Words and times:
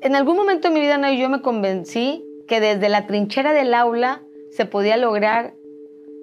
En 0.00 0.16
algún 0.16 0.36
momento 0.36 0.68
de 0.68 0.74
mi 0.74 0.80
vida, 0.80 1.12
yo 1.12 1.28
me 1.28 1.42
convencí 1.42 2.24
que 2.46 2.60
desde 2.60 2.88
la 2.88 3.06
trinchera 3.06 3.52
del 3.52 3.74
aula 3.74 4.22
se 4.50 4.64
podía 4.64 4.96
lograr 4.96 5.54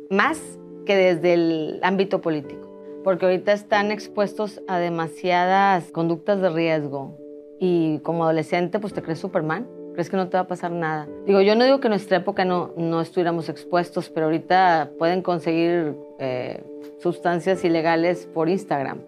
más 0.09 0.41
que 0.85 0.95
desde 0.95 1.33
el 1.33 1.79
ámbito 1.83 2.21
político, 2.21 2.69
porque 3.03 3.25
ahorita 3.25 3.53
están 3.53 3.91
expuestos 3.91 4.61
a 4.67 4.79
demasiadas 4.79 5.91
conductas 5.91 6.41
de 6.41 6.49
riesgo 6.49 7.17
y 7.59 7.99
como 7.99 8.23
adolescente 8.23 8.79
pues 8.79 8.93
te 8.93 9.01
crees 9.01 9.19
Superman, 9.19 9.67
crees 9.93 10.09
que 10.09 10.17
no 10.17 10.27
te 10.29 10.37
va 10.37 10.41
a 10.41 10.47
pasar 10.47 10.71
nada. 10.71 11.07
Digo, 11.25 11.41
yo 11.41 11.55
no 11.55 11.63
digo 11.63 11.79
que 11.79 11.87
en 11.87 11.91
nuestra 11.91 12.17
época 12.17 12.45
no, 12.45 12.73
no 12.75 13.01
estuviéramos 13.01 13.49
expuestos, 13.49 14.09
pero 14.09 14.25
ahorita 14.25 14.91
pueden 14.97 15.21
conseguir 15.21 15.95
eh, 16.19 16.63
sustancias 16.99 17.63
ilegales 17.63 18.27
por 18.33 18.49
Instagram 18.49 18.99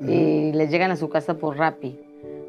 y 0.00 0.52
les 0.52 0.70
llegan 0.70 0.90
a 0.90 0.96
su 0.96 1.10
casa 1.10 1.34
por 1.34 1.58
Rappi. 1.58 1.98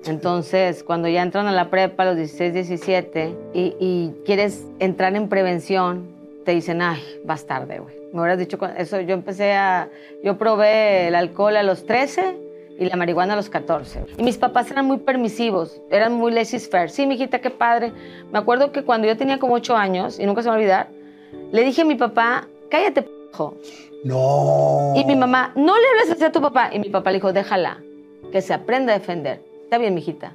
Entonces, 0.05 0.83
cuando 0.83 1.07
ya 1.07 1.21
entran 1.21 1.47
a 1.47 1.52
la 1.52 1.70
prepa 1.70 2.04
a 2.04 2.07
los 2.07 2.15
16, 2.18 2.54
17 2.54 3.36
y, 3.54 3.75
y 3.79 4.14
quieres 4.25 4.65
entrar 4.79 5.15
en 5.15 5.29
prevención, 5.29 6.07
te 6.43 6.54
dicen, 6.54 6.82
ay, 6.82 7.01
vas 7.24 7.46
tarde, 7.46 7.79
güey. 7.79 7.96
Me 8.14 8.19
hubieras 8.19 8.39
dicho 8.39 8.57
eso. 8.77 9.00
Yo 9.01 9.14
empecé 9.14 9.54
a. 9.54 9.89
Yo 10.24 10.37
probé 10.37 11.07
el 11.07 11.15
alcohol 11.15 11.55
a 11.55 11.64
los 11.64 11.86
13 11.86 12.36
y 12.77 12.86
la 12.86 12.96
marihuana 12.96 13.33
a 13.33 13.36
los 13.36 13.50
14. 13.50 14.05
Y 14.18 14.24
mis 14.24 14.37
papás 14.37 14.69
eran 14.71 14.86
muy 14.86 14.97
permisivos, 14.97 15.79
eran 15.89 16.13
muy 16.13 16.32
laissez-faire. 16.32 16.89
Sí, 16.89 17.05
mijita, 17.05 17.39
qué 17.39 17.52
padre. 17.52 17.93
Me 18.32 18.39
acuerdo 18.39 18.71
que 18.71 18.83
cuando 18.83 19.07
yo 19.07 19.15
tenía 19.15 19.39
como 19.39 19.54
8 19.54 19.77
años, 19.77 20.19
y 20.19 20.25
nunca 20.25 20.41
se 20.41 20.47
me 20.47 20.52
va 20.52 20.55
a 20.55 20.57
olvidar, 20.57 20.89
le 21.52 21.63
dije 21.63 21.83
a 21.83 21.86
mi 21.86 21.96
papá, 21.96 22.47
cállate, 22.69 23.04
p***. 23.04 23.11
No. 24.04 24.93
Y 24.96 25.05
mi 25.05 25.15
mamá, 25.15 25.54
no 25.55 25.77
le 25.77 25.88
hables 25.89 26.11
así 26.11 26.24
a 26.24 26.32
tu 26.32 26.41
papá. 26.41 26.69
Y 26.74 26.79
mi 26.79 26.89
papá 26.89 27.11
le 27.11 27.18
dijo, 27.18 27.32
déjala, 27.32 27.82
que 28.32 28.41
se 28.41 28.54
aprenda 28.54 28.93
a 28.93 28.99
defender. 28.99 29.41
Está 29.71 29.80
bien, 29.80 29.93
mijita, 29.93 30.34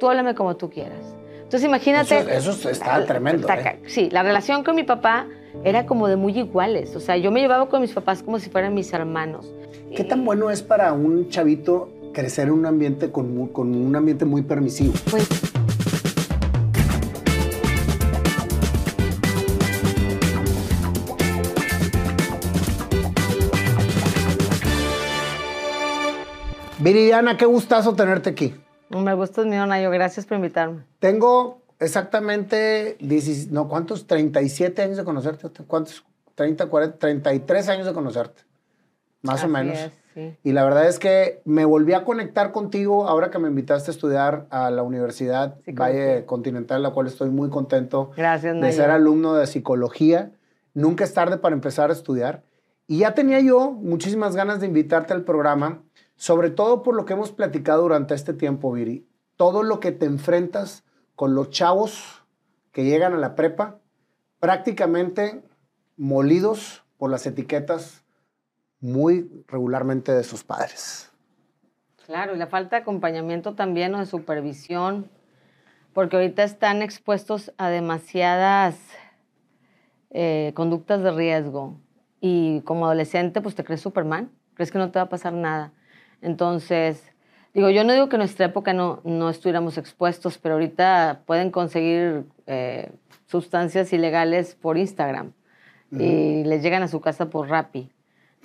tú 0.00 0.08
háblame 0.08 0.34
como 0.34 0.56
tú 0.56 0.68
quieras. 0.68 1.14
Entonces 1.36 1.62
imagínate... 1.62 2.18
Eso, 2.36 2.68
está 2.68 3.06
tremendo. 3.06 3.48
¿eh? 3.48 3.78
Sí, 3.86 4.10
la 4.10 4.24
relación 4.24 4.64
con 4.64 4.74
mi 4.74 4.82
papá 4.82 5.28
era 5.62 5.86
como 5.86 6.08
de 6.08 6.16
muy 6.16 6.36
iguales. 6.36 6.96
O 6.96 6.98
sea, 6.98 7.16
yo 7.16 7.30
me 7.30 7.38
llevaba 7.38 7.68
con 7.68 7.80
mis 7.80 7.92
papás 7.92 8.24
como 8.24 8.40
si 8.40 8.50
fueran 8.50 8.74
mis 8.74 8.92
hermanos. 8.92 9.54
¿Qué 9.94 10.02
tan 10.02 10.24
bueno 10.24 10.50
es 10.50 10.64
para 10.64 10.92
un 10.94 11.28
chavito 11.28 11.90
crecer 12.12 12.48
en 12.48 12.54
un 12.54 12.66
ambiente 12.66 13.12
con, 13.12 13.46
con 13.52 13.72
un 13.72 13.94
ambiente 13.94 14.24
muy 14.24 14.42
permisivo? 14.42 14.94
Pues 15.12 15.28
Viridiana, 26.80 27.36
qué 27.36 27.44
gustazo 27.44 27.94
tenerte 27.94 28.30
aquí. 28.30 28.56
Me 29.00 29.14
gusta 29.14 29.42
mío, 29.44 29.66
Nayo. 29.66 29.90
Gracias 29.90 30.26
por 30.26 30.36
invitarme. 30.36 30.82
Tengo 30.98 31.62
exactamente, 31.78 32.96
no, 33.50 33.68
¿cuántos? 33.68 34.06
37 34.06 34.82
años 34.82 34.96
de 34.96 35.04
conocerte. 35.04 35.48
¿Cuántos? 35.66 36.04
30, 36.34 36.66
40, 36.66 36.98
33 36.98 37.68
años 37.68 37.86
de 37.86 37.92
conocerte. 37.92 38.42
Más 39.22 39.44
o 39.44 39.48
menos. 39.48 39.78
Y 40.42 40.52
la 40.52 40.64
verdad 40.64 40.88
es 40.88 40.98
que 40.98 41.40
me 41.44 41.64
volví 41.64 41.94
a 41.94 42.04
conectar 42.04 42.52
contigo 42.52 43.08
ahora 43.08 43.30
que 43.30 43.38
me 43.38 43.48
invitaste 43.48 43.90
a 43.90 43.94
estudiar 43.94 44.46
a 44.50 44.70
la 44.70 44.82
Universidad 44.82 45.56
Valle 45.66 46.26
Continental, 46.26 46.82
la 46.82 46.90
cual 46.90 47.06
estoy 47.06 47.30
muy 47.30 47.48
contento 47.48 48.10
Gracias, 48.16 48.60
de 48.60 48.72
ser 48.72 48.90
alumno 48.90 49.34
de 49.34 49.46
psicología. 49.46 50.32
Nunca 50.74 51.04
es 51.04 51.14
tarde 51.14 51.38
para 51.38 51.54
empezar 51.54 51.90
a 51.90 51.92
estudiar. 51.94 52.42
Y 52.86 52.98
ya 52.98 53.14
tenía 53.14 53.40
yo 53.40 53.70
muchísimas 53.70 54.36
ganas 54.36 54.60
de 54.60 54.66
invitarte 54.66 55.14
al 55.14 55.22
programa, 55.22 55.82
sobre 56.22 56.50
todo 56.50 56.84
por 56.84 56.94
lo 56.94 57.04
que 57.04 57.14
hemos 57.14 57.32
platicado 57.32 57.82
durante 57.82 58.14
este 58.14 58.32
tiempo, 58.32 58.70
Viri. 58.70 59.04
Todo 59.34 59.64
lo 59.64 59.80
que 59.80 59.90
te 59.90 60.06
enfrentas 60.06 60.84
con 61.16 61.34
los 61.34 61.50
chavos 61.50 62.22
que 62.70 62.84
llegan 62.84 63.12
a 63.12 63.16
la 63.16 63.34
prepa, 63.34 63.80
prácticamente 64.38 65.42
molidos 65.96 66.84
por 66.96 67.10
las 67.10 67.26
etiquetas 67.26 68.04
muy 68.78 69.44
regularmente 69.48 70.12
de 70.12 70.22
sus 70.22 70.44
padres. 70.44 71.10
Claro, 72.06 72.36
y 72.36 72.38
la 72.38 72.46
falta 72.46 72.76
de 72.76 72.82
acompañamiento 72.82 73.56
también 73.56 73.92
o 73.96 73.98
de 73.98 74.06
supervisión, 74.06 75.10
porque 75.92 76.14
ahorita 76.14 76.44
están 76.44 76.82
expuestos 76.82 77.52
a 77.56 77.68
demasiadas 77.68 78.78
eh, 80.10 80.52
conductas 80.54 81.02
de 81.02 81.10
riesgo 81.10 81.80
y 82.20 82.60
como 82.60 82.84
adolescente 82.84 83.40
pues 83.40 83.56
te 83.56 83.64
crees 83.64 83.80
Superman, 83.80 84.30
crees 84.54 84.70
que 84.70 84.78
no 84.78 84.92
te 84.92 85.00
va 85.00 85.06
a 85.06 85.08
pasar 85.08 85.32
nada. 85.32 85.72
Entonces, 86.22 87.02
digo, 87.52 87.68
yo 87.68 87.84
no 87.84 87.92
digo 87.92 88.08
que 88.08 88.16
en 88.16 88.20
nuestra 88.20 88.46
época 88.46 88.72
no, 88.72 89.00
no 89.04 89.28
estuviéramos 89.28 89.76
expuestos, 89.76 90.38
pero 90.38 90.54
ahorita 90.54 91.22
pueden 91.26 91.50
conseguir 91.50 92.24
eh, 92.46 92.90
sustancias 93.26 93.92
ilegales 93.92 94.54
por 94.54 94.78
Instagram 94.78 95.32
y 95.90 96.44
les 96.44 96.62
llegan 96.62 96.82
a 96.82 96.88
su 96.88 97.02
casa 97.02 97.28
por 97.28 97.50
Rappi. 97.50 97.90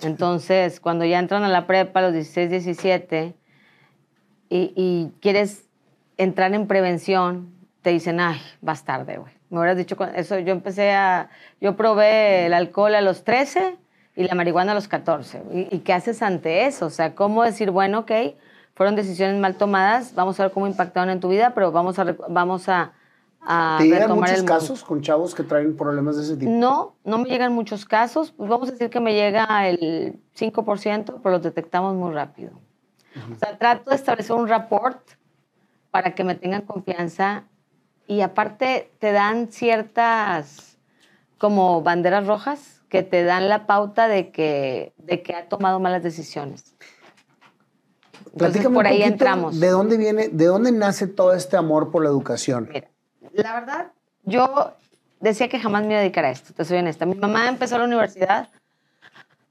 Entonces, 0.02 0.80
cuando 0.80 1.06
ya 1.06 1.18
entran 1.18 1.44
a 1.44 1.48
la 1.48 1.66
prepa 1.66 2.02
los 2.02 2.12
16, 2.12 2.50
17 2.50 3.34
y, 4.50 5.12
quieres 5.20 5.64
entrar 6.18 6.52
en 6.54 6.66
prevención, 6.66 7.54
te 7.80 7.90
dicen, 7.90 8.20
ay, 8.20 8.38
vas 8.60 8.84
tarde, 8.84 9.16
güey. 9.16 9.32
Me 9.48 9.58
hubieras 9.58 9.78
dicho 9.78 9.96
eso. 10.14 10.38
Yo 10.38 10.52
empecé 10.52 10.92
a. 10.92 11.30
Yo 11.58 11.74
probé 11.74 12.44
el 12.46 12.52
alcohol 12.52 12.94
a 12.94 13.00
los 13.00 13.24
13 13.24 13.78
y 14.18 14.24
la 14.24 14.34
marihuana 14.34 14.72
a 14.72 14.74
los 14.74 14.88
14. 14.88 15.42
¿Y, 15.70 15.78
qué 15.78 15.92
haces 15.92 16.22
ante 16.22 16.66
eso? 16.66 16.86
O 16.86 16.90
sea, 16.90 17.14
¿cómo 17.14 17.44
decir, 17.44 17.70
bueno, 17.70 18.00
ok, 18.00 18.10
fueron 18.74 18.96
decisiones 18.96 19.40
mal 19.40 19.54
tomadas, 19.54 20.12
vamos 20.16 20.38
a 20.40 20.42
ver 20.42 20.52
cómo 20.52 20.66
impactaron 20.66 21.08
en 21.10 21.20
tu 21.20 21.28
vida, 21.28 21.54
pero 21.54 21.70
vamos 21.70 22.00
a, 22.00 22.16
vamos 22.28 22.68
a, 22.68 22.92
¿Te 23.78 23.84
llegan 23.84 24.16
muchos 24.16 24.42
casos 24.42 24.82
con 24.82 25.02
chavos 25.02 25.36
que 25.36 25.44
traen 25.44 25.76
problemas 25.76 26.16
de 26.16 26.24
ese 26.24 26.36
tipo? 26.36 26.50
No, 26.50 26.96
no 27.04 27.18
me 27.18 27.28
llegan 27.28 27.52
muchos 27.54 27.84
casos. 27.84 28.32
Pues 28.32 28.50
vamos 28.50 28.68
a 28.68 28.72
decir 28.72 28.90
que 28.90 28.98
me 28.98 29.14
llega 29.14 29.68
el 29.68 30.18
5%, 30.36 31.20
pero 31.22 31.36
los 31.36 31.42
detectamos 31.42 31.94
muy 31.94 32.12
rápido. 32.12 32.50
O 33.32 33.38
sea, 33.38 33.56
trato 33.56 33.90
de 33.90 33.96
establecer 33.96 34.34
un 34.34 34.48
rapport 34.48 35.00
para 35.92 36.16
que 36.16 36.24
me 36.24 36.34
tengan 36.34 36.62
confianza 36.62 37.44
y 38.08 38.20
aparte 38.22 38.90
te 38.98 39.12
dan 39.12 39.46
ciertas 39.48 40.67
como 41.38 41.82
banderas 41.82 42.26
rojas 42.26 42.82
que 42.88 43.02
te 43.02 43.22
dan 43.24 43.48
la 43.48 43.66
pauta 43.66 44.08
de 44.08 44.30
que, 44.30 44.92
de 44.98 45.22
que 45.22 45.34
ha 45.34 45.48
tomado 45.48 45.80
malas 45.80 46.02
decisiones. 46.02 46.74
Entonces, 48.32 48.66
por 48.68 48.86
ahí 48.86 49.02
entramos. 49.02 49.58
¿De 49.58 49.68
dónde 49.68 49.96
viene, 49.96 50.28
de 50.28 50.46
dónde 50.46 50.72
nace 50.72 51.06
todo 51.06 51.34
este 51.34 51.56
amor 51.56 51.90
por 51.90 52.02
la 52.02 52.08
educación? 52.08 52.68
Mira, 52.72 52.88
la 53.32 53.54
verdad, 53.54 53.92
yo 54.24 54.74
decía 55.20 55.48
que 55.48 55.58
jamás 55.58 55.82
me 55.82 55.88
iba 55.88 55.98
a 55.98 56.00
dedicar 56.00 56.24
a 56.24 56.30
esto, 56.30 56.52
te 56.52 56.64
soy 56.64 56.78
honesta. 56.78 57.06
Mi 57.06 57.14
mamá 57.14 57.48
empezó 57.48 57.78
la 57.78 57.84
universidad 57.84 58.48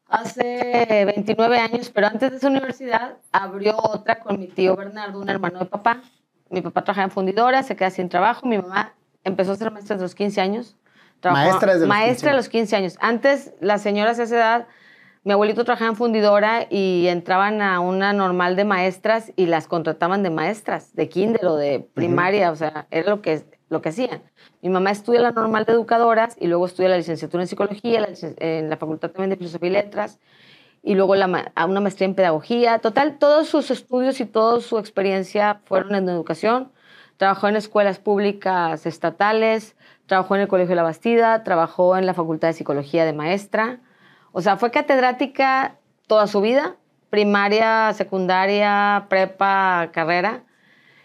hace 0.07 1.03
29 1.05 1.57
años, 1.59 1.89
pero 1.89 2.07
antes 2.07 2.31
de 2.31 2.37
esa 2.37 2.47
universidad 2.47 3.17
abrió 3.31 3.77
otra 3.77 4.19
con 4.19 4.39
mi 4.39 4.47
tío 4.47 4.75
Bernardo, 4.75 5.19
un 5.19 5.29
hermano 5.29 5.59
de 5.59 5.65
papá. 5.65 6.01
Mi 6.49 6.61
papá 6.61 6.83
trabajaba 6.83 7.05
en 7.05 7.11
fundidora, 7.11 7.63
se 7.63 7.75
queda 7.75 7.89
sin 7.89 8.07
trabajo. 8.07 8.47
Mi 8.47 8.57
mamá 8.57 8.93
empezó 9.23 9.51
a 9.51 9.55
ser 9.57 9.71
maestra 9.71 9.95
desde 9.95 10.05
los 10.05 10.15
15 10.15 10.41
años. 10.41 10.77
Maestra 11.23 11.73
desde 11.73 11.88
los 11.88 11.89
maestra 11.89 12.13
15 12.13 12.29
de 12.29 12.35
los 12.35 12.50
15 12.50 12.75
años. 12.75 12.97
Antes, 13.00 13.53
las 13.59 13.81
señoras 13.81 14.17
de 14.17 14.23
esa 14.23 14.35
edad, 14.35 14.67
mi 15.23 15.33
abuelito 15.33 15.63
trabajaba 15.66 15.89
en 15.89 15.97
fundidora 15.97 16.67
y 16.69 17.07
entraban 17.07 17.61
a 17.61 17.79
una 17.79 18.13
normal 18.13 18.55
de 18.55 18.66
maestras 18.66 19.31
y 19.35 19.45
las 19.47 19.67
contrataban 19.67 20.23
de 20.23 20.29
maestras, 20.29 20.95
de 20.95 21.09
kinder 21.09 21.45
o 21.45 21.55
de 21.55 21.85
primaria, 21.94 22.51
o 22.51 22.55
sea, 22.55 22.88
era 22.91 23.09
lo 23.09 23.22
que 23.22 23.44
lo 23.69 23.81
que 23.81 23.89
hacían. 23.89 24.22
Mi 24.61 24.69
mamá 24.69 24.91
estudia 24.91 25.22
la 25.22 25.31
normal 25.31 25.66
de 25.66 25.73
educadoras 25.73 26.35
y 26.39 26.47
luego 26.47 26.66
estudia 26.66 26.89
la 26.89 26.97
licenciatura 26.97 27.44
en 27.44 27.47
psicología, 27.47 28.07
en 28.38 28.69
la 28.69 28.78
facultad 28.78 29.11
también 29.11 29.29
de 29.31 29.38
filosofía 29.38 29.69
y 29.69 29.73
letras, 29.73 30.19
y 30.84 30.95
luego 30.95 31.16
la, 31.16 31.51
a 31.55 31.66
una 31.66 31.81
maestría 31.81 32.07
en 32.07 32.16
pedagogía. 32.16 32.79
Total, 32.79 33.17
todos 33.17 33.47
sus 33.47 33.72
estudios 33.72 34.19
y 34.22 34.25
toda 34.25 34.61
su 34.61 34.78
experiencia 34.78 35.61
fueron 35.66 35.95
en 35.95 36.07
educación. 36.09 36.72
Trabajó 37.17 37.47
en 37.47 37.55
escuelas 37.55 37.99
públicas 37.99 38.85
estatales, 38.85 39.75
trabajó 40.07 40.35
en 40.35 40.41
el 40.41 40.47
Colegio 40.47 40.69
de 40.69 40.75
la 40.75 40.83
Bastida, 40.83 41.43
trabajó 41.43 41.95
en 41.97 42.05
la 42.05 42.13
Facultad 42.13 42.47
de 42.47 42.53
Psicología 42.53 43.05
de 43.05 43.13
maestra. 43.13 43.79
O 44.31 44.41
sea, 44.41 44.57
fue 44.57 44.71
catedrática 44.71 45.75
toda 46.07 46.27
su 46.27 46.41
vida, 46.41 46.75
primaria, 47.09 47.93
secundaria, 47.93 49.05
prepa, 49.09 49.89
carrera. 49.93 50.43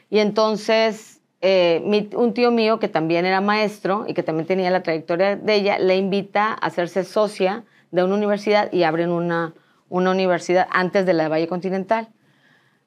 Y 0.08 0.18
entonces 0.18 1.20
eh, 1.44 2.08
un 2.14 2.34
tío 2.34 2.52
mío 2.52 2.78
que 2.78 2.86
también 2.86 3.26
era 3.26 3.40
maestro 3.40 4.04
y 4.06 4.14
que 4.14 4.22
también 4.22 4.46
tenía 4.46 4.70
la 4.70 4.84
trayectoria 4.84 5.34
de 5.34 5.54
ella, 5.54 5.78
le 5.78 5.96
invita 5.96 6.52
a 6.52 6.54
hacerse 6.54 7.02
socia 7.02 7.64
de 7.90 8.04
una 8.04 8.14
universidad 8.14 8.72
y 8.72 8.84
abren 8.84 9.10
una, 9.10 9.52
una 9.88 10.12
universidad 10.12 10.68
antes 10.70 11.04
de 11.04 11.14
la 11.14 11.28
Valle 11.28 11.48
Continental. 11.48 12.08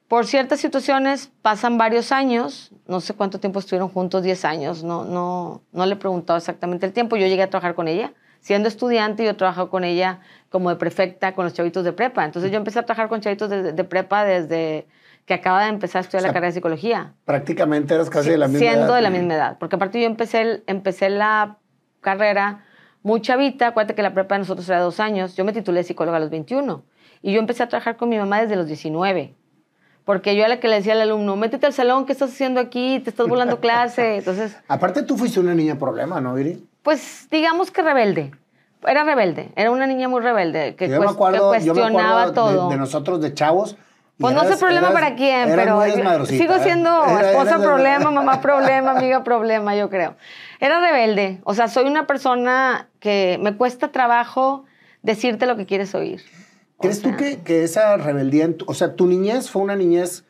Por 0.07 0.27
ciertas 0.27 0.59
situaciones 0.59 1.31
pasan 1.41 1.77
varios 1.77 2.11
años, 2.11 2.71
no 2.87 3.01
sé 3.01 3.13
cuánto 3.15 3.39
tiempo 3.39 3.59
estuvieron 3.59 3.89
juntos, 3.89 4.21
10 4.21 4.45
años, 4.45 4.83
no, 4.83 5.03
no, 5.03 5.63
no 5.71 5.85
le 5.85 5.93
he 5.93 5.97
preguntado 5.97 6.37
exactamente 6.37 6.85
el 6.85 6.93
tiempo, 6.93 7.15
yo 7.15 7.25
llegué 7.25 7.43
a 7.43 7.49
trabajar 7.49 7.73
con 7.73 7.87
ella. 7.87 8.13
Siendo 8.39 8.67
estudiante, 8.67 9.25
yo 9.25 9.35
trabajo 9.35 9.71
con 9.71 9.83
ella 9.83 10.19
como 10.49 10.69
de 10.69 10.75
prefecta 10.75 11.33
con 11.33 11.45
los 11.45 11.53
chavitos 11.55 11.83
de 11.83 11.93
prepa. 11.93 12.23
Entonces 12.23 12.51
yo 12.51 12.57
empecé 12.57 12.77
a 12.77 12.83
trabajar 12.83 13.09
con 13.09 13.19
chavitos 13.19 13.49
de, 13.49 13.73
de 13.73 13.83
prepa 13.83 14.23
desde 14.23 14.85
que 15.25 15.33
acaba 15.33 15.63
de 15.63 15.69
empezar 15.69 15.99
a 15.99 16.01
estudiar 16.01 16.21
la 16.21 16.29
carrera 16.29 16.47
de 16.47 16.53
psicología. 16.53 17.13
Prácticamente 17.25 17.95
eras 17.95 18.11
casi 18.11 18.29
de 18.29 18.37
la 18.37 18.47
misma 18.47 18.63
edad. 18.63 18.73
Siendo 18.73 18.93
de 18.93 19.01
la 19.01 19.09
misma 19.09 19.33
edad. 19.33 19.57
Porque 19.57 19.75
aparte 19.75 19.99
yo 19.99 20.05
empecé, 20.05 20.63
empecé 20.67 21.09
la 21.09 21.57
carrera 22.01 22.63
muy 23.01 23.21
chavita. 23.21 23.67
Acuérdate 23.67 23.95
que 23.95 24.03
la 24.03 24.13
prepa 24.13 24.35
de 24.35 24.39
nosotros 24.39 24.69
era 24.69 24.79
dos 24.79 24.99
años. 24.99 25.35
Yo 25.35 25.43
me 25.43 25.51
titulé 25.51 25.83
psicóloga 25.83 26.17
a 26.17 26.19
los 26.19 26.29
21. 26.29 26.83
Y 27.23 27.33
yo 27.33 27.39
empecé 27.39 27.63
a 27.63 27.69
trabajar 27.69 27.97
con 27.97 28.09
mi 28.09 28.17
mamá 28.19 28.41
desde 28.41 28.55
los 28.55 28.67
19. 28.67 29.33
Porque 30.05 30.35
yo 30.35 30.41
era 30.41 30.49
la 30.49 30.59
que 30.59 30.67
le 30.67 30.75
decía 30.75 30.93
al 30.93 31.01
alumno, 31.01 31.35
métete 31.35 31.65
al 31.65 31.73
salón, 31.73 32.05
¿qué 32.05 32.13
estás 32.13 32.31
haciendo 32.31 32.59
aquí? 32.59 32.99
Te 32.99 33.09
estás 33.09 33.27
volando 33.27 33.59
clase. 33.59 34.17
Entonces... 34.19 34.55
Aparte 34.67 35.01
tú 35.01 35.17
fuiste 35.17 35.39
una 35.39 35.55
niña 35.55 35.77
problema, 35.77 36.21
¿no, 36.21 36.35
Viri? 36.35 36.63
Pues 36.83 37.27
digamos 37.31 37.71
que 37.71 37.81
rebelde. 37.81 38.31
Era 38.85 39.03
rebelde. 39.03 39.49
Era 39.55 39.71
una 39.71 39.87
niña 39.87 40.07
muy 40.07 40.21
rebelde. 40.21 40.75
Que, 40.75 40.95
cuestionaba 40.95 42.33
todo. 42.33 42.69
de 42.69 42.77
nosotros 42.77 43.19
de 43.19 43.33
chavos 43.33 43.75
pues 44.17 44.33
no 44.33 44.45
sé 44.45 44.55
problema 44.55 44.91
para 44.91 45.15
quién, 45.15 45.49
pero 45.55 45.83
sigo 46.25 46.55
¿eh? 46.55 46.59
siendo 46.63 47.05
esposa 47.19 47.59
problema, 47.59 48.11
mamá 48.11 48.39
problema, 48.41 48.91
amiga 48.91 49.23
problema, 49.23 49.75
yo 49.75 49.89
creo. 49.89 50.15
Era 50.61 50.79
rebelde, 50.79 51.41
o 51.43 51.53
sea, 51.53 51.67
soy 51.67 51.85
una 51.85 52.07
persona 52.07 52.87
que 52.99 53.37
me 53.41 53.57
cuesta 53.57 53.91
trabajo 53.91 54.63
decirte 55.03 55.45
lo 55.45 55.57
que 55.57 55.65
quieres 55.65 55.93
oír. 55.95 56.21
¿Crees 56.79 57.01
tú 57.01 57.15
que, 57.15 57.39
que, 57.39 57.63
esa 57.63 57.97
rebeldía, 57.97 58.49
o 58.67 58.73
sea, 58.73 58.95
tu 58.95 59.07
niñez 59.07 59.49
fue 59.49 59.61
una 59.61 59.75
niñez 59.75 60.25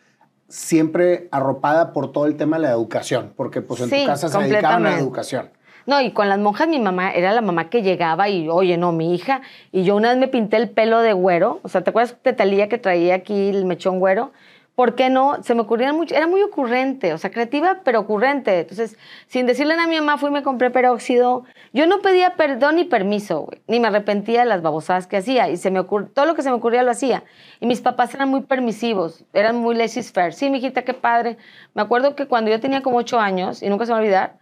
siempre 0.47 1.27
arropada 1.31 1.91
por 1.91 2.11
todo 2.11 2.25
el 2.25 2.37
tema 2.37 2.57
de 2.57 2.63
la 2.63 2.71
educación? 2.71 3.33
Porque 3.35 3.61
pues 3.61 3.81
en 3.81 3.89
tu 3.89 4.05
casa 4.05 4.29
se 4.29 4.37
dedicaban 4.37 4.85
a 4.85 4.91
la 4.91 4.99
educación. 4.99 5.49
No, 5.85 6.01
y 6.01 6.11
con 6.11 6.29
las 6.29 6.39
monjas 6.39 6.67
mi 6.67 6.79
mamá 6.79 7.11
era 7.11 7.31
la 7.31 7.41
mamá 7.41 7.69
que 7.69 7.83
llegaba 7.83 8.27
y, 8.27 8.49
oye, 8.49 8.77
no, 8.77 8.91
mi 8.91 9.13
hija. 9.13 9.41
Y 9.71 9.83
yo 9.83 9.95
una 9.95 10.09
vez 10.09 10.17
me 10.17 10.27
pinté 10.27 10.57
el 10.57 10.69
pelo 10.69 11.01
de 11.01 11.13
güero. 11.13 11.59
O 11.61 11.69
sea, 11.69 11.83
¿te 11.83 11.91
acuerdas 11.91 12.15
de 12.23 12.33
Talía 12.33 12.69
que 12.69 12.79
traía 12.79 13.15
aquí 13.15 13.49
el 13.49 13.65
mechón 13.65 13.99
güero? 13.99 14.31
¿Por 14.73 14.95
qué 14.95 15.09
no? 15.09 15.41
Se 15.43 15.53
me 15.53 15.61
ocurrían 15.61 15.95
mucho. 15.95 16.15
Era 16.15 16.27
muy 16.27 16.41
ocurrente, 16.41 17.13
o 17.13 17.17
sea, 17.17 17.29
creativa, 17.29 17.81
pero 17.83 17.99
ocurrente. 18.01 18.61
Entonces, 18.61 18.97
sin 19.27 19.45
decirle 19.45 19.75
a 19.75 19.87
mi 19.87 19.95
mamá, 19.95 20.17
fui 20.17 20.29
y 20.29 20.33
me 20.33 20.43
compré 20.43 20.71
peróxido. 20.71 21.45
Yo 21.75 21.87
no 21.87 22.01
pedía 22.01 22.37
perdón 22.37 22.77
ni 22.77 22.85
permiso, 22.85 23.41
güey, 23.41 23.61
ni 23.67 23.81
me 23.81 23.89
arrepentía 23.89 24.39
de 24.39 24.45
las 24.45 24.61
babosadas 24.61 25.07
que 25.07 25.17
hacía. 25.17 25.49
Y 25.49 25.57
se 25.57 25.71
me 25.71 25.81
ocurrió, 25.81 26.07
todo 26.07 26.25
lo 26.25 26.33
que 26.33 26.41
se 26.41 26.49
me 26.49 26.55
ocurría 26.55 26.83
lo 26.83 26.91
hacía. 26.91 27.25
Y 27.59 27.65
mis 27.65 27.81
papás 27.81 28.15
eran 28.15 28.29
muy 28.29 28.43
permisivos, 28.43 29.25
eran 29.33 29.57
muy 29.57 29.75
laissez-faire. 29.75 30.31
Sí, 30.31 30.49
mijita, 30.49 30.83
qué 30.83 30.93
padre. 30.93 31.35
Me 31.73 31.81
acuerdo 31.81 32.15
que 32.15 32.27
cuando 32.27 32.49
yo 32.49 32.61
tenía 32.61 32.81
como 32.81 32.95
ocho 32.95 33.19
años, 33.19 33.61
y 33.61 33.67
nunca 33.67 33.85
se 33.85 33.89
me 33.89 33.95
va 33.95 33.97
a 33.97 34.01
olvidar, 34.03 34.37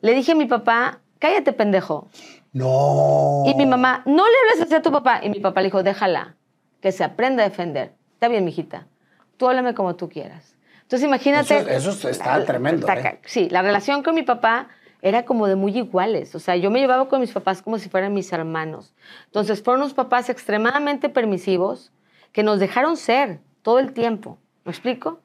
le 0.00 0.12
dije 0.12 0.32
a 0.32 0.34
mi 0.34 0.46
papá, 0.46 0.98
cállate, 1.20 1.52
pendejo. 1.52 2.08
No. 2.52 3.44
Y 3.46 3.54
mi 3.54 3.64
mamá, 3.64 4.02
no 4.04 4.24
le 4.26 4.34
hables 4.40 4.66
así 4.66 4.74
a 4.74 4.82
tu 4.82 4.90
papá. 4.90 5.20
Y 5.22 5.30
mi 5.30 5.38
papá 5.38 5.60
le 5.60 5.68
dijo, 5.68 5.84
déjala, 5.84 6.34
que 6.80 6.90
se 6.90 7.04
aprenda 7.04 7.44
a 7.44 7.48
defender. 7.48 7.92
Está 8.14 8.26
bien, 8.26 8.44
mijita. 8.44 8.88
Tú 9.36 9.48
háblame 9.48 9.74
como 9.74 9.94
tú 9.94 10.08
quieras. 10.08 10.56
Entonces, 10.80 11.06
imagínate. 11.06 11.76
Eso, 11.76 12.08
está 12.08 12.44
tremendo. 12.44 12.88
¿eh? 12.88 13.20
Sí, 13.24 13.48
la 13.50 13.62
relación 13.62 14.02
con 14.02 14.16
mi 14.16 14.24
papá 14.24 14.66
era 15.02 15.24
como 15.24 15.48
de 15.48 15.56
muy 15.56 15.76
iguales. 15.76 16.34
O 16.34 16.38
sea, 16.38 16.56
yo 16.56 16.70
me 16.70 16.78
llevaba 16.78 17.08
con 17.08 17.20
mis 17.20 17.32
papás 17.32 17.60
como 17.60 17.78
si 17.78 17.88
fueran 17.88 18.14
mis 18.14 18.32
hermanos. 18.32 18.94
Entonces, 19.26 19.62
fueron 19.62 19.82
unos 19.82 19.94
papás 19.94 20.30
extremadamente 20.30 21.08
permisivos 21.08 21.90
que 22.30 22.44
nos 22.44 22.60
dejaron 22.60 22.96
ser 22.96 23.40
todo 23.62 23.80
el 23.80 23.92
tiempo. 23.92 24.38
¿Me 24.64 24.70
explico? 24.70 25.18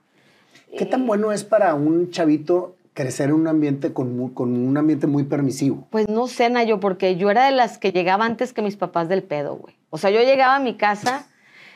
¿Qué 0.76 0.86
tan 0.86 1.06
bueno 1.06 1.32
es 1.32 1.44
para 1.44 1.76
un 1.76 2.10
chavito 2.10 2.76
crecer 2.94 3.30
en 3.30 3.36
un 3.36 3.48
ambiente 3.48 3.94
con, 3.94 4.30
con, 4.30 4.52
un 4.58 4.76
ambiente 4.76 5.06
muy 5.06 5.24
permisivo? 5.24 5.88
Pues 5.92 6.10
no 6.10 6.28
sé, 6.28 6.50
Nayo, 6.50 6.80
porque 6.80 7.16
yo 7.16 7.30
era 7.30 7.46
de 7.46 7.52
las 7.52 7.78
que 7.78 7.92
llegaba 7.92 8.26
antes 8.26 8.54
que 8.54 8.64
mis 8.64 8.76
papás 8.76 9.08
del 9.08 9.22
pedo, 9.22 9.56
güey. 9.56 9.76
O 9.92 10.00
sea, 10.00 10.10
yo 10.10 10.20
llegaba 10.22 10.56
a 10.56 10.60
mi 10.60 10.76
casa 10.76 11.28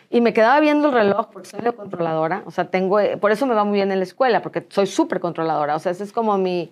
y 0.09 0.21
me 0.21 0.33
quedaba 0.33 0.59
viendo 0.59 0.87
el 0.87 0.93
reloj 0.93 1.27
porque 1.31 1.49
soy 1.49 1.61
la 1.61 1.71
controladora. 1.71 2.41
O 2.47 2.51
sea, 2.51 2.69
tengo, 2.69 2.97
por 3.19 3.31
eso 3.31 3.45
me 3.45 3.53
va 3.53 3.63
muy 3.63 3.75
bien 3.75 3.91
en 3.91 3.99
la 3.99 4.03
escuela, 4.03 4.41
porque 4.41 4.65
soy 4.69 4.87
súper 4.87 5.19
controladora. 5.19 5.75
O 5.75 5.79
sea, 5.79 5.91
esa 5.91 6.03
es 6.03 6.11
como 6.11 6.37
mi, 6.39 6.71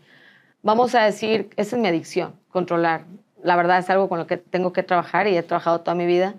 vamos 0.62 0.96
a 0.96 1.04
decir, 1.04 1.50
esa 1.56 1.76
es 1.76 1.82
mi 1.82 1.88
adicción, 1.88 2.34
controlar. 2.50 3.06
La 3.44 3.56
verdad 3.56 3.80
es 3.80 3.90
algo 3.90 4.10
con 4.10 4.20
lo 4.20 4.28
que 4.28 4.38
tengo 4.38 4.74
que 4.74 4.84
trabajar 4.84 5.28
y 5.28 5.38
he 5.38 5.44
trabajado 5.44 5.82
toda 5.82 5.96
mi 5.96 6.06
vida. 6.06 6.36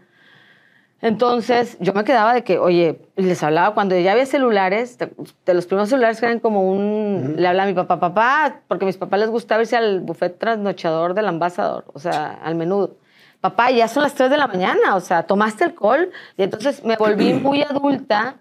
Entonces 1.02 1.78
yo 1.81 1.94
me 1.94 2.05
quedaba 2.05 2.34
de 2.34 2.44
que, 2.44 2.58
oye, 2.58 3.00
les 3.17 3.43
hablaba 3.43 3.75
cuando 3.75 3.99
ya 3.99 4.12
había 4.12 4.26
celulares, 4.26 4.99
de, 4.99 5.55
los 5.55 5.64
primeros 5.64 5.88
celulares 5.88 6.20
que 6.20 6.26
eran 6.26 6.40
como 6.40 6.70
un, 6.70 7.37
le 7.38 7.49
hablaba 7.49 7.69
a 7.69 7.72
mi 7.72 7.75
papá, 7.75 7.99
papá, 7.99 8.61
porque 8.69 8.84
a 8.84 8.87
mis 8.87 8.99
papás 8.99 9.20
les 9.20 9.31
gustaba 9.31 9.62
irse 9.62 9.76
al 9.76 10.00
buffet 10.00 10.38
trasnochador 10.38 11.14
del 11.14 11.26
ambasador, 11.26 11.84
o 11.94 11.99
sea, 11.99 12.32
al 12.43 12.55
menudo. 12.55 12.96
Papá, 13.40 13.70
ya 13.70 13.88
son 13.88 14.02
las 14.02 14.14
3 14.14 14.28
de 14.28 14.37
la 14.37 14.46
mañana, 14.46 14.94
o 14.94 15.00
sea, 15.00 15.23
tomaste 15.23 15.64
alcohol. 15.64 16.11
Y 16.37 16.43
entonces 16.43 16.84
me 16.84 16.96
volví 16.96 17.32
muy 17.32 17.62
adulta. 17.62 18.37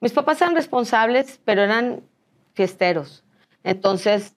Mis 0.00 0.12
papás 0.12 0.40
eran 0.40 0.54
responsables, 0.54 1.40
pero 1.44 1.62
eran 1.62 2.02
fiesteros. 2.54 3.24
Entonces 3.64 4.36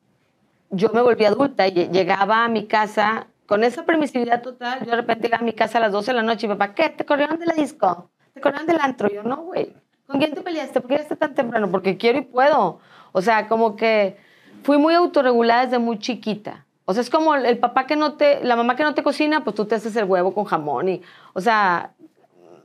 yo 0.75 0.89
me 0.94 1.01
volví 1.01 1.25
adulta 1.25 1.68
y 1.68 1.89
llegaba 1.89 2.45
a 2.45 2.48
mi 2.50 2.68
casa 2.68 3.27
con 3.45 3.63
esa 3.63 3.86
permisividad 3.86 4.42
total, 4.42 4.80
yo 4.80 4.92
de 4.92 4.98
repente 4.98 5.27
iba 5.27 5.38
a 5.38 5.42
mi 5.42 5.54
casa 5.54 5.77
a 5.77 5.81
las 5.81 5.92
12 5.92 6.12
de 6.12 6.16
la 6.16 6.24
noche 6.24 6.48
y 6.48 6.50
papá, 6.50 6.74
¿qué? 6.74 6.89
¿Te 6.89 7.06
corrieron 7.06 7.39
de 7.39 7.45
la 7.45 7.54
disco? 7.54 8.10
¿Te 8.33 8.42
corrieron 8.42 8.68
del 8.68 8.80
antro? 8.80 9.07
Yo, 9.10 9.24
no, 9.24 9.38
güey. 9.38 9.74
¿Con 10.07 10.19
quién 10.19 10.33
te 10.33 10.42
peleaste? 10.42 10.81
¿Por 10.81 10.89
qué 10.89 10.95
llegaste 10.95 11.16
tan 11.16 11.33
temprano? 11.33 11.69
Porque 11.69 11.98
quiero 11.98 12.19
y 12.19 12.22
puedo. 12.22 12.80
O 13.12 13.22
sea, 13.22 13.48
como 13.48 13.75
que 13.75 14.18
fui 14.63 14.77
muy 14.77 14.94
autorregulada 14.94 15.66
desde 15.66 15.80
muy 15.80 16.00
chiquita. 16.00 16.66
O 16.86 16.94
sea, 16.94 17.01
es 17.01 17.10
como 17.10 17.33
el, 17.36 17.57
papá 17.57 17.88
que 17.88 17.95
no 17.95 18.13
te, 18.13 18.44
la 18.44 18.56
mamá 18.56 18.75
que 18.75 18.83
no 18.83 18.94
te 18.94 19.04
cocina, 19.04 19.44
pues 19.44 19.56
tú 19.56 19.66
te 19.66 19.75
haces 19.75 19.95
el 19.95 20.06
huevo 20.06 20.33
con 20.33 20.45
jamón 20.45 20.89
y, 20.89 21.01
o 21.33 21.42
sea, 21.42 21.94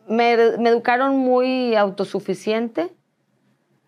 me, 0.07 0.37
me 0.59 0.69
educaron 0.69 1.17
muy 1.17 1.75
autosuficiente, 1.75 2.93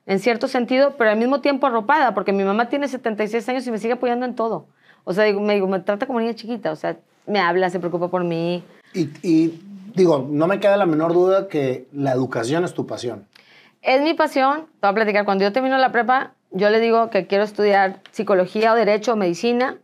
en 0.06 0.18
cierto 0.18 0.48
sentido, 0.48 0.94
pero 0.96 1.10
al 1.10 1.16
mismo 1.16 1.40
tiempo 1.40 1.66
arropada, 1.66 2.14
porque 2.14 2.32
mi 2.32 2.44
mamá 2.44 2.68
tiene 2.68 2.88
76 2.88 3.48
años 3.48 3.66
y 3.66 3.70
me 3.70 3.78
sigue 3.78 3.94
apoyando 3.94 4.26
en 4.26 4.34
todo. 4.34 4.66
O 5.04 5.12
sea, 5.12 5.32
me, 5.32 5.54
digo, 5.54 5.68
me 5.68 5.80
trata 5.80 6.06
como 6.06 6.20
niña 6.20 6.34
chiquita, 6.34 6.72
o 6.72 6.76
sea, 6.76 6.96
me 7.26 7.40
habla, 7.40 7.70
se 7.70 7.78
preocupa 7.78 8.08
por 8.08 8.24
mí. 8.24 8.62
Y, 8.94 9.60
digo, 9.94 10.26
no 10.28 10.46
me 10.46 10.60
queda 10.60 10.76
la 10.76 10.86
menor 10.86 11.12
duda 11.12 11.48
que 11.48 11.86
la 11.92 12.12
educación 12.12 12.64
es 12.64 12.74
tu 12.74 12.86
pasión. 12.86 13.26
Es 13.80 14.00
mi 14.00 14.14
pasión, 14.14 14.66
te 14.80 14.86
voy 14.86 14.90
a 14.90 14.94
platicar, 14.94 15.24
cuando 15.24 15.44
yo 15.44 15.52
termino 15.52 15.76
la 15.78 15.90
prepa, 15.90 16.34
yo 16.50 16.70
le 16.70 16.78
digo 16.80 17.10
que 17.10 17.26
quiero 17.26 17.44
estudiar 17.44 18.00
psicología 18.10 18.72
o 18.72 18.76
derecho 18.76 19.14
o 19.14 19.16
medicina. 19.16 19.78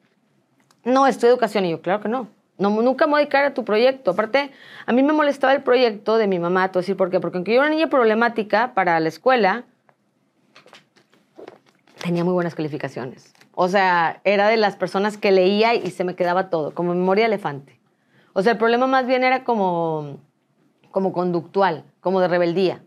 No, 0.85 1.06
estudio 1.06 1.32
educación. 1.32 1.64
Y 1.64 1.71
yo, 1.71 1.81
claro 1.81 2.00
que 2.00 2.09
no. 2.09 2.29
no 2.59 2.71
nunca 2.71 3.06
me 3.06 3.12
voy 3.12 3.21
a 3.21 3.23
dedicar 3.23 3.44
a 3.44 3.55
tu 3.55 3.64
proyecto. 3.64 4.12
Aparte, 4.12 4.50
a 4.87 4.93
mí 4.93 5.03
me 5.03 5.12
molestaba 5.12 5.55
el 5.55 5.62
proyecto 5.62 6.19
de 6.19 6.26
mi 6.26 6.38
mamá, 6.38 6.69
te 6.69 6.75
voy 6.75 6.81
a 6.81 6.82
decir 6.82 6.97
por 6.97 7.11
qué. 7.11 7.21
Porque 7.21 7.38
aunque 7.38 7.53
yo 7.53 7.61
era 7.61 7.67
una 7.67 7.75
niña 7.75 7.88
problemática 7.88 8.75
para 8.75 9.00
la 9.00 9.09
escuela, 9.09 9.64
tenía 12.03 12.25
muy 12.25 12.33
buenas 12.33 12.55
calificaciones. 12.55 13.33
O 13.55 13.69
sea, 13.69 14.21
era 14.25 14.49
de 14.49 14.56
las 14.56 14.77
personas 14.77 15.17
que 15.17 15.33
leía 15.33 15.75
y 15.75 15.90
se 15.90 16.05
me 16.05 16.14
quedaba 16.14 16.50
todo, 16.50 16.75
como 16.75 16.95
memoria 16.95 17.26
elefante. 17.26 17.78
O 18.33 18.43
sea, 18.43 18.52
el 18.52 18.59
problema 18.59 18.87
más 18.87 19.07
bien 19.07 19.25
era 19.25 19.45
como, 19.45 20.19
como 20.90 21.12
conductual, 21.12 21.85
como 22.00 22.21
de 22.21 22.28
rebeldía. 22.28 22.83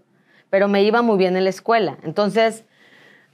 Pero 0.49 0.67
me 0.67 0.83
iba 0.83 1.01
muy 1.01 1.17
bien 1.17 1.35
en 1.35 1.43
la 1.43 1.49
escuela. 1.49 1.97
Entonces, 2.03 2.65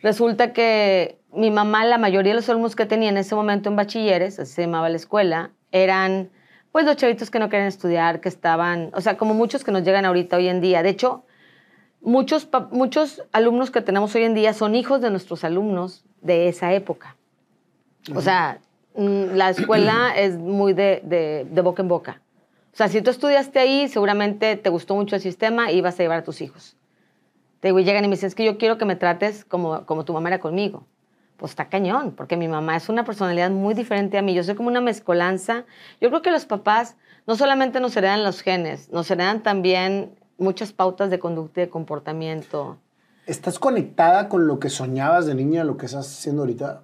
resulta 0.01 0.53
que 0.53 1.19
mi 1.31 1.51
mamá, 1.51 1.86
la 1.86 1.98
mayoría 1.98 2.31
de 2.31 2.38
los 2.38 2.50
alumnos 2.50 2.75
que 2.75 2.86
tenía 2.86 3.10
en 3.10 3.17
ese 3.17 3.36
momento 3.36 3.69
en 3.69 3.75
bachilleres, 3.75 4.39
así 4.39 4.53
se 4.53 4.62
llamaba 4.63 4.89
la 4.89 4.96
escuela, 4.96 5.51
eran 5.72 6.29
pues 6.72 6.86
los 6.86 6.96
chavitos 6.96 7.31
que 7.31 7.39
no 7.39 7.50
querían 7.50 7.67
estudiar, 7.67 8.22
que 8.22 8.29
estaban, 8.29 8.91
o 8.93 9.01
sea, 9.01 9.17
como 9.17 9.34
muchos 9.34 9.63
que 9.63 9.72
nos 9.72 9.84
llegan 9.84 10.05
ahorita 10.05 10.38
hoy 10.38 10.48
en 10.48 10.62
día. 10.62 10.84
De 10.84 10.89
hecho, 10.89 11.24
muchos, 12.01 12.48
muchos 12.72 13.24
alumnos 13.32 13.72
que 13.72 13.82
tenemos 13.82 14.13
hoy 14.16 14.24
en 14.24 14.34
día 14.34 14.54
son 14.54 14.75
hijos 14.75 15.01
de 15.01 15.10
nuestros 15.10 15.44
alumnos 15.44 16.04
de 16.22 16.48
esa 16.48 16.74
época. 16.74 17.16
O 18.16 18.22
sea, 18.22 18.60
mm, 18.96 19.36
la 19.36 19.50
escuela 19.51 20.13
es 20.16 20.38
muy 20.38 20.74
de, 20.74 21.01
de, 21.50 21.62
boca 21.62 21.82
en 21.82 21.88
boca. 21.88 22.22
O 22.74 22.77
sea, 22.77 22.88
si 22.88 23.01
tú 23.01 23.10
estudiaste 23.10 23.60
ahí, 23.60 23.88
seguramente 23.88 24.56
te 24.56 24.70
gustó 24.70 24.96
mucho 24.96 25.16
el 25.16 25.22
sistema 25.22 25.72
y 25.72 25.82
vas 25.82 26.00
a 26.00 26.04
llevar 26.04 26.20
a 26.20 26.24
tus 26.24 26.42
hijos. 26.42 26.75
Te 27.60 27.70
digo, 27.70 27.80
y 27.80 27.84
llegan 27.84 28.06
y 28.06 28.08
me 28.08 28.16
dicen, 28.16 28.27
es 28.27 28.36
que 28.36 28.46
yo 28.46 28.60
quiero 28.60 28.77
que 28.77 28.86
me 28.86 28.96
trates 28.96 29.44
como, 29.44 29.86
como 29.86 30.06
tu 30.06 30.13
mamá 30.13 30.30
era 30.30 30.39
conmigo. 30.39 30.86
Pues 31.38 31.51
está 31.51 31.70
cañón, 31.70 32.13
porque 32.16 32.38
mi 32.38 32.48
mamá 32.48 32.75
es 32.75 32.89
una 32.89 33.04
personalidad 33.04 33.50
muy 33.50 33.74
diferente 33.74 34.18
a 34.18 34.22
mí. 34.22 34.34
Yo 34.34 34.44
soy 34.44 34.56
como 34.56 34.70
una 34.70 34.82
mezcolanza. 34.82 35.66
Yo 36.00 36.10
creo 36.10 36.22
que 36.22 36.32
los 36.32 36.46
papás 36.46 36.98
no 37.25 37.36
solamente 37.36 37.80
nos 37.80 37.96
heredan 37.98 38.24
los 38.24 38.42
genes, 38.42 38.89
nos 38.92 39.10
heredan 39.12 39.44
también 39.44 40.18
muchas 40.38 40.72
pautas 40.72 41.10
de 41.10 41.20
conducta 41.20 41.62
y 41.62 41.65
de 41.65 41.70
comportamiento. 41.70 42.77
¿Estás 43.25 43.60
conectada 43.60 44.29
con 44.29 44.48
lo 44.48 44.60
que 44.60 44.70
soñabas 44.70 45.25
de 45.25 45.36
niña, 45.36 45.63
lo 45.63 45.77
que 45.77 45.86
estás 45.86 46.08
haciendo 46.08 46.44
ahorita? 46.44 46.84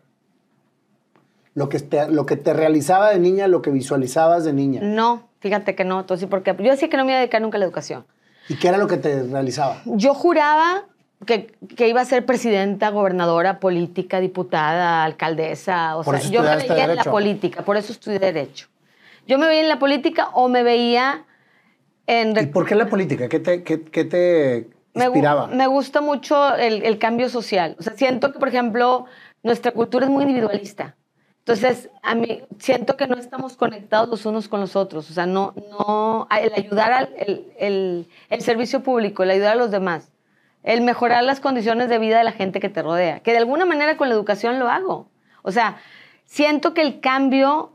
lo 1.55 1.69
que, 1.69 1.79
te, 1.79 2.09
lo 2.09 2.25
que 2.25 2.35
te 2.35 2.53
realizaba 2.53 3.11
de 3.11 3.19
niña, 3.19 3.47
lo 3.47 3.61
que 3.61 3.69
visualizabas 3.69 4.43
de 4.43 4.53
niña. 4.53 4.81
No, 4.81 5.29
fíjate 5.39 5.75
que 5.75 5.83
no, 5.83 6.01
entonces, 6.01 6.27
porque 6.29 6.55
yo 6.57 6.71
decía 6.71 6.89
que 6.89 6.97
no 6.97 7.05
me 7.05 7.11
iba 7.11 7.17
a 7.17 7.21
dedicar 7.21 7.41
nunca 7.41 7.57
a 7.57 7.59
la 7.59 7.65
educación. 7.65 8.05
¿Y 8.49 8.55
qué 8.55 8.69
era 8.69 8.77
lo 8.77 8.87
que 8.87 8.97
te 8.97 9.23
realizaba? 9.23 9.81
Yo 9.85 10.13
juraba 10.13 10.85
que, 11.25 11.55
que 11.75 11.87
iba 11.87 12.01
a 12.01 12.05
ser 12.05 12.25
presidenta, 12.25 12.89
gobernadora, 12.89 13.59
política, 13.59 14.19
diputada, 14.19 15.03
alcaldesa. 15.03 15.95
O 15.95 16.03
sea, 16.03 16.19
yo 16.19 16.41
me 16.41 16.55
veía 16.55 16.85
en 16.85 16.95
la 16.95 17.03
política, 17.03 17.63
por 17.63 17.77
eso 17.77 17.93
estudié 17.93 18.19
Derecho. 18.19 18.67
Yo 19.27 19.37
me 19.37 19.47
veía 19.47 19.61
en 19.61 19.69
la 19.69 19.79
política 19.79 20.29
o 20.33 20.49
me 20.49 20.63
veía 20.63 21.23
en... 22.07 22.37
¿Y 22.37 22.45
por 22.47 22.65
qué 22.65 22.75
la 22.75 22.87
política? 22.87 23.27
¿Qué 23.29 23.39
te, 23.39 23.63
qué, 23.63 23.83
qué 23.83 24.05
te 24.05 24.69
Me, 24.93 25.05
inspiraba? 25.05 25.47
me 25.47 25.67
gusta 25.67 26.01
mucho 26.01 26.55
el, 26.55 26.83
el 26.83 26.97
cambio 26.99 27.29
social. 27.29 27.75
O 27.79 27.83
sea, 27.83 27.93
siento 27.93 28.31
que, 28.33 28.39
por 28.39 28.47
ejemplo, 28.49 29.05
nuestra 29.43 29.71
cultura 29.71 30.05
es 30.05 30.11
muy 30.11 30.23
individualista. 30.23 30.95
Entonces, 31.39 31.89
a 32.01 32.15
mí 32.15 32.41
siento 32.57 32.95
que 32.95 33.05
no 33.07 33.15
estamos 33.17 33.57
conectados 33.57 34.07
los 34.07 34.25
unos 34.25 34.47
con 34.47 34.61
los 34.61 34.75
otros. 34.77 35.09
O 35.11 35.13
sea, 35.13 35.25
no, 35.25 35.53
no, 35.71 36.27
el 36.41 36.53
ayudar 36.53 36.93
al 36.93 37.09
el, 37.17 37.51
el- 37.57 38.07
el 38.29 38.41
servicio 38.41 38.81
público, 38.81 39.23
el 39.23 39.31
ayudar 39.31 39.51
a 39.53 39.55
los 39.55 39.69
demás, 39.69 40.09
el 40.63 40.79
mejorar 40.81 41.21
las 41.25 41.41
condiciones 41.41 41.89
de 41.89 41.99
vida 41.99 42.17
de 42.17 42.23
la 42.23 42.31
gente 42.31 42.61
que 42.61 42.69
te 42.69 42.81
rodea, 42.81 43.19
que 43.19 43.31
de 43.31 43.39
alguna 43.39 43.65
manera 43.65 43.97
con 43.97 44.07
la 44.07 44.15
educación 44.15 44.57
lo 44.57 44.69
hago. 44.69 45.09
O 45.41 45.51
sea, 45.51 45.81
siento 46.23 46.73
que 46.73 46.81
el 46.81 47.01
cambio, 47.01 47.73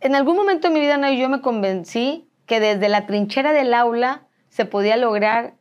en 0.00 0.16
algún 0.16 0.34
momento 0.34 0.66
de 0.66 0.74
mi 0.74 0.80
vida, 0.80 0.96
Nayo, 0.96 1.16
yo 1.20 1.28
me 1.28 1.40
convencí 1.40 2.26
que 2.46 2.60
desde 2.60 2.88
la 2.88 3.06
trinchera 3.06 3.52
del 3.52 3.74
aula 3.74 4.22
se 4.48 4.64
podía 4.64 4.96
lograr 4.96 5.54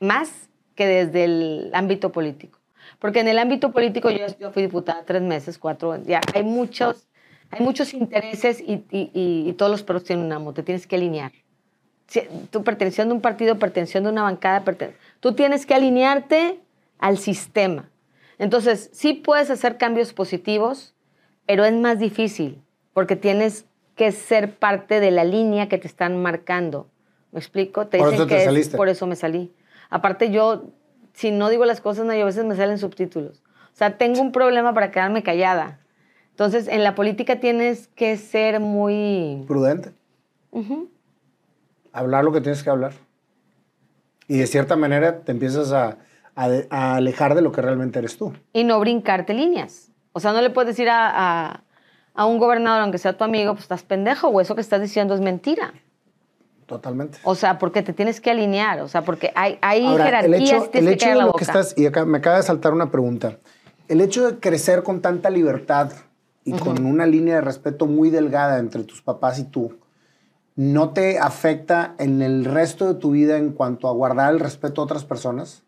más 0.00 0.48
que 0.74 0.86
desde 0.86 1.24
el 1.24 1.70
ámbito 1.74 2.12
político. 2.12 2.58
Porque 2.98 3.20
en 3.20 3.28
el 3.28 3.38
ámbito 3.38 3.72
político 3.72 4.10
yo, 4.10 4.26
yo 4.38 4.52
fui 4.52 4.62
diputada 4.62 5.04
tres 5.04 5.22
meses, 5.22 5.58
cuatro, 5.58 6.02
ya 6.04 6.20
hay 6.34 6.42
muchos, 6.42 7.08
hay 7.50 7.60
muchos 7.60 7.94
intereses 7.94 8.62
y, 8.64 9.52
todos 9.58 9.70
los 9.70 9.82
perros 9.82 10.04
tienen 10.04 10.26
un 10.26 10.32
amo, 10.32 10.52
te 10.52 10.62
tienes 10.62 10.86
que 10.86 10.96
alinear. 10.96 11.32
Tú 12.50 12.62
perteneciendo 12.62 13.12
a 13.12 13.16
un 13.16 13.22
partido, 13.22 13.58
perteneciendo 13.58 14.10
a 14.10 14.12
una 14.12 14.22
bancada, 14.22 14.62
tú 15.20 15.34
tienes 15.34 15.66
que 15.66 15.74
alinearte 15.74 16.60
al 16.98 17.18
sistema. 17.18 17.88
Entonces, 18.38 18.90
sí 18.92 19.14
puedes 19.14 19.50
hacer 19.50 19.78
cambios 19.78 20.12
positivos, 20.12 20.94
pero 21.46 21.64
es 21.64 21.72
más 21.72 21.98
difícil 21.98 22.60
porque 22.92 23.16
tienes 23.16 23.66
que 24.02 24.12
ser 24.12 24.56
parte 24.56 24.98
de 25.00 25.10
la 25.12 25.22
línea 25.24 25.68
que 25.68 25.78
te 25.78 25.86
están 25.86 26.20
marcando. 26.20 26.88
¿Me 27.30 27.38
explico? 27.38 27.86
Te 27.86 27.98
Por 27.98 28.08
dicen 28.08 28.14
eso 28.20 28.26
te 28.26 28.34
que 28.34 28.38
es- 28.40 28.44
saliste. 28.44 28.76
por 28.76 28.88
eso 28.88 29.06
me 29.06 29.14
salí. 29.16 29.52
Aparte, 29.90 30.30
yo, 30.30 30.64
si 31.12 31.30
no 31.30 31.48
digo 31.50 31.64
las 31.64 31.80
cosas, 31.80 32.04
no, 32.04 32.12
y 32.14 32.20
a 32.20 32.24
veces 32.24 32.44
me 32.44 32.56
salen 32.56 32.78
subtítulos. 32.78 33.42
O 33.72 33.76
sea, 33.76 33.96
tengo 33.98 34.20
un 34.20 34.32
problema 34.32 34.74
para 34.74 34.90
quedarme 34.90 35.22
callada. 35.22 35.78
Entonces, 36.30 36.66
en 36.66 36.82
la 36.82 36.94
política 36.94 37.38
tienes 37.40 37.88
que 37.94 38.16
ser 38.16 38.58
muy... 38.58 39.44
Prudente. 39.46 39.92
Ujú. 40.50 40.90
Hablar 41.92 42.24
lo 42.24 42.32
que 42.32 42.40
tienes 42.40 42.62
que 42.62 42.70
hablar. 42.70 42.92
Y 44.28 44.38
de 44.38 44.46
cierta 44.46 44.76
manera 44.76 45.20
te 45.20 45.32
empiezas 45.32 45.72
a, 45.72 45.98
a 46.34 46.48
a 46.70 46.96
alejar 46.96 47.34
de 47.34 47.42
lo 47.42 47.52
que 47.52 47.60
realmente 47.62 47.98
eres 47.98 48.16
tú. 48.16 48.32
y 48.52 48.64
no 48.64 48.80
brincarte 48.80 49.34
líneas. 49.34 49.90
O 50.12 50.20
sea, 50.20 50.32
no 50.32 50.40
le 50.42 50.50
puedes 50.50 50.68
decir 50.68 50.88
a, 50.90 51.08
a- 51.52 51.62
a 52.14 52.26
un 52.26 52.38
gobernador, 52.38 52.82
aunque 52.82 52.98
sea 52.98 53.16
tu 53.16 53.24
amigo, 53.24 53.52
pues 53.52 53.64
estás 53.64 53.82
pendejo 53.82 54.28
o 54.28 54.40
eso 54.40 54.54
que 54.54 54.60
estás 54.60 54.80
diciendo 54.80 55.14
es 55.14 55.20
mentira. 55.20 55.72
Totalmente. 56.66 57.18
O 57.24 57.34
sea, 57.34 57.58
porque 57.58 57.82
te 57.82 57.92
tienes 57.92 58.20
que 58.20 58.30
alinear, 58.30 58.80
o 58.80 58.88
sea, 58.88 59.02
porque 59.02 59.32
hay, 59.34 59.58
hay 59.60 59.84
Ahora, 59.84 60.20
el 60.20 60.32
jerarquías, 60.34 60.50
hecho, 60.50 60.64
el 60.64 60.70
tienes 60.70 60.88
que 60.88 60.94
hecho 60.94 61.04
callar 61.04 61.16
de 61.16 61.20
lo 61.22 61.26
boca. 61.28 61.38
que 61.38 61.44
estás, 61.44 61.74
y 61.76 61.86
acá 61.86 62.04
me 62.04 62.18
acaba 62.18 62.36
de 62.36 62.42
saltar 62.44 62.72
una 62.72 62.90
pregunta. 62.90 63.38
El 63.88 64.00
hecho 64.00 64.26
de 64.30 64.38
crecer 64.38 64.82
con 64.82 65.00
tanta 65.02 65.28
libertad 65.28 65.92
y 66.44 66.52
con 66.52 66.84
una 66.86 67.06
línea 67.06 67.36
de 67.36 67.40
respeto 67.40 67.86
muy 67.86 68.10
delgada 68.10 68.58
entre 68.58 68.84
tus 68.84 69.02
papás 69.02 69.38
y 69.38 69.44
tú, 69.44 69.78
¿no 70.56 70.90
te 70.90 71.18
afecta 71.18 71.94
en 71.98 72.22
el 72.22 72.44
resto 72.44 72.86
de 72.92 72.98
tu 72.98 73.10
vida 73.10 73.36
en 73.36 73.52
cuanto 73.52 73.88
a 73.88 73.92
guardar 73.92 74.32
el 74.32 74.40
respeto 74.40 74.80
a 74.80 74.84
otras 74.84 75.04
personas? 75.04 75.62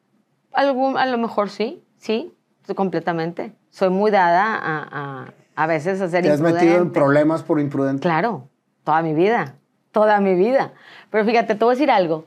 Algún, 0.52 0.96
a 0.96 1.06
lo 1.06 1.18
mejor 1.18 1.50
sí, 1.50 1.82
sí, 1.98 2.32
completamente. 2.74 3.52
Soy 3.70 3.90
muy 3.90 4.10
dada 4.10 4.54
a, 4.56 4.88
a, 5.24 5.34
a 5.56 5.66
veces 5.66 6.00
a 6.00 6.08
ser 6.08 6.22
¿Te 6.24 6.30
has 6.30 6.40
metido 6.40 6.62
en 6.62 6.68
imprudente. 6.68 7.00
problemas 7.00 7.42
por 7.42 7.60
imprudente? 7.60 8.02
Claro, 8.02 8.48
toda 8.82 9.02
mi 9.02 9.14
vida, 9.14 9.56
toda 9.92 10.20
mi 10.20 10.34
vida. 10.34 10.72
Pero 11.10 11.24
fíjate, 11.24 11.54
te 11.54 11.64
voy 11.64 11.72
a 11.72 11.76
decir 11.76 11.90
algo. 11.90 12.26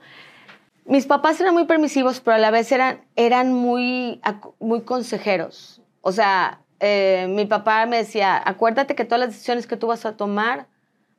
Mis 0.85 1.05
papás 1.05 1.39
eran 1.41 1.53
muy 1.53 1.65
permisivos, 1.65 2.21
pero 2.21 2.35
a 2.35 2.39
la 2.39 2.51
vez 2.51 2.71
eran, 2.71 3.01
eran 3.15 3.51
muy, 3.51 4.21
muy 4.59 4.81
consejeros. 4.81 5.81
O 6.01 6.13
sea, 6.13 6.61
eh, 6.79 7.27
mi 7.29 7.45
papá 7.45 7.85
me 7.85 7.97
decía, 7.97 8.41
acuérdate 8.43 8.95
que 8.95 9.03
todas 9.03 9.19
las 9.19 9.29
decisiones 9.29 9.67
que 9.67 9.75
tú 9.75 9.87
vas 9.87 10.05
a 10.05 10.15
tomar 10.15 10.67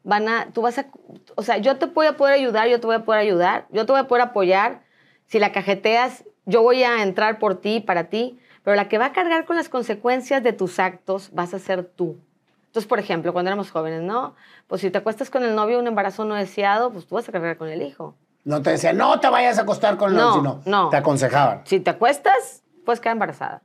van 0.04 0.28
a, 0.28 0.46
tú 0.52 0.62
vas 0.62 0.78
a, 0.78 0.86
o 1.34 1.42
sea, 1.42 1.58
yo 1.58 1.76
te 1.76 1.86
voy 1.86 2.06
a 2.06 2.16
poder 2.16 2.34
ayudar, 2.34 2.68
yo 2.68 2.80
te 2.80 2.86
voy 2.86 2.96
a 2.96 3.04
poder 3.04 3.20
ayudar, 3.20 3.66
yo 3.70 3.84
te 3.84 3.92
voy 3.92 4.00
a 4.00 4.08
poder 4.08 4.22
apoyar. 4.22 4.82
Si 5.26 5.38
la 5.38 5.52
cajeteas, 5.52 6.24
yo 6.46 6.62
voy 6.62 6.82
a 6.82 7.02
entrar 7.02 7.38
por 7.38 7.60
ti, 7.60 7.80
para 7.80 8.04
ti, 8.04 8.38
pero 8.68 8.76
la 8.76 8.86
que 8.86 8.98
va 8.98 9.06
a 9.06 9.12
cargar 9.14 9.46
con 9.46 9.56
las 9.56 9.70
consecuencias 9.70 10.42
de 10.42 10.52
tus 10.52 10.78
actos 10.78 11.30
vas 11.32 11.54
a 11.54 11.58
ser 11.58 11.84
tú. 11.84 12.18
Entonces, 12.66 12.86
por 12.86 12.98
ejemplo, 12.98 13.32
cuando 13.32 13.48
éramos 13.48 13.70
jóvenes, 13.70 14.02
¿no? 14.02 14.34
Pues 14.66 14.82
si 14.82 14.90
te 14.90 14.98
acuestas 14.98 15.30
con 15.30 15.42
el 15.42 15.54
novio 15.54 15.78
un 15.78 15.86
embarazo 15.86 16.26
no 16.26 16.34
deseado, 16.34 16.92
pues 16.92 17.06
tú 17.06 17.14
vas 17.14 17.26
a 17.26 17.32
cargar 17.32 17.56
con 17.56 17.68
el 17.70 17.80
hijo. 17.80 18.14
No 18.44 18.60
te 18.60 18.68
decían, 18.68 18.98
no 18.98 19.18
te 19.20 19.30
vayas 19.30 19.58
a 19.58 19.62
acostar 19.62 19.96
con 19.96 20.14
No, 20.14 20.28
él, 20.28 20.34
sino 20.34 20.60
no. 20.66 20.90
te 20.90 20.98
aconsejaban. 20.98 21.62
Si 21.64 21.80
te 21.80 21.88
acuestas, 21.88 22.62
puedes 22.84 23.00
quedar 23.00 23.14
embarazada. 23.14 23.62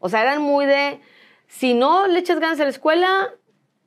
O 0.00 0.08
sea, 0.08 0.22
eran 0.22 0.42
muy 0.42 0.66
de, 0.66 1.00
si 1.46 1.74
no 1.74 2.08
le 2.08 2.18
echas 2.18 2.40
ganas 2.40 2.58
a 2.58 2.64
la 2.64 2.70
escuela, 2.70 3.28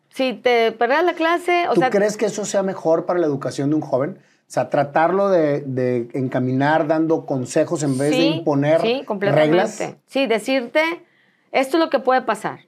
si 0.07 0.35
te 0.35 0.71
perdes 0.71 1.03
la 1.03 1.15
clase, 1.15 1.67
o 1.67 1.73
¿Tú 1.73 1.81
sea, 1.81 1.89
crees 1.89 2.15
que 2.15 2.27
eso 2.27 2.45
sea 2.45 2.63
mejor 2.63 3.05
para 3.05 3.19
la 3.19 3.25
educación 3.27 3.71
de 3.71 3.75
un 3.75 3.81
joven? 3.81 4.21
O 4.47 4.51
sea, 4.55 4.69
tratarlo 4.69 5.29
de, 5.29 5.61
de 5.61 6.07
encaminar 6.13 6.87
dando 6.87 7.25
consejos 7.25 7.81
en 7.81 7.97
vez 7.97 8.11
de 8.11 8.25
imponer 8.25 8.79
sí, 8.81 9.03
completamente. 9.03 9.47
reglas. 9.47 9.95
Sí, 10.05 10.27
decirte, 10.27 10.81
esto 11.51 11.77
es 11.77 11.83
lo 11.83 11.89
que 11.89 11.99
puede 11.99 12.21
pasar. 12.21 12.59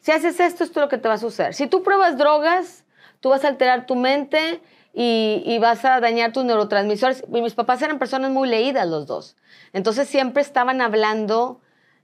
Si 0.00 0.12
haces 0.12 0.38
esto, 0.38 0.62
esto 0.62 0.80
es 0.80 0.84
lo 0.84 0.88
que 0.88 0.98
te 0.98 1.08
va 1.08 1.14
a 1.14 1.18
suceder. 1.18 1.54
Si 1.54 1.66
tú 1.66 1.82
pruebas 1.82 2.16
drogas, 2.16 2.84
tú 3.18 3.30
vas 3.30 3.44
a 3.44 3.48
alterar 3.48 3.86
tu 3.86 3.96
mente 3.96 4.60
y, 4.94 5.42
y 5.44 5.58
vas 5.58 5.84
a 5.84 5.98
dañar 6.00 6.32
tus 6.32 6.44
neurotransmisores. 6.44 7.24
Y 7.28 7.42
mis 7.42 7.54
papás 7.54 7.82
eran 7.82 7.98
personas 7.98 8.30
muy 8.30 8.48
leídas 8.48 8.86
los 8.86 9.06
dos. 9.06 9.36
Entonces 9.72 10.06
siempre 10.06 10.42
estaban 10.42 10.80
hablando 10.80 11.60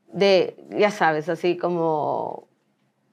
de, 0.09 0.57
ya 0.71 0.91
sabes, 0.91 1.29
así 1.29 1.57
como... 1.57 2.49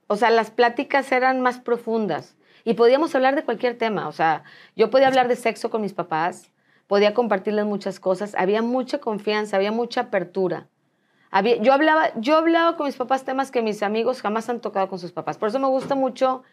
O 0.07 0.15
sea, 0.15 0.31
las 0.31 0.49
pláticas 0.49 1.11
eran 1.11 1.39
más 1.39 1.59
profundas 1.59 2.35
y 2.69 2.75
podíamos 2.75 3.15
hablar 3.15 3.35
de 3.35 3.43
cualquier 3.43 3.79
tema. 3.79 4.07
O 4.07 4.11
sea, 4.11 4.43
yo 4.75 4.91
podía 4.91 5.07
hablar 5.07 5.27
de 5.27 5.35
sexo 5.35 5.71
con 5.71 5.81
mis 5.81 5.93
papás, 5.93 6.51
podía 6.85 7.15
compartirles 7.15 7.65
muchas 7.65 7.99
cosas, 7.99 8.35
había 8.35 8.61
mucha 8.61 8.99
confianza, 8.99 9.57
había 9.57 9.71
mucha 9.71 10.01
apertura. 10.01 10.67
Había, 11.31 11.55
yo, 11.55 11.73
hablaba, 11.73 12.11
yo 12.17 12.37
hablaba 12.37 12.77
con 12.77 12.85
mis 12.85 12.95
papás 12.95 13.25
temas 13.25 13.49
que 13.49 13.63
mis 13.63 13.81
amigos 13.81 14.21
jamás 14.21 14.49
han 14.49 14.59
tocado 14.59 14.87
con 14.87 14.99
sus 14.99 15.11
papás. 15.11 15.39
Por 15.39 15.49
eso 15.49 15.57
me 15.57 15.65
gusta 15.65 15.95
mucho 15.95 16.43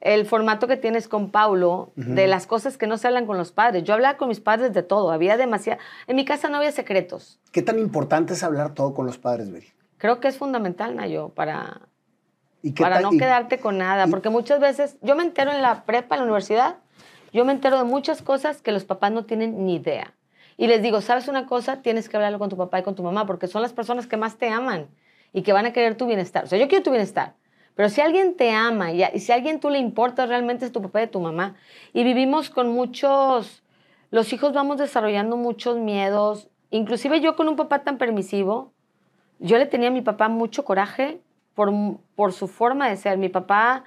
el 0.00 0.26
formato 0.26 0.66
que 0.66 0.76
tienes 0.76 1.06
con 1.06 1.30
Paulo, 1.30 1.92
de 1.94 2.26
las 2.26 2.48
cosas 2.48 2.76
que 2.76 2.88
no 2.88 2.98
se 2.98 3.06
hablan 3.06 3.26
con 3.26 3.38
los 3.38 3.52
padres. 3.52 3.84
Yo 3.84 3.94
hablaba 3.94 4.18
con 4.18 4.26
mis 4.26 4.40
padres 4.40 4.72
de 4.74 4.82
todo, 4.82 5.12
había 5.12 5.36
demasiado... 5.36 5.80
En 6.08 6.16
mi 6.16 6.24
casa 6.24 6.48
no 6.48 6.56
había 6.56 6.72
secretos. 6.72 7.38
¿Qué 7.52 7.62
tan 7.62 7.78
importante 7.78 8.32
es 8.32 8.42
hablar 8.42 8.74
todo 8.74 8.94
con 8.94 9.06
los 9.06 9.16
padres, 9.16 9.52
Beri? 9.52 9.68
Creo 9.98 10.18
que 10.18 10.26
es 10.26 10.38
fundamental, 10.38 10.96
Nayo, 10.96 11.28
para, 11.28 11.82
¿Y 12.62 12.72
qué 12.72 12.82
para 12.82 13.00
no 13.00 13.12
y- 13.12 13.18
quedarte 13.18 13.58
con 13.58 13.78
nada, 13.78 14.06
y- 14.06 14.10
porque 14.10 14.30
muchas 14.30 14.60
veces, 14.60 14.96
yo 15.02 15.16
me 15.16 15.22
entero 15.22 15.50
en 15.50 15.62
la 15.62 15.84
prepa, 15.84 16.14
en 16.14 16.20
la 16.20 16.24
universidad, 16.24 16.76
yo 17.32 17.44
me 17.44 17.52
entero 17.52 17.78
de 17.78 17.84
muchas 17.84 18.22
cosas 18.22 18.62
que 18.62 18.72
los 18.72 18.84
papás 18.84 19.10
no 19.10 19.24
tienen 19.24 19.64
ni 19.64 19.76
idea. 19.76 20.14
Y 20.56 20.66
les 20.66 20.82
digo, 20.82 21.00
¿sabes 21.00 21.28
una 21.28 21.46
cosa? 21.46 21.82
Tienes 21.82 22.08
que 22.08 22.16
hablarlo 22.16 22.38
con 22.38 22.50
tu 22.50 22.56
papá 22.56 22.78
y 22.78 22.82
con 22.82 22.94
tu 22.94 23.02
mamá, 23.02 23.26
porque 23.26 23.46
son 23.46 23.62
las 23.62 23.72
personas 23.72 24.06
que 24.06 24.16
más 24.16 24.36
te 24.36 24.48
aman 24.50 24.86
y 25.32 25.42
que 25.42 25.52
van 25.52 25.66
a 25.66 25.72
querer 25.72 25.96
tu 25.96 26.06
bienestar. 26.06 26.44
O 26.44 26.46
sea, 26.46 26.58
yo 26.58 26.68
quiero 26.68 26.84
tu 26.84 26.90
bienestar, 26.90 27.34
pero 27.74 27.88
si 27.88 28.00
alguien 28.02 28.36
te 28.36 28.50
ama 28.50 28.92
y, 28.92 29.02
y 29.02 29.18
si 29.20 29.32
a 29.32 29.34
alguien 29.34 29.60
tú 29.60 29.70
le 29.70 29.78
importa, 29.78 30.26
realmente 30.26 30.66
es 30.66 30.72
tu 30.72 30.82
papá 30.82 31.02
y 31.02 31.06
tu 31.06 31.20
mamá. 31.20 31.56
Y 31.94 32.04
vivimos 32.04 32.50
con 32.50 32.68
muchos, 32.68 33.62
los 34.10 34.32
hijos 34.34 34.52
vamos 34.52 34.76
desarrollando 34.76 35.38
muchos 35.38 35.78
miedos, 35.78 36.48
inclusive 36.70 37.20
yo 37.22 37.34
con 37.34 37.48
un 37.48 37.56
papá 37.56 37.82
tan 37.82 37.96
permisivo, 37.96 38.72
yo 39.38 39.56
le 39.56 39.64
tenía 39.66 39.88
a 39.88 39.92
mi 39.92 40.02
papá 40.02 40.28
mucho 40.28 40.64
coraje 40.66 41.20
por, 41.54 41.72
por 42.14 42.32
su 42.32 42.48
forma 42.48 42.88
de 42.88 42.96
ser. 42.96 43.18
Mi 43.18 43.28
papá 43.28 43.84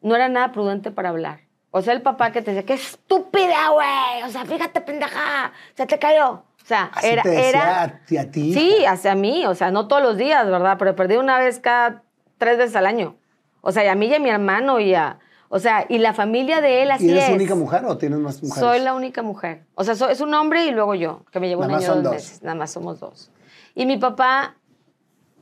no 0.00 0.14
era 0.16 0.28
nada 0.28 0.52
prudente 0.52 0.90
para 0.90 1.10
hablar. 1.10 1.40
O 1.70 1.80
sea, 1.80 1.94
el 1.94 2.02
papá 2.02 2.32
que 2.32 2.42
te 2.42 2.52
decía, 2.52 2.66
qué 2.66 2.74
estúpida, 2.74 3.70
güey. 3.70 4.22
O 4.26 4.28
sea, 4.28 4.44
fíjate, 4.44 4.80
pendeja, 4.82 5.52
se 5.74 5.86
te 5.86 5.98
cayó. 5.98 6.30
O 6.62 6.64
sea, 6.64 6.90
Así 6.94 7.06
era... 7.08 7.22
te 7.22 7.30
decía 7.30 7.48
era 7.48 7.82
a 7.82 7.88
ti, 8.04 8.16
a 8.18 8.30
ti, 8.30 8.52
sí, 8.52 8.84
hacia 8.84 9.14
mí. 9.14 9.46
O 9.46 9.54
sea, 9.54 9.70
no 9.70 9.88
todos 9.88 10.02
los 10.02 10.16
días, 10.16 10.46
¿verdad? 10.46 10.76
Pero 10.78 10.94
perdí 10.94 11.16
una 11.16 11.38
vez 11.38 11.60
cada 11.60 12.02
tres 12.38 12.58
veces 12.58 12.76
al 12.76 12.86
año. 12.86 13.16
O 13.62 13.72
sea, 13.72 13.84
y 13.84 13.88
a 13.88 13.94
mí 13.94 14.06
y 14.06 14.14
a 14.14 14.18
mi 14.18 14.28
hermano 14.30 14.80
y 14.80 14.94
a... 14.94 15.18
O 15.48 15.58
sea, 15.58 15.84
y 15.88 15.98
la 15.98 16.14
familia 16.14 16.60
de 16.62 16.82
él 16.82 16.90
así 16.90 17.06
¿Y 17.06 17.10
eres 17.10 17.24
es. 17.28 17.34
única 17.34 17.54
mujer 17.54 17.84
o 17.84 17.98
tienes 17.98 18.18
más 18.18 18.42
mujeres? 18.42 18.58
Soy 18.58 18.80
la 18.80 18.94
única 18.94 19.22
mujer. 19.22 19.64
O 19.74 19.84
sea, 19.84 19.94
so- 19.94 20.08
es 20.08 20.20
un 20.22 20.32
hombre 20.34 20.64
y 20.64 20.70
luego 20.70 20.94
yo, 20.94 21.24
que 21.30 21.40
me 21.40 21.48
llevo 21.48 21.62
un 21.64 21.70
año 21.74 21.94
dos 21.94 22.02
dos. 22.02 22.12
meses. 22.14 22.42
Nada 22.42 22.54
más 22.54 22.70
somos 22.70 23.00
dos. 23.00 23.30
Y 23.74 23.84
mi 23.86 23.98
papá 23.98 24.56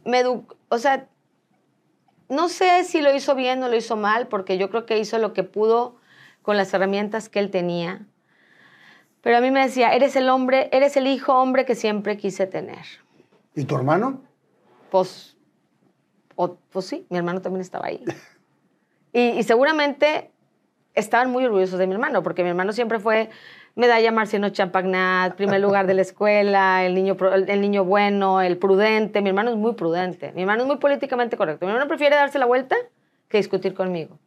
me 0.05 0.19
educó, 0.21 0.57
o 0.69 0.79
sea, 0.79 1.07
no 2.31 2.49
sé 2.49 2.85
si 2.85 3.03
lo 3.03 3.15
hizo 3.15 3.35
bien 3.35 3.63
o 3.63 3.69
lo 3.69 3.77
hizo 3.77 3.97
mal, 3.97 4.29
porque 4.29 4.57
yo 4.57 4.71
creo 4.71 4.87
que 4.87 4.99
hizo 4.99 5.19
lo 5.19 5.33
que 5.35 5.43
pudo 5.43 5.97
con 6.43 6.57
las 6.57 6.73
herramientas 6.73 7.29
que 7.29 7.39
él 7.41 7.51
tenía. 7.51 8.07
Pero 9.21 9.37
a 9.37 9.41
mí 9.43 9.51
me 9.51 9.61
decía, 9.61 9.95
eres 9.95 10.17
el 10.17 10.31
hombre, 10.31 10.71
eres 10.73 10.97
el 10.97 11.07
hijo 11.07 11.35
hombre 11.35 11.67
que 11.67 11.75
siempre 11.75 12.17
quise 12.17 12.47
tener. 12.47 12.85
¿Y 13.55 13.65
tu 13.65 13.77
hermano? 13.77 14.23
Pues, 14.91 15.37
o- 16.37 16.57
pues 16.71 16.87
sí, 16.87 17.07
mi 17.11 17.19
hermano 17.19 17.43
también 17.43 17.61
estaba 17.61 17.87
ahí. 17.87 18.03
Y, 19.13 19.31
y 19.31 19.43
seguramente 19.43 20.31
estaban 20.95 21.33
muy 21.33 21.45
orgullosos 21.45 21.81
de 21.81 21.89
mi 21.89 21.95
hermano, 21.95 22.23
porque 22.23 22.45
mi 22.45 22.51
hermano 22.51 22.73
siempre 22.73 23.01
fue 23.01 23.29
medalla 23.75 24.13
Marciano 24.13 24.49
Champagnat, 24.51 25.35
primer 25.37 25.61
lugar 25.61 25.87
de 25.87 25.95
la 25.95 26.03
escuela, 26.03 26.85
el 26.85 26.95
niño, 26.95 27.17
el 27.47 27.61
niño 27.61 27.85
bueno, 27.85 28.41
el 28.41 28.59
prudente. 28.59 29.23
Mi 29.23 29.29
hermano 29.31 29.51
es 29.51 29.57
muy 29.57 29.75
prudente. 29.75 30.33
Mi 30.33 30.43
hermano 30.43 30.63
es 30.63 30.67
muy 30.67 30.77
políticamente 30.79 31.37
correcto. 31.37 31.67
Mi 31.67 31.73
hermano 31.73 31.89
prefiere 31.89 32.17
darse 32.17 32.39
la 32.39 32.47
vuelta 32.47 32.77
que 33.29 33.39
discutir 33.39 33.75
conmigo. 33.75 34.19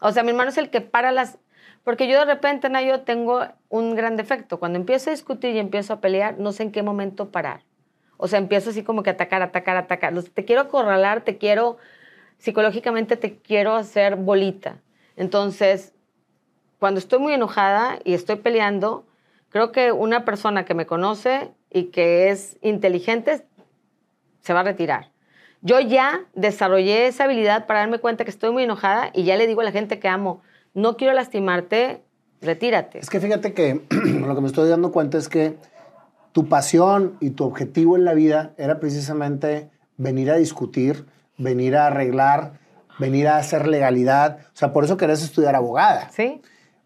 O 0.00 0.12
sea, 0.12 0.22
mi 0.22 0.30
hermano 0.30 0.50
es 0.50 0.58
el 0.58 0.70
que 0.70 0.80
para 0.80 1.12
las... 1.12 1.38
Porque 1.84 2.06
yo 2.06 2.18
de 2.18 2.24
repente, 2.26 2.68
Nayo, 2.68 3.00
tengo 3.00 3.44
un 3.68 3.94
gran 3.94 4.16
defecto. 4.16 4.58
Cuando 4.58 4.78
empiezo 4.78 5.10
a 5.10 5.12
discutir 5.12 5.56
y 5.56 5.58
empiezo 5.58 5.94
a 5.94 6.00
pelear, 6.00 6.38
no 6.38 6.52
sé 6.52 6.64
en 6.64 6.72
qué 6.72 6.82
momento 6.82 7.30
parar. 7.30 7.62
O 8.16 8.28
sea, 8.28 8.38
empiezo 8.38 8.70
así 8.70 8.84
como 8.84 9.02
que 9.02 9.10
atacar, 9.10 9.42
atacar, 9.42 9.76
atacar. 9.76 10.14
Te 10.22 10.44
quiero 10.44 10.62
acorralar, 10.62 11.22
te 11.22 11.38
quiero, 11.38 11.78
psicológicamente 12.38 13.16
te 13.16 13.38
quiero 13.38 13.74
hacer 13.74 14.14
bolita. 14.14 14.76
Entonces, 15.16 15.92
cuando 16.82 16.98
estoy 16.98 17.20
muy 17.20 17.32
enojada 17.32 18.00
y 18.02 18.12
estoy 18.14 18.34
peleando, 18.34 19.04
creo 19.50 19.70
que 19.70 19.92
una 19.92 20.24
persona 20.24 20.64
que 20.64 20.74
me 20.74 20.84
conoce 20.84 21.52
y 21.70 21.92
que 21.92 22.30
es 22.30 22.58
inteligente 22.60 23.46
se 24.40 24.52
va 24.52 24.60
a 24.60 24.62
retirar. 24.64 25.12
Yo 25.60 25.78
ya 25.78 26.22
desarrollé 26.34 27.06
esa 27.06 27.22
habilidad 27.22 27.68
para 27.68 27.78
darme 27.78 28.00
cuenta 28.00 28.24
que 28.24 28.30
estoy 28.30 28.50
muy 28.50 28.64
enojada 28.64 29.10
y 29.14 29.22
ya 29.22 29.36
le 29.36 29.46
digo 29.46 29.60
a 29.60 29.64
la 29.64 29.70
gente 29.70 30.00
que 30.00 30.08
amo, 30.08 30.42
no 30.74 30.96
quiero 30.96 31.14
lastimarte, 31.14 32.02
retírate. 32.40 32.98
Es 32.98 33.10
que 33.10 33.20
fíjate 33.20 33.54
que 33.54 33.82
lo 33.90 34.34
que 34.34 34.40
me 34.40 34.48
estoy 34.48 34.68
dando 34.68 34.90
cuenta 34.90 35.18
es 35.18 35.28
que 35.28 35.54
tu 36.32 36.48
pasión 36.48 37.16
y 37.20 37.30
tu 37.30 37.44
objetivo 37.44 37.94
en 37.96 38.04
la 38.04 38.14
vida 38.14 38.54
era 38.56 38.80
precisamente 38.80 39.70
venir 39.98 40.32
a 40.32 40.34
discutir, 40.34 41.06
venir 41.38 41.76
a 41.76 41.86
arreglar, 41.86 42.54
venir 42.98 43.28
a 43.28 43.36
hacer 43.36 43.68
legalidad. 43.68 44.38
O 44.46 44.56
sea, 44.56 44.72
por 44.72 44.82
eso 44.82 44.96
querés 44.96 45.22
estudiar 45.22 45.54
abogada. 45.54 46.10
Sí. 46.10 46.42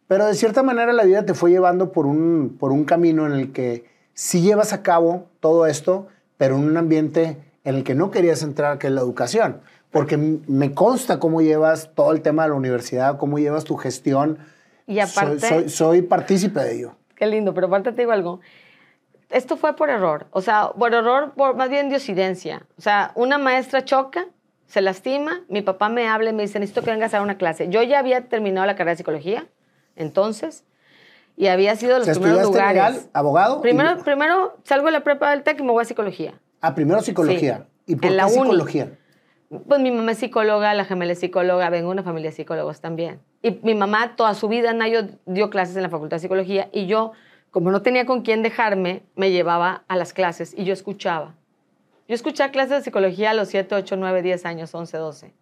Pero 0.08 0.26
de 0.26 0.34
cierta 0.34 0.62
manera 0.62 0.92
la 0.92 1.04
vida 1.04 1.25
te 1.25 1.34
fue 1.34 1.50
llevando 1.50 1.92
por 1.92 2.06
un, 2.06 2.56
por 2.58 2.72
un 2.72 2.84
camino 2.84 3.26
en 3.26 3.32
el 3.32 3.52
que 3.52 3.84
sí 4.14 4.40
llevas 4.40 4.72
a 4.72 4.82
cabo 4.82 5.26
todo 5.40 5.66
esto, 5.66 6.06
pero 6.36 6.56
en 6.56 6.64
un 6.64 6.76
ambiente 6.76 7.38
en 7.64 7.75
el 7.75 7.84
que 7.84 7.94
no 7.94 8.10
querías 8.10 8.42
entrar, 8.42 8.78
que 8.78 8.86
es 8.86 8.92
la 8.92 9.00
educación. 9.00 9.60
Porque 9.90 10.16
me 10.16 10.72
consta 10.75 11.18
cómo 11.18 11.40
llevas 11.40 11.90
todo 11.94 12.12
el 12.12 12.22
tema 12.22 12.44
de 12.44 12.50
la 12.50 12.54
universidad, 12.54 13.18
cómo 13.18 13.38
llevas 13.38 13.64
tu 13.64 13.76
gestión. 13.76 14.38
Y 14.86 15.00
aparte... 15.00 15.40
Soy, 15.40 15.68
soy, 15.68 16.02
partícipe 16.02 16.60
de 16.60 16.76
ello. 16.76 16.92
Qué 17.16 17.26
lindo, 17.26 17.54
pero 17.54 17.66
aparte 17.66 17.90
te 17.92 18.02
digo 18.02 18.12
algo. 18.12 18.40
Esto 19.30 19.56
fue 19.56 19.75
por 19.75 19.90
error, 19.90 20.26
o 20.30 20.40
sea, 20.40 20.70
por 20.78 20.94
error, 20.94 21.32
por, 21.34 21.56
más 21.56 21.68
bien 21.68 21.88
diosidencia. 21.88 22.64
O 22.78 22.82
sea, 22.82 23.10
una 23.16 23.38
maestra 23.38 23.84
choca, 23.84 24.26
se 24.68 24.80
lastima, 24.80 25.40
mi 25.48 25.62
papá 25.62 25.88
me 25.88 26.06
habla 26.06 26.30
y 26.30 26.32
me 26.32 26.44
dice, 26.44 26.60
necesito 26.60 26.82
que 26.82 26.92
vengas 26.92 27.12
a 27.12 27.16
dar 27.16 27.25
una 27.25 27.36
clase. 27.36 27.68
Yo 27.68 27.82
ya 27.82 27.98
había 27.98 28.28
terminado 28.28 28.66
la 28.66 28.76
carrera 28.76 28.92
de 28.92 28.98
psicología, 28.98 29.48
entonces, 29.97 30.65
y 31.37 31.49
había 31.49 31.76
sido 31.76 31.99
los 31.99 32.09
primeros 32.09 32.45
lugares. 32.45 32.75
Legal, 32.75 33.00
abogado? 33.12 33.61
Primero, 33.61 33.99
primero 34.03 34.57
salgo 34.65 34.87
de 34.87 34.93
la 34.93 35.00
prepa 35.00 35.31
del 35.31 35.43
TEC 35.43 35.61
y 35.61 35.62
me 35.62 35.73
voy 35.73 35.83
a 35.83 35.85
psicología. 35.85 36.41
Ah, 36.61 36.75
primero 36.75 37.03
psicología. 37.03 37.67
¿Y 37.87 37.97
por 37.97 38.11
qué 38.11 38.29
psicología? 38.29 38.99
Pues 39.69 39.81
mi 39.81 39.93
mamá 39.93 40.12
es 40.12 40.19
psicóloga, 40.19 40.75
la 40.75 40.85
gemela 40.85 41.12
es 41.12 41.21
psicóloga, 41.21 41.71
vengo 41.71 41.88
de 41.88 41.93
una 41.93 42.03
familia 42.03 42.31
de 42.31 42.37
psicólogos 42.37 42.81
también. 42.81 43.21
Y 43.43 43.61
mi 43.62 43.75
mamá 43.75 44.17
toda 44.17 44.35
su 44.35 44.49
vida, 44.49 44.73
Nayo, 44.73 45.07
dio 45.25 45.50
clases 45.50 45.76
en 45.76 45.83
la 45.83 45.88
Facultad 45.88 46.17
de 46.17 46.21
Psicología 46.21 46.69
y 46.73 46.87
yo, 46.87 47.12
como 47.53 47.71
no 47.71 47.83
tenía 47.83 48.07
con 48.07 48.23
quién 48.23 48.43
dejarme, 48.43 49.05
me 49.15 49.31
llevaba 49.31 49.85
a 49.87 49.97
las 49.97 50.12
clases 50.12 50.53
y 50.57 50.65
yo 50.65 50.73
escuchaba. 50.73 51.35
Yo 52.09 52.15
escuchaba 52.15 52.50
clases 52.50 52.79
de 52.79 52.83
psicología 52.83 53.31
a 53.31 53.35
los 53.35 53.49
7, 53.49 53.75
8, 53.75 53.97
9, 53.97 54.23
10 54.23 54.47
años, 54.47 54.75
11, 54.75 54.97
12. 54.97 55.35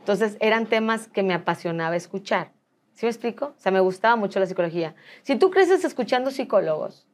Entonces 0.00 0.36
eran 0.40 0.66
temas 0.66 1.08
que 1.08 1.22
me 1.22 1.32
apasionaba 1.32 1.96
escuchar. 1.96 2.52
¿Sí 2.96 3.04
me 3.04 3.10
explico? 3.10 3.52
O 3.56 3.60
sea, 3.60 3.70
me 3.70 3.80
gustaba 3.80 4.16
mucho 4.16 4.40
la 4.40 4.46
psicología. 4.46 4.94
Si 5.22 5.36
tú 5.36 5.50
creces 5.50 5.84
escuchando 5.84 6.30
psicólogos, 6.30 7.06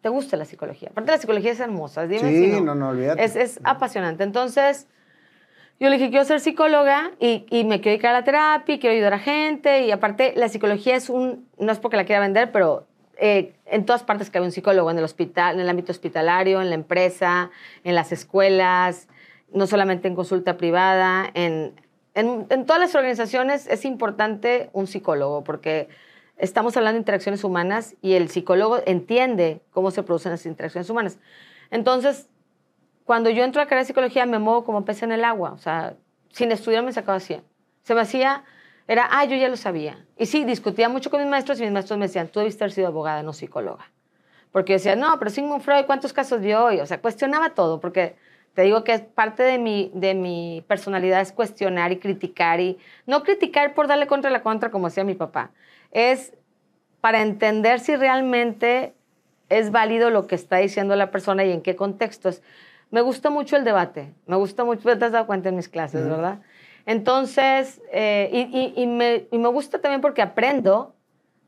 te 0.00 0.08
gusta 0.08 0.36
la 0.36 0.44
psicología. 0.44 0.88
Aparte, 0.90 1.12
la 1.12 1.18
psicología 1.18 1.52
es 1.52 1.60
hermosa. 1.60 2.06
Dime 2.08 2.28
sí, 2.28 2.52
si 2.52 2.60
no, 2.60 2.74
no, 2.74 2.88
olvídate. 2.88 3.22
Es, 3.22 3.36
es 3.36 3.60
apasionante. 3.62 4.24
Entonces, 4.24 4.88
yo 5.78 5.88
le 5.88 5.98
dije, 5.98 6.10
quiero 6.10 6.24
ser 6.24 6.40
psicóloga 6.40 7.12
y, 7.20 7.46
y, 7.48 7.62
me 7.62 7.80
quiero 7.80 7.92
dedicar 7.92 8.10
a 8.10 8.18
la 8.18 8.24
terapia, 8.24 8.80
quiero 8.80 8.92
ayudar 8.92 9.14
a 9.14 9.20
gente. 9.20 9.86
Y 9.86 9.92
aparte, 9.92 10.32
la 10.34 10.48
psicología 10.48 10.96
es 10.96 11.08
un, 11.08 11.48
no 11.58 11.70
es 11.70 11.78
porque 11.78 11.96
la 11.96 12.04
quiera 12.04 12.20
vender, 12.20 12.50
pero 12.50 12.88
eh, 13.16 13.54
en 13.66 13.86
todas 13.86 14.02
partes 14.02 14.30
cabe 14.30 14.44
un 14.44 14.52
psicólogo, 14.52 14.90
en 14.90 14.98
el 14.98 15.04
hospital, 15.04 15.54
en 15.54 15.60
el 15.60 15.68
ámbito 15.68 15.92
hospitalario, 15.92 16.60
en 16.60 16.70
la 16.70 16.74
empresa, 16.74 17.52
en 17.84 17.94
las 17.94 18.10
escuelas, 18.10 19.06
no 19.52 19.68
solamente 19.68 20.08
en 20.08 20.16
consulta 20.16 20.56
privada, 20.56 21.30
en, 21.34 21.72
en, 22.14 22.46
todas 22.66 22.80
las 22.80 22.94
organizaciones 22.94 23.66
es 23.66 23.84
importante 23.84 24.70
un 24.72 24.86
psicólogo 24.86 25.42
porque 25.42 25.88
estamos 26.36 26.76
hablando 26.76 26.94
de 26.94 27.00
interacciones 27.00 27.42
humanas 27.42 27.96
y 28.02 28.14
el 28.14 28.28
psicólogo 28.28 28.80
entiende 28.86 29.62
cómo 29.70 29.90
se 29.90 30.02
producen 30.02 30.32
las 30.32 30.46
interacciones 30.46 30.88
humanas. 30.88 31.18
Entonces, 31.70 32.28
cuando 33.04 33.30
yo 33.30 33.42
entro 33.42 33.60
a 33.60 33.64
la 33.64 33.68
carrera 33.68 33.82
de 33.82 33.88
psicología 33.88 34.26
me 34.26 34.38
muevo 34.38 34.64
como 34.64 34.84
pez 34.84 35.02
en 35.02 35.12
el 35.12 35.24
agua, 35.24 35.52
o 35.52 35.58
sea, 35.58 35.96
sin 36.30 36.52
estudiar 36.52 36.84
me 36.84 36.92
sacaba 36.92 37.16
así. 37.16 37.40
Se 37.82 37.94
me 37.94 38.00
hacía, 38.00 38.44
era, 38.86 39.08
ah, 39.10 39.24
yo 39.24 39.36
ya 39.36 39.48
lo 39.48 39.56
sabía. 39.56 40.06
Y 40.16 40.26
sí, 40.26 40.44
discutía 40.44 40.88
mucho 40.88 41.10
con 41.10 41.20
mis 41.20 41.28
maestros 41.28 41.58
y 41.58 41.62
mis 41.62 41.72
maestros 41.72 41.98
me 41.98 42.06
decían, 42.06 42.28
tú 42.28 42.40
debiste 42.40 42.62
haber 42.64 42.72
sido 42.72 42.86
abogada, 42.86 43.22
no 43.22 43.32
psicóloga. 43.32 43.90
Porque 44.52 44.72
yo 44.72 44.76
decía, 44.76 44.94
no, 44.94 45.18
pero 45.18 45.32
Sigmund 45.32 45.62
Freud, 45.62 45.84
¿cuántos 45.84 46.12
casos 46.12 46.40
vio 46.40 46.64
hoy? 46.64 46.78
O 46.78 46.86
sea, 46.86 47.00
cuestionaba 47.00 47.50
todo, 47.50 47.80
porque 47.80 48.16
te 48.54 48.62
digo 48.62 48.84
que 48.84 48.98
parte 49.00 49.42
de 49.42 49.58
mi, 49.58 49.90
de 49.94 50.14
mi 50.14 50.64
personalidad 50.68 51.20
es 51.20 51.32
cuestionar 51.32 51.90
y 51.92 51.98
criticar 51.98 52.60
y 52.60 52.78
no 53.06 53.22
criticar 53.24 53.74
por 53.74 53.88
darle 53.88 54.06
contra 54.06 54.30
la 54.30 54.42
contra 54.42 54.70
como 54.70 54.86
hacía 54.86 55.04
mi 55.04 55.14
papá. 55.14 55.50
Es 55.90 56.32
para 57.00 57.20
entender 57.20 57.80
si 57.80 57.96
realmente 57.96 58.94
es 59.48 59.70
válido 59.70 60.10
lo 60.10 60.26
que 60.26 60.36
está 60.36 60.58
diciendo 60.58 60.94
la 60.96 61.10
persona 61.10 61.44
y 61.44 61.52
en 61.52 61.62
qué 61.62 61.74
contextos. 61.76 62.42
Me 62.90 63.00
gusta 63.00 63.28
mucho 63.28 63.56
el 63.56 63.64
debate, 63.64 64.14
me 64.26 64.36
gusta 64.36 64.64
mucho, 64.64 64.82
te 64.96 65.04
has 65.04 65.12
dado 65.12 65.26
cuenta 65.26 65.48
en 65.48 65.56
mis 65.56 65.68
clases, 65.68 66.08
¿verdad? 66.08 66.38
Entonces, 66.86 67.82
eh, 67.92 68.30
y, 68.32 68.72
y, 68.80 68.86
me, 68.86 69.26
y 69.32 69.38
me 69.38 69.48
gusta 69.48 69.80
también 69.80 70.00
porque 70.00 70.22
aprendo, 70.22 70.94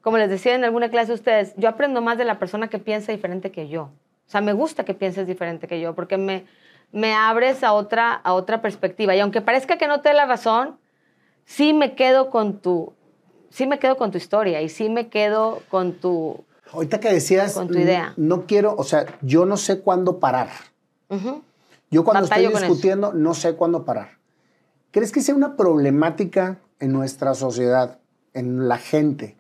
como 0.01 0.19
les 0.19 0.29
decía 0.29 0.55
en 0.55 0.65
alguna 0.65 0.91
clase 0.91 1.13
a 1.13 1.15
ustedes, 1.15 1.55
yo 1.57 1.69
aprendo 1.69 2.03
más 2.03 2.19
de 2.19 2.25
la 2.25 2.39
persona 2.41 2.69
que 2.69 2.79
piensa 2.79 3.13
diferente 3.13 3.53
que 3.53 3.69
yo. 3.69 3.83
O 4.27 4.31
sea, 4.31 4.41
me 4.41 4.53
gusta 4.53 4.85
que 4.85 4.95
pienses 4.95 5.27
diferente 5.27 5.69
que 5.69 5.81
yo, 5.81 5.95
porque 5.95 6.17
me, 6.17 6.47
me 6.93 7.15
abres 7.15 7.63
a 7.63 7.73
otra, 7.73 8.13
a 8.13 8.33
otra 8.35 8.63
perspectiva. 8.63 9.15
Y 9.15 9.21
aunque 9.21 9.41
parezca 9.41 9.79
que 9.79 9.87
no 9.89 10.01
te 10.01 10.11
dé 10.11 10.15
la 10.15 10.27
razón, 10.27 10.79
sí 11.45 11.73
me 11.73 11.95
quedo 11.95 12.31
con 12.31 12.61
tu, 12.61 12.93
sí 13.51 13.67
me 13.67 13.79
quedo 13.79 13.97
con 13.97 14.11
tu 14.11 14.19
historia 14.19 14.63
y 14.63 14.69
sí 14.69 14.89
me 14.89 15.09
quedo 15.09 15.63
con 15.69 15.95
tu... 15.95 16.45
Ahorita 16.73 17.01
que 17.01 17.13
decías, 17.13 17.55
con 17.55 17.69
tu 17.69 17.79
idea. 17.79 18.13
No, 18.17 18.47
quiero, 18.47 18.75
o 18.77 18.85
sea, 18.85 19.07
yo 19.23 19.47
no 19.47 19.57
sé 19.57 19.81
cuándo 19.81 20.19
parar. 20.19 20.49
Yo 21.91 22.05
cuando 22.05 22.25
estoy 22.25 22.49
discutiendo 22.49 23.13
no 23.13 23.35
sé 23.35 23.55
cuándo 23.55 23.85
parar. 23.85 24.19
¿Crees 24.91 25.13
que 25.13 25.21
sea 25.21 25.35
una 25.35 25.57
problemática 25.57 26.59
en 26.81 26.93
nuestra 26.93 27.35
sociedad, 27.35 28.01
en 28.35 28.69
la 28.69 28.79
gente, 28.79 29.37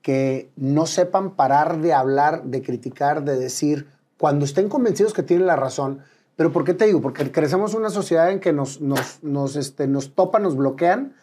que 0.00 0.50
no 0.56 0.86
sepan 0.86 1.36
parar 1.36 1.80
de 1.80 1.92
hablar, 1.92 2.44
de 2.44 2.62
criticar, 2.62 3.22
de 3.22 3.36
decir, 3.38 3.88
cuando 4.18 4.44
estén 4.44 4.68
convencidos 4.68 5.12
que 5.12 5.22
tienen 5.22 5.46
la 5.46 5.56
razón, 5.56 6.02
pero 6.42 6.52
¿por 6.52 6.64
qué 6.64 6.74
te 6.74 6.86
digo? 6.86 7.00
Porque 7.00 7.30
crecemos 7.30 7.72
una 7.72 7.88
sociedad 7.88 8.28
en 8.32 8.40
que 8.40 8.52
nos, 8.52 8.80
nos, 8.80 9.22
nos, 9.22 9.54
este, 9.54 9.86
nos 9.86 10.12
topan, 10.12 10.42
nos 10.42 10.56
bloquean 10.56 11.14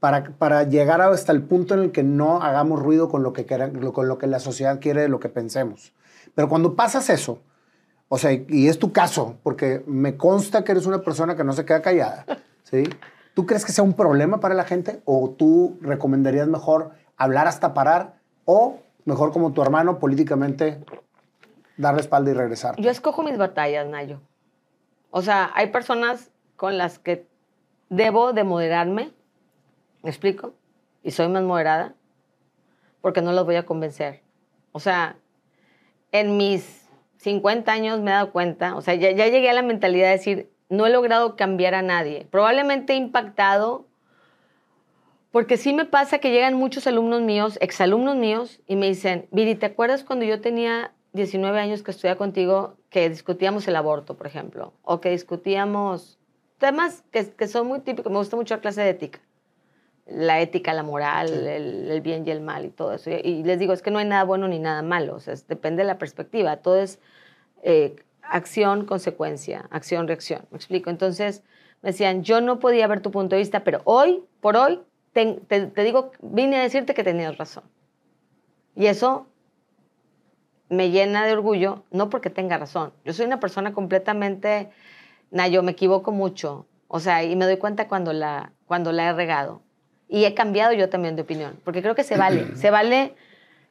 para, 0.00 0.22
para 0.36 0.64
llegar 0.64 1.00
hasta 1.00 1.32
el 1.32 1.42
punto 1.44 1.72
en 1.72 1.80
el 1.80 1.92
que 1.92 2.02
no 2.02 2.42
hagamos 2.42 2.82
ruido 2.82 3.08
con 3.08 3.22
lo, 3.22 3.32
que 3.32 3.46
con 3.46 4.06
lo 4.06 4.18
que 4.18 4.26
la 4.26 4.38
sociedad 4.38 4.78
quiere 4.78 5.00
de 5.00 5.08
lo 5.08 5.18
que 5.18 5.30
pensemos. 5.30 5.94
Pero 6.34 6.50
cuando 6.50 6.76
pasas 6.76 7.08
eso, 7.08 7.38
o 8.10 8.18
sea, 8.18 8.32
y 8.32 8.68
es 8.68 8.78
tu 8.78 8.92
caso, 8.92 9.38
porque 9.42 9.82
me 9.86 10.18
consta 10.18 10.62
que 10.62 10.72
eres 10.72 10.84
una 10.84 11.00
persona 11.00 11.36
que 11.36 11.44
no 11.44 11.54
se 11.54 11.64
queda 11.64 11.80
callada, 11.80 12.26
¿sí? 12.62 12.84
¿Tú 13.32 13.46
crees 13.46 13.64
que 13.64 13.72
sea 13.72 13.82
un 13.82 13.94
problema 13.94 14.40
para 14.40 14.54
la 14.54 14.64
gente 14.64 15.00
o 15.06 15.30
tú 15.30 15.78
recomendarías 15.80 16.48
mejor 16.48 16.90
hablar 17.16 17.46
hasta 17.46 17.72
parar 17.72 18.16
o 18.44 18.80
mejor 19.06 19.32
como 19.32 19.54
tu 19.54 19.62
hermano 19.62 19.98
políticamente 19.98 20.84
darle 21.78 22.02
espalda 22.02 22.30
y 22.30 22.34
regresar? 22.34 22.76
Yo 22.76 22.90
escojo 22.90 23.22
mis 23.22 23.38
batallas, 23.38 23.86
Nayo. 23.86 24.20
O 25.16 25.22
sea, 25.22 25.50
hay 25.54 25.68
personas 25.68 26.30
con 26.56 26.76
las 26.76 26.98
que 26.98 27.26
debo 27.88 28.34
de 28.34 28.44
moderarme, 28.44 29.12
¿me 30.02 30.10
explico? 30.10 30.52
Y 31.02 31.12
soy 31.12 31.28
más 31.28 31.42
moderada 31.42 31.94
porque 33.00 33.22
no 33.22 33.32
los 33.32 33.46
voy 33.46 33.56
a 33.56 33.64
convencer. 33.64 34.20
O 34.72 34.78
sea, 34.78 35.16
en 36.12 36.36
mis 36.36 36.86
50 37.16 37.72
años 37.72 38.00
me 38.00 38.10
he 38.10 38.12
dado 38.12 38.30
cuenta, 38.30 38.76
o 38.76 38.82
sea, 38.82 38.94
ya, 38.94 39.10
llegué 39.10 39.48
a 39.48 39.54
la 39.54 39.62
mentalidad 39.62 40.08
de 40.08 40.12
decir, 40.12 40.50
no 40.68 40.86
he 40.86 40.90
logrado 40.90 41.34
cambiar 41.34 41.74
a 41.74 41.80
nadie. 41.80 42.26
Probablemente 42.30 42.92
he 42.92 42.96
impactado 42.96 43.86
porque 45.30 45.56
sí 45.56 45.72
me 45.72 45.86
pasa 45.86 46.18
que 46.18 46.30
llegan 46.30 46.52
muchos 46.52 46.86
alumnos 46.86 47.22
míos, 47.22 47.56
exalumnos 47.62 48.16
míos, 48.16 48.60
y 48.66 48.76
me 48.76 48.88
dicen, 48.88 49.28
Viri, 49.30 49.54
¿te 49.54 49.64
acuerdas 49.64 50.04
cuando 50.04 50.26
yo 50.26 50.42
tenía 50.42 50.92
19 51.14 51.58
años 51.58 51.82
que 51.82 51.90
estudiaba 51.90 52.18
contigo 52.18 52.76
que 52.96 53.10
discutíamos 53.10 53.68
el 53.68 53.76
aborto, 53.76 54.14
por 54.14 54.26
ejemplo, 54.26 54.72
o 54.82 55.02
que 55.02 55.10
discutíamos 55.10 56.18
temas 56.56 57.04
que, 57.10 57.30
que 57.30 57.46
son 57.46 57.66
muy 57.66 57.80
típicos, 57.80 58.10
me 58.10 58.16
gusta 58.16 58.36
mucho 58.36 58.54
la 58.54 58.62
clase 58.62 58.80
de 58.80 58.88
ética. 58.88 59.20
la 60.06 60.40
ética, 60.40 60.72
la 60.72 60.82
moral, 60.82 61.28
el, 61.28 61.90
el, 61.90 62.00
bien 62.00 62.26
y 62.26 62.30
el 62.30 62.40
mal 62.40 62.64
y 62.64 62.70
todo 62.70 62.94
eso. 62.94 63.10
Y, 63.10 63.42
les 63.42 63.58
digo, 63.58 63.74
es 63.74 63.82
que 63.82 63.90
no 63.90 63.98
hay 63.98 64.06
nada 64.06 64.24
bueno 64.24 64.48
ni 64.48 64.58
nada 64.58 64.80
malo, 64.80 65.16
o 65.16 65.20
sea, 65.20 65.34
depende 65.46 65.82
de 65.82 65.88
la 65.88 65.98
perspectiva. 65.98 66.56
Todo 66.56 66.78
es 66.78 66.98
eh, 67.62 67.96
acción, 68.22 68.86
consecuencia, 68.86 69.68
acción, 69.70 70.08
reacción. 70.08 70.46
¿Me 70.50 70.56
explico? 70.56 70.88
Entonces 70.88 71.42
me 71.82 71.90
decían, 71.90 72.22
yo 72.22 72.40
no 72.40 72.60
podía 72.60 72.86
ver 72.86 73.02
tu 73.02 73.10
punto 73.10 73.36
de 73.36 73.40
vista, 73.40 73.62
pero 73.62 73.82
hoy, 73.84 74.24
por 74.40 74.56
hoy, 74.56 74.80
te, 75.12 75.34
te 75.34 75.82
digo, 75.82 76.12
vine 76.22 76.56
a 76.56 76.62
decirte 76.62 76.94
que 76.94 77.04
tenías 77.04 77.36
razón. 77.36 77.64
Y 78.74 78.86
eso 78.86 79.26
me 80.68 80.90
llena 80.90 81.24
de 81.24 81.32
orgullo, 81.32 81.84
no 81.90 82.10
porque 82.10 82.30
tenga 82.30 82.58
razón. 82.58 82.92
Yo 83.04 83.12
soy 83.12 83.26
una 83.26 83.40
persona 83.40 83.72
completamente, 83.72 84.70
yo 85.50 85.62
me 85.62 85.72
equivoco 85.72 86.12
mucho, 86.12 86.66
o 86.88 87.00
sea, 87.00 87.22
y 87.24 87.36
me 87.36 87.44
doy 87.44 87.56
cuenta 87.56 87.88
cuando 87.88 88.12
la, 88.12 88.52
cuando 88.66 88.92
la 88.92 89.08
he 89.08 89.12
regado. 89.12 89.62
Y 90.08 90.24
he 90.24 90.34
cambiado 90.34 90.72
yo 90.72 90.88
también 90.88 91.16
de 91.16 91.22
opinión, 91.22 91.58
porque 91.64 91.82
creo 91.82 91.94
que 91.94 92.04
se 92.04 92.16
vale, 92.16 92.56
se 92.56 92.70
vale, 92.70 93.14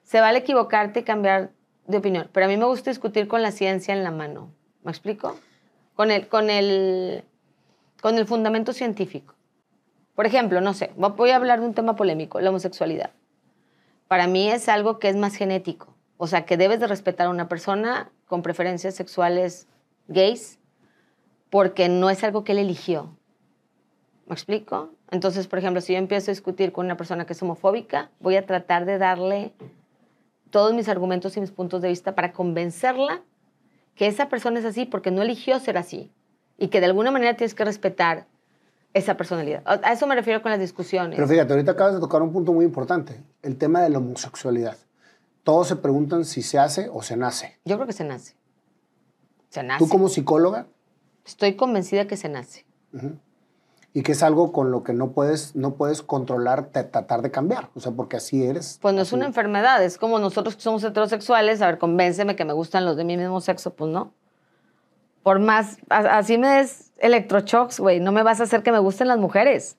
se 0.03 0.19
vale 0.19 0.39
equivocarte 0.39 1.01
y 1.01 1.03
cambiar 1.03 1.51
de 1.87 1.97
opinión. 1.97 2.29
Pero 2.31 2.45
a 2.45 2.49
mí 2.49 2.57
me 2.57 2.65
gusta 2.65 2.89
discutir 2.89 3.27
con 3.27 3.41
la 3.41 3.51
ciencia 3.51 3.93
en 3.93 4.03
la 4.03 4.11
mano. 4.11 4.51
¿Me 4.83 4.91
explico? 4.91 5.37
Con 5.95 6.11
el, 6.11 6.27
con 6.27 6.49
el, 6.49 7.23
con 8.01 8.17
el 8.17 8.25
fundamento 8.25 8.73
científico. 8.73 9.33
Por 10.13 10.25
ejemplo, 10.25 10.61
no 10.61 10.73
sé, 10.73 10.91
voy 10.95 11.31
a 11.31 11.35
hablar 11.35 11.59
de 11.59 11.67
un 11.67 11.73
tema 11.73 11.95
polémico, 11.95 12.39
la 12.39 12.49
homosexualidad. 12.49 13.11
Para 14.07 14.27
mí 14.27 14.49
es 14.49 14.69
algo 14.69 14.99
que 14.99 15.09
es 15.09 15.15
más 15.15 15.35
genético. 15.35 15.94
O 16.17 16.27
sea, 16.27 16.45
que 16.45 16.57
debes 16.57 16.79
de 16.79 16.87
respetar 16.87 17.27
a 17.27 17.29
una 17.29 17.47
persona 17.47 18.09
con 18.27 18.41
preferencias 18.41 18.95
sexuales 18.95 19.67
gays 20.07 20.59
porque 21.49 21.89
no 21.89 22.09
es 22.09 22.23
algo 22.23 22.43
que 22.43 22.53
él 22.53 22.59
eligió. 22.59 23.15
¿Me 24.27 24.33
explico? 24.33 24.89
Entonces, 25.11 25.47
por 25.47 25.59
ejemplo, 25.59 25.81
si 25.81 25.93
yo 25.93 25.99
empiezo 25.99 26.31
a 26.31 26.33
discutir 26.33 26.71
con 26.71 26.85
una 26.85 26.97
persona 26.97 27.25
que 27.25 27.33
es 27.33 27.41
homofóbica, 27.41 28.09
voy 28.19 28.37
a 28.37 28.45
tratar 28.45 28.85
de 28.85 28.97
darle 28.97 29.53
todos 30.49 30.73
mis 30.73 30.89
argumentos 30.89 31.37
y 31.37 31.41
mis 31.41 31.51
puntos 31.51 31.81
de 31.81 31.89
vista 31.89 32.15
para 32.15 32.31
convencerla 32.31 33.21
que 33.95 34.07
esa 34.07 34.29
persona 34.29 34.59
es 34.59 34.65
así 34.65 34.85
porque 34.85 35.11
no 35.11 35.21
eligió 35.21 35.59
ser 35.59 35.77
así 35.77 36.11
y 36.57 36.69
que 36.69 36.79
de 36.79 36.87
alguna 36.87 37.11
manera 37.11 37.35
tienes 37.35 37.53
que 37.53 37.65
respetar 37.65 38.25
esa 38.93 39.17
personalidad. 39.17 39.61
A 39.65 39.91
eso 39.91 40.07
me 40.07 40.15
refiero 40.15 40.41
con 40.41 40.51
las 40.51 40.59
discusiones. 40.59 41.17
Pero 41.17 41.27
fíjate, 41.27 41.51
ahorita 41.51 41.73
acabas 41.73 41.95
de 41.95 41.99
tocar 41.99 42.21
un 42.21 42.31
punto 42.31 42.53
muy 42.53 42.63
importante, 42.63 43.21
el 43.41 43.57
tema 43.57 43.81
de 43.81 43.89
la 43.89 43.97
homosexualidad. 43.97 44.77
Todos 45.45 45.67
se 45.67 45.75
preguntan 45.75 46.25
si 46.25 46.41
se 46.41 46.57
hace 46.57 46.89
o 46.91 47.03
se 47.03 47.15
nace. 47.15 47.59
Yo 47.65 47.75
creo 47.75 47.85
que 47.85 47.93
se 47.93 48.03
nace. 48.03 48.33
Se 49.49 49.61
nace. 49.61 49.77
¿Tú 49.77 49.87
como 49.87 50.09
psicóloga? 50.09 50.65
Estoy 51.23 51.55
convencida 51.55 52.07
que 52.07 52.17
se 52.17 52.29
nace. 52.29 52.65
Y 53.93 54.01
que 54.01 54.13
es 54.13 54.23
algo 54.23 54.51
con 54.51 54.71
lo 54.71 54.83
que 54.83 54.93
no 54.93 55.11
puedes, 55.11 55.55
no 55.55 55.75
puedes 55.75 56.01
controlar, 56.01 56.71
tratar 56.71 57.21
de 57.21 57.29
cambiar. 57.29 57.69
O 57.75 57.79
sea, 57.79 57.91
porque 57.91 58.17
así 58.17 58.43
eres. 58.43 58.79
Pues 58.81 58.95
no 58.95 59.03
es 59.03 59.13
una 59.13 59.27
enfermedad. 59.27 59.83
Es 59.83 59.99
como 59.99 60.17
nosotros 60.17 60.55
que 60.55 60.63
somos 60.63 60.83
heterosexuales. 60.83 61.61
A 61.61 61.67
ver, 61.67 61.77
convénceme 61.77 62.35
que 62.35 62.43
me 62.43 62.53
gustan 62.53 62.83
los 62.83 62.97
de 62.97 63.03
mi 63.03 63.15
mismo 63.15 63.39
sexo. 63.39 63.75
Pues 63.75 63.91
no. 63.91 64.13
Por 65.21 65.37
más, 65.37 65.77
así 65.89 66.39
me 66.39 66.47
des 66.47 66.91
electroshocks, 66.97 67.79
güey. 67.79 67.99
No 67.99 68.11
me 68.11 68.23
vas 68.23 68.39
a 68.39 68.45
hacer 68.45 68.63
que 68.63 68.71
me 68.71 68.79
gusten 68.79 69.07
las 69.07 69.19
mujeres. 69.19 69.77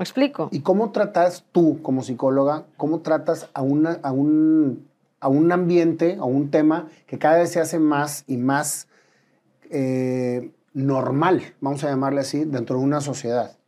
¿Me 0.00 0.04
explico? 0.04 0.48
¿Y 0.50 0.60
cómo 0.60 0.92
tratas 0.92 1.44
tú 1.52 1.82
como 1.82 2.02
psicóloga, 2.02 2.64
cómo 2.78 3.00
tratas 3.00 3.50
a, 3.52 3.60
una, 3.60 3.98
a, 4.02 4.12
un, 4.12 4.88
a 5.20 5.28
un 5.28 5.52
ambiente, 5.52 6.16
a 6.18 6.24
un 6.24 6.50
tema 6.50 6.88
que 7.06 7.18
cada 7.18 7.36
vez 7.36 7.52
se 7.52 7.60
hace 7.60 7.78
más 7.78 8.24
y 8.26 8.38
más 8.38 8.88
eh, 9.68 10.52
normal, 10.72 11.42
vamos 11.60 11.84
a 11.84 11.90
llamarle 11.90 12.22
así, 12.22 12.46
dentro 12.46 12.78
de 12.78 12.82
una 12.82 13.02
sociedad? 13.02 13.58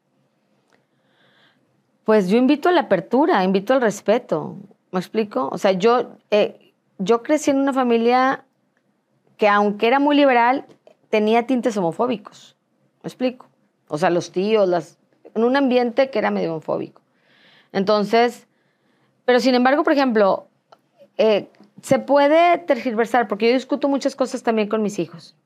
Pues 2.05 2.31
yo 2.31 2.39
invito 2.39 2.71
a 2.71 2.73
la 2.73 2.81
apertura, 2.81 3.45
invito 3.45 3.75
al 3.75 3.83
respeto. 3.83 4.57
¿Me 4.91 5.01
explico? 5.01 5.51
O 5.53 5.59
sea, 5.59 5.73
yo, 5.73 6.17
eh, 6.31 6.73
yo 6.97 7.23
crecí 7.23 7.51
en 7.51 7.59
una 7.59 7.75
familia 7.75 8.47
que 9.37 9.49
aunque 9.49 9.87
era 9.87 9.99
muy 9.99 10.17
liberal, 10.17 10.65
tenía 11.11 11.47
tintes 11.47 11.77
homofóbicos. 11.77 12.57
¿Me 13.03 13.09
explico? 13.09 13.51
O 13.89 13.99
sea, 13.99 14.09
los 14.09 14.33
tíos, 14.33 14.67
las, 14.67 14.97
en 15.35 15.45
un 15.45 15.57
ambiente 15.57 16.11
que 16.11 16.19
era 16.19 16.31
medio 16.31 16.51
homofóbico. 16.53 17.01
Entonces, 17.73 18.47
pero 19.25 19.41
sin 19.41 19.55
embargo, 19.55 19.85
por 19.85 19.93
ejemplo, 19.93 20.47
eh, 21.17 21.49
se 21.83 21.99
puede 21.99 22.59
tergiversar, 22.59 23.29
porque 23.29 23.49
yo 23.49 23.55
discuto 23.55 23.89
muchas 23.89 24.17
cosas 24.17 24.43
también 24.43 24.69
con 24.69 24.83
mis 24.83 24.99
hijos. 24.99 25.37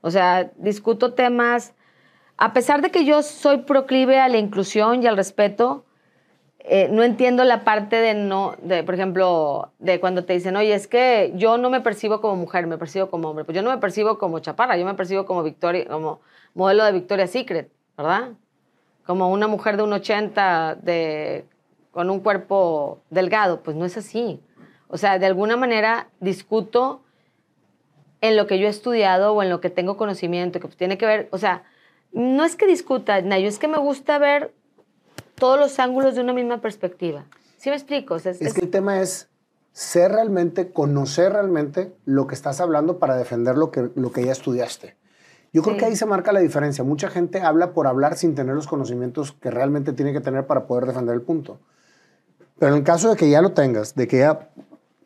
O 0.00 0.10
sea, 0.10 0.50
discuto 0.56 1.14
temas, 1.14 1.74
a 2.36 2.52
pesar 2.52 2.82
de 2.82 2.90
que 2.90 3.04
yo 3.04 3.22
soy 3.22 3.58
proclive 3.58 4.18
a 4.18 4.28
la 4.28 4.38
inclusión 4.38 5.02
y 5.02 5.06
al 5.06 5.16
respeto, 5.16 5.84
eh, 6.58 6.88
no 6.90 7.02
entiendo 7.02 7.44
la 7.44 7.62
parte 7.62 7.96
de 7.96 8.14
no, 8.14 8.56
de, 8.62 8.82
por 8.84 8.94
ejemplo, 8.94 9.72
de 9.78 10.00
cuando 10.00 10.24
te 10.24 10.32
dicen, 10.32 10.56
oye, 10.56 10.74
es 10.74 10.86
que 10.86 11.32
yo 11.36 11.58
no 11.58 11.68
me 11.68 11.80
percibo 11.80 12.20
como 12.20 12.36
mujer, 12.36 12.66
me 12.66 12.78
percibo 12.78 13.10
como 13.10 13.28
hombre. 13.28 13.44
Pues 13.44 13.54
yo 13.54 13.62
no 13.62 13.70
me 13.70 13.78
percibo 13.78 14.18
como 14.18 14.38
chaparra, 14.38 14.76
yo 14.78 14.86
me 14.86 14.94
percibo 14.94 15.26
como 15.26 15.42
Victoria, 15.42 15.86
como 15.86 16.20
modelo 16.54 16.84
de 16.84 16.92
Victoria's 16.92 17.30
Secret, 17.30 17.70
¿verdad? 17.96 18.32
Como 19.06 19.30
una 19.30 19.46
mujer 19.46 19.76
de 19.76 19.82
un 19.82 19.92
80 19.92 20.78
de, 20.82 21.46
con 21.90 22.10
un 22.10 22.20
cuerpo 22.20 23.02
delgado. 23.10 23.62
Pues 23.62 23.76
no 23.76 23.84
es 23.84 23.96
así. 23.96 24.40
O 24.88 24.98
sea, 24.98 25.18
de 25.18 25.26
alguna 25.26 25.56
manera 25.56 26.08
discuto 26.20 27.02
en 28.20 28.36
lo 28.36 28.46
que 28.46 28.58
yo 28.58 28.66
he 28.66 28.70
estudiado 28.70 29.34
o 29.34 29.42
en 29.42 29.50
lo 29.50 29.60
que 29.60 29.70
tengo 29.70 29.96
conocimiento, 29.96 30.58
que 30.58 30.66
pues 30.66 30.76
tiene 30.76 30.96
que 30.96 31.04
ver, 31.04 31.28
o 31.30 31.38
sea, 31.38 31.64
no 32.12 32.44
es 32.44 32.56
que 32.56 32.66
discuta, 32.66 33.20
Nayo, 33.20 33.48
es 33.48 33.58
que 33.58 33.68
me 33.68 33.78
gusta 33.78 34.18
ver 34.18 34.54
todos 35.34 35.58
los 35.58 35.78
ángulos 35.78 36.14
de 36.14 36.22
una 36.22 36.32
misma 36.32 36.60
perspectiva. 36.60 37.26
¿Sí 37.58 37.70
me 37.70 37.76
explico? 37.76 38.16
es, 38.16 38.26
es, 38.26 38.54
que 38.54 38.60
el 38.60 38.70
tema 38.70 39.00
es 39.00 39.28
ser 39.72 40.12
realmente, 40.12 40.70
conocer 40.70 41.32
realmente 41.32 41.92
lo 42.04 42.26
que 42.26 42.34
estás 42.34 42.60
hablando 42.60 42.98
para 42.98 43.16
defender 43.16 43.56
lo 43.56 43.70
que, 43.70 43.90
lo 43.94 44.12
que 44.12 44.24
ya 44.24 44.32
estudiaste. 44.32 44.96
Yo 45.54 45.62
creo 45.62 45.76
que 45.76 45.84
ahí 45.84 45.94
se 45.94 46.04
marca 46.04 46.32
la 46.32 46.40
diferencia. 46.40 46.82
Mucha 46.82 47.08
gente 47.08 47.40
habla 47.40 47.74
por 47.74 47.86
hablar 47.86 48.16
sin 48.16 48.34
tener 48.34 48.56
los 48.56 48.66
conocimientos 48.66 49.30
que 49.30 49.52
realmente 49.52 49.92
tiene 49.92 50.12
que 50.12 50.20
tener 50.20 50.48
para 50.48 50.66
poder 50.66 50.84
defender 50.84 51.14
el 51.14 51.22
punto. 51.22 51.60
Pero 52.58 52.72
en 52.72 52.78
el 52.78 52.84
caso 52.84 53.08
de 53.08 53.16
que 53.16 53.30
ya 53.30 53.40
lo 53.40 53.52
tengas, 53.52 53.94
de 53.94 54.08
que 54.08 54.18
ya 54.18 54.50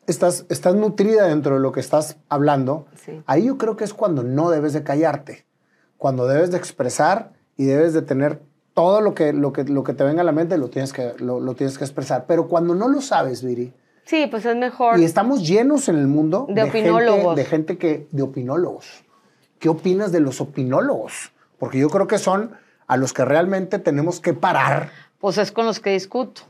estás, 0.07 0.47
estás 0.49 0.73
nutrida 0.73 1.27
dentro 1.27 1.53
de 1.53 1.59
lo 1.61 1.71
que 1.71 1.79
estás 1.79 2.17
hablando, 2.29 2.87
ahí 3.27 3.45
yo 3.45 3.59
creo 3.59 3.77
que 3.77 3.83
es 3.83 3.93
cuando 3.93 4.23
no 4.23 4.49
debes 4.49 4.73
de 4.73 4.81
callarte, 4.81 5.45
cuando 5.97 6.25
debes 6.25 6.49
de 6.49 6.57
expresar 6.57 7.33
y 7.55 7.65
debes 7.65 7.93
de 7.93 8.01
tener 8.01 8.41
todo 8.73 9.01
lo 9.01 9.13
que, 9.13 9.33
lo 9.33 9.53
que, 9.53 9.65
lo 9.65 9.83
que 9.83 9.93
te 9.93 10.03
venga 10.03 10.21
a 10.21 10.25
la 10.25 10.31
mente, 10.31 10.57
lo 10.57 10.71
tienes, 10.71 10.93
que, 10.93 11.13
lo, 11.19 11.53
tienes 11.53 11.77
que 11.77 11.83
expresar. 11.83 12.25
Pero 12.27 12.47
cuando 12.47 12.73
no 12.73 12.87
lo 12.87 13.01
sabes, 13.01 13.43
Viri. 13.43 13.71
Sí, 14.03 14.25
pues 14.31 14.47
es 14.47 14.55
mejor. 14.55 14.99
Y 14.99 15.03
estamos 15.03 15.47
llenos 15.47 15.89
en 15.89 15.97
el 15.99 16.07
mundo 16.07 16.47
de, 16.49 16.63
opinólogos. 16.63 17.35
de 17.35 17.45
gente 17.45 17.77
que, 17.77 18.07
de 18.09 18.23
opinólogos. 18.23 19.03
¿Qué 19.59 19.67
opinas 19.67 20.13
de 20.13 20.21
los 20.21 20.39
opinólogos? 20.39 21.31
Porque 21.57 21.79
yo 21.79 21.89
creo 21.89 22.07
que 22.07 22.17
son 22.17 22.55
a 22.87 22.95
los 22.95 23.11
que 23.11 23.25
realmente 23.25 23.77
tenemos 23.77 24.21
que 24.21 24.33
parar. 24.33 24.91
Pues 25.19 25.37
es 25.37 25.51
con 25.51 25.65
los 25.65 25.81
que 25.81 25.91
discuto, 25.91 26.43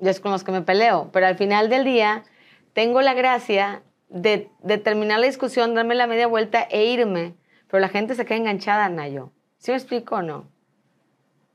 y 0.00 0.08
es 0.08 0.18
con 0.18 0.32
los 0.32 0.42
que 0.42 0.50
me 0.50 0.62
peleo, 0.62 1.08
pero 1.12 1.26
al 1.26 1.36
final 1.36 1.70
del 1.70 1.84
día 1.84 2.24
tengo 2.72 3.00
la 3.02 3.14
gracia 3.14 3.82
de, 4.08 4.50
terminar 4.82 5.20
la 5.20 5.26
discusión, 5.26 5.74
darme 5.74 5.94
la 5.94 6.08
media 6.08 6.26
vuelta 6.26 6.62
e 6.62 6.86
irme, 6.86 7.34
pero 7.68 7.80
la 7.80 7.88
gente 7.88 8.16
se 8.16 8.24
queda 8.24 8.38
enganchada, 8.38 8.88
Nayo. 8.88 9.30
¿Sí 9.58 9.70
me 9.70 9.76
explico 9.76 10.16
o 10.16 10.22
no? 10.22 10.48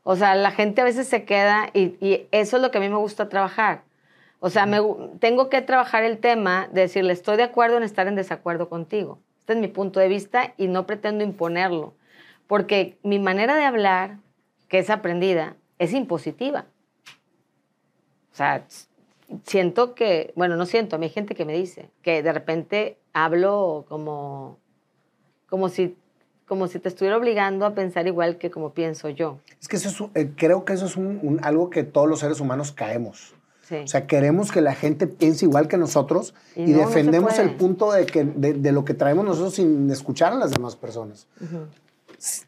O 0.04 0.16
sea, 0.16 0.34
la 0.36 0.52
gente 0.52 0.82
a 0.82 0.86
veces 0.86 1.08
se 1.08 1.26
queda 1.26 1.70
y, 1.74 2.28
eso 2.32 2.56
es 2.56 2.64
lo 2.64 2.72
que 2.72 2.78
a 2.78 2.82
mí 2.82 2.90
me 2.90 2.98
gusta 2.98 3.28
trabajar. 3.28 3.84
O 4.40 4.50
sea, 4.50 4.66
me, 4.66 4.80
tengo 5.20 5.50
que 5.50 5.62
trabajar 5.62 6.04
el 6.04 6.20
tema 6.20 6.70
de 6.72 6.82
decirle, 6.82 7.14
estoy 7.14 7.38
de 7.38 7.44
acuerdo 7.44 7.78
en 7.78 7.84
estar 7.84 8.08
en 8.08 8.16
desacuerdo 8.16 8.70
contigo. 8.70 9.20
Este 9.52 9.60
es 9.60 9.68
mi 9.68 9.74
punto 9.74 10.00
de 10.00 10.08
vista 10.08 10.54
y 10.56 10.70
no 10.70 10.86
pretendo 10.86 11.26
imponerlo, 11.26 11.94
porque 12.48 12.98
mi 13.04 13.20
manera 13.20 13.54
de 13.54 13.66
hablar, 13.66 14.20
que 14.70 14.80
es 14.80 14.90
aprendida, 14.90 15.58
es 15.78 15.92
impositiva. 15.92 16.68
O 18.32 18.36
sea, 18.36 18.66
siento 19.44 19.94
que, 19.94 20.32
bueno, 20.38 20.56
no 20.56 20.66
siento, 20.66 20.96
a 20.96 21.00
hay 21.00 21.10
gente 21.10 21.36
que 21.36 21.44
me 21.44 21.52
dice 21.52 21.90
que 22.02 22.24
de 22.24 22.32
repente 22.32 22.98
hablo 23.12 23.84
como, 23.90 24.58
como 25.50 25.68
si 25.68 25.98
como 26.48 26.68
si 26.68 26.80
te 26.80 26.88
estuviera 26.88 27.18
obligando 27.18 27.66
a 27.66 27.76
pensar 27.76 28.08
igual 28.08 28.38
que 28.38 28.52
como 28.52 28.72
pienso 28.72 29.10
yo. 29.10 29.40
Es 29.60 29.68
que 29.68 29.76
eso 29.76 29.90
es, 30.14 30.22
eh, 30.22 30.32
creo 30.38 30.64
que 30.64 30.74
eso 30.74 30.86
es 30.86 30.98
algo 31.44 31.70
que 31.70 31.84
todos 31.84 32.08
los 32.08 32.20
seres 32.20 32.40
humanos 32.40 32.72
caemos. 32.72 33.36
O 33.70 33.88
sea, 33.88 34.06
queremos 34.06 34.52
que 34.52 34.60
la 34.60 34.76
gente 34.76 35.08
piense 35.08 35.46
igual 35.46 35.68
que 35.68 35.78
nosotros 35.78 36.34
y, 36.56 36.74
defendemos 36.74 37.40
el 37.40 37.56
punto 37.56 37.92
de, 37.92 38.06
que, 38.06 38.24
de, 38.26 38.72
lo 38.72 38.84
que 38.84 38.94
traemos 38.94 39.24
nosotros 39.24 39.56
sin 39.56 39.90
escuchar 39.90 40.34
a 40.34 40.36
las 40.36 40.52
demás 40.52 40.76
personas. 40.76 41.28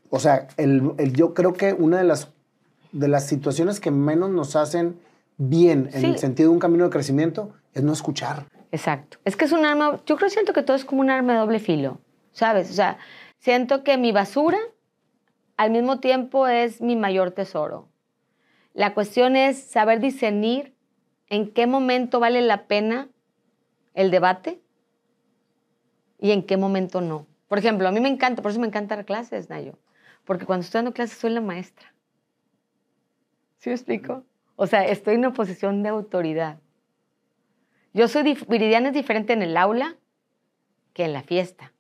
O 0.09 0.19
sea, 0.19 0.47
el, 0.57 0.93
yo 1.13 1.33
creo 1.33 1.53
que 1.53 1.73
una 1.73 1.97
de 1.97 2.03
las, 2.03 2.29
de 2.91 3.07
las 3.07 3.25
situaciones 3.25 3.79
que 3.79 3.89
menos 3.89 4.31
nos 4.31 4.55
hacen 4.55 4.99
bien 5.37 5.89
en 5.93 6.05
el 6.05 6.17
sentido 6.17 6.49
de 6.49 6.53
un 6.53 6.59
camino 6.59 6.83
de 6.83 6.89
crecimiento 6.89 7.53
es 7.73 7.83
no 7.83 7.93
escuchar. 7.93 8.45
Exacto. 8.71 9.17
Es 9.23 9.35
que 9.35 9.45
es 9.45 9.51
un 9.51 9.65
arma, 9.65 10.01
yo 10.05 10.17
creo 10.17 10.29
siento 10.29 10.51
que 10.51 10.63
todo 10.63 10.75
es 10.75 10.83
como 10.83 11.01
un 11.01 11.09
arma 11.09 11.33
de 11.33 11.39
doble 11.39 11.59
filo, 11.59 11.99
¿sabes? 12.31 12.69
O 12.69 12.73
sea, 12.73 12.97
siento 13.39 13.83
que 13.83 13.97
mi 13.97 14.11
basura 14.11 14.57
al 15.57 15.71
mismo 15.71 15.99
tiempo 15.99 16.47
es 16.47 16.81
mi 16.81 16.95
mayor 16.95 17.31
tesoro. 17.31 17.87
La 18.73 18.93
cuestión 18.93 19.35
es 19.35 19.57
saber 19.57 19.99
discernir 19.99 20.72
en 21.33 21.51
qué 21.51 21.65
momento 21.65 22.19
vale 22.19 22.41
la 22.41 22.67
pena 22.67 23.09
el 23.95 24.11
debate 24.11 24.61
y 26.19 26.29
en 26.29 26.43
qué 26.43 26.57
momento 26.57 27.01
no. 27.01 27.25
Por 27.47 27.57
ejemplo, 27.57 27.87
a 27.87 27.91
mí 27.91 27.99
me 27.99 28.09
encanta, 28.09 28.43
por 28.43 28.51
eso 28.51 28.59
me 28.59 28.67
encanta 28.67 28.95
dar 28.95 29.03
clases, 29.03 29.49
Nayo, 29.49 29.79
porque 30.25 30.45
cuando 30.45 30.63
estoy 30.63 30.77
dando 30.77 30.93
clases 30.93 31.17
soy 31.17 31.31
la 31.31 31.41
maestra. 31.41 31.91
¿Sí 33.57 33.71
me 33.71 33.75
explico? 33.75 34.23
O 34.55 34.67
sea, 34.67 34.85
estoy 34.85 35.15
en 35.15 35.21
una 35.21 35.33
posición 35.33 35.81
de 35.81 35.89
autoridad. 35.89 36.59
Yo 37.95 38.07
soy, 38.07 38.37
Viridiana 38.47 38.89
es 38.89 38.93
diferente 38.93 39.33
en 39.33 39.41
el 39.41 39.57
aula 39.57 39.95
que 40.93 41.05
en 41.05 41.13
la 41.13 41.23
fiesta. 41.23 41.73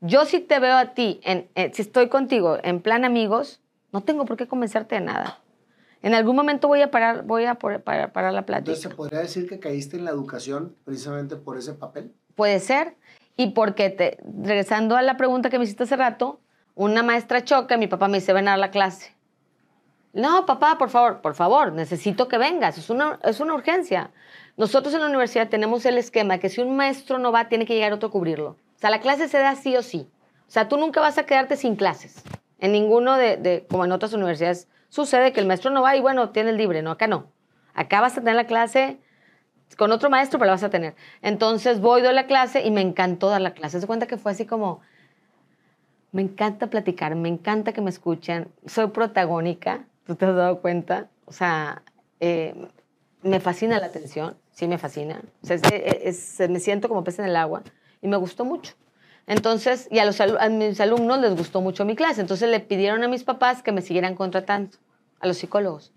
Yo 0.00 0.26
si 0.26 0.38
te 0.38 0.60
veo 0.60 0.76
a 0.76 0.94
ti, 0.94 1.20
en, 1.24 1.50
eh, 1.56 1.72
si 1.74 1.82
estoy 1.82 2.08
contigo 2.08 2.58
en 2.62 2.80
plan 2.80 3.04
amigos, 3.04 3.60
no 3.90 4.02
tengo 4.02 4.26
por 4.26 4.36
qué 4.36 4.46
convencerte 4.46 4.94
de 4.94 5.00
nada. 5.00 5.40
En 6.02 6.14
algún 6.14 6.34
momento 6.34 6.66
voy 6.66 6.82
a 6.82 6.90
parar, 6.90 7.22
voy 7.22 7.44
a 7.44 7.54
parar, 7.54 8.12
parar 8.12 8.32
la 8.32 8.44
plática. 8.44 8.72
Entonces, 8.72 8.82
¿se 8.82 8.96
podría 8.96 9.20
decir 9.20 9.48
que 9.48 9.60
caíste 9.60 9.96
en 9.96 10.04
la 10.04 10.10
educación 10.10 10.76
precisamente 10.84 11.36
por 11.36 11.56
ese 11.56 11.74
papel? 11.74 12.12
Puede 12.34 12.58
ser. 12.58 12.96
Y 13.36 13.50
porque, 13.50 13.88
te, 13.90 14.18
regresando 14.24 14.96
a 14.96 15.02
la 15.02 15.16
pregunta 15.16 15.48
que 15.48 15.58
me 15.58 15.64
hiciste 15.64 15.84
hace 15.84 15.96
rato, 15.96 16.40
una 16.74 17.02
maestra 17.02 17.44
choca, 17.44 17.76
mi 17.76 17.86
papá 17.86 18.08
me 18.08 18.18
dice, 18.18 18.32
ven 18.32 18.48
a 18.48 18.56
la 18.56 18.70
clase. 18.70 19.14
No, 20.12 20.44
papá, 20.44 20.76
por 20.76 20.90
favor, 20.90 21.22
por 21.22 21.34
favor, 21.34 21.72
necesito 21.72 22.28
que 22.28 22.36
vengas, 22.36 22.76
es 22.76 22.90
una, 22.90 23.18
es 23.22 23.40
una 23.40 23.54
urgencia. 23.54 24.10
Nosotros 24.58 24.92
en 24.92 25.00
la 25.00 25.06
universidad 25.06 25.48
tenemos 25.48 25.86
el 25.86 25.96
esquema 25.96 26.36
que 26.38 26.50
si 26.50 26.60
un 26.60 26.76
maestro 26.76 27.18
no 27.18 27.32
va, 27.32 27.48
tiene 27.48 27.64
que 27.64 27.74
llegar 27.74 27.94
otro 27.94 28.10
a 28.10 28.12
cubrirlo. 28.12 28.50
O 28.50 28.78
sea, 28.78 28.90
la 28.90 29.00
clase 29.00 29.28
se 29.28 29.38
da 29.38 29.54
sí 29.54 29.74
o 29.76 29.82
sí. 29.82 30.10
O 30.46 30.50
sea, 30.50 30.68
tú 30.68 30.76
nunca 30.76 31.00
vas 31.00 31.16
a 31.16 31.24
quedarte 31.24 31.56
sin 31.56 31.76
clases. 31.76 32.22
En 32.58 32.72
ninguno 32.72 33.16
de, 33.16 33.38
de 33.38 33.66
como 33.70 33.86
en 33.86 33.92
otras 33.92 34.12
universidades, 34.12 34.68
sucede 34.92 35.32
que 35.32 35.40
el 35.40 35.46
maestro 35.46 35.70
no 35.70 35.80
va 35.80 35.96
y 35.96 36.00
bueno, 36.00 36.28
tiene 36.30 36.50
el 36.50 36.58
libre. 36.58 36.82
No, 36.82 36.90
acá 36.90 37.06
no. 37.06 37.32
Acá 37.72 38.02
vas 38.02 38.12
a 38.12 38.20
tener 38.20 38.34
la 38.34 38.46
clase 38.46 38.98
con 39.78 39.90
otro 39.90 40.10
maestro, 40.10 40.38
pero 40.38 40.48
la 40.48 40.52
vas 40.52 40.62
a 40.64 40.68
tener. 40.68 40.94
Entonces 41.22 41.80
voy, 41.80 42.02
doy 42.02 42.12
la 42.14 42.26
clase 42.26 42.60
y 42.60 42.70
me 42.70 42.82
encantó 42.82 43.30
dar 43.30 43.40
la 43.40 43.54
clase. 43.54 43.80
Se 43.80 43.86
cuenta 43.86 44.06
que 44.06 44.18
fue 44.18 44.32
así 44.32 44.44
como, 44.44 44.82
me 46.12 46.20
encanta 46.20 46.66
platicar, 46.66 47.14
me 47.14 47.30
encanta 47.30 47.72
que 47.72 47.80
me 47.80 47.88
escuchen, 47.88 48.48
soy 48.66 48.88
protagónica, 48.88 49.86
tú 50.06 50.14
te 50.14 50.26
has 50.26 50.36
dado 50.36 50.60
cuenta, 50.60 51.08
o 51.24 51.32
sea, 51.32 51.82
eh, 52.20 52.54
me 53.22 53.40
fascina 53.40 53.80
la 53.80 53.86
atención, 53.86 54.36
sí 54.50 54.68
me 54.68 54.76
fascina, 54.76 55.22
o 55.42 55.46
sea, 55.46 56.48
me 56.48 56.60
siento 56.60 56.90
como 56.90 57.02
pez 57.02 57.18
en 57.18 57.24
el 57.24 57.36
agua 57.36 57.62
y 58.02 58.08
me 58.08 58.18
gustó 58.18 58.44
mucho. 58.44 58.74
Entonces, 59.32 59.88
y 59.90 59.98
a, 59.98 60.04
los, 60.04 60.20
a 60.20 60.48
mis 60.50 60.78
alumnos 60.78 61.18
les 61.18 61.34
gustó 61.34 61.62
mucho 61.62 61.86
mi 61.86 61.96
clase, 61.96 62.20
entonces 62.20 62.50
le 62.50 62.60
pidieron 62.60 63.02
a 63.02 63.08
mis 63.08 63.24
papás 63.24 63.62
que 63.62 63.72
me 63.72 63.80
siguieran 63.80 64.14
contratando, 64.14 64.76
a 65.20 65.26
los 65.26 65.38
psicólogos. 65.38 65.90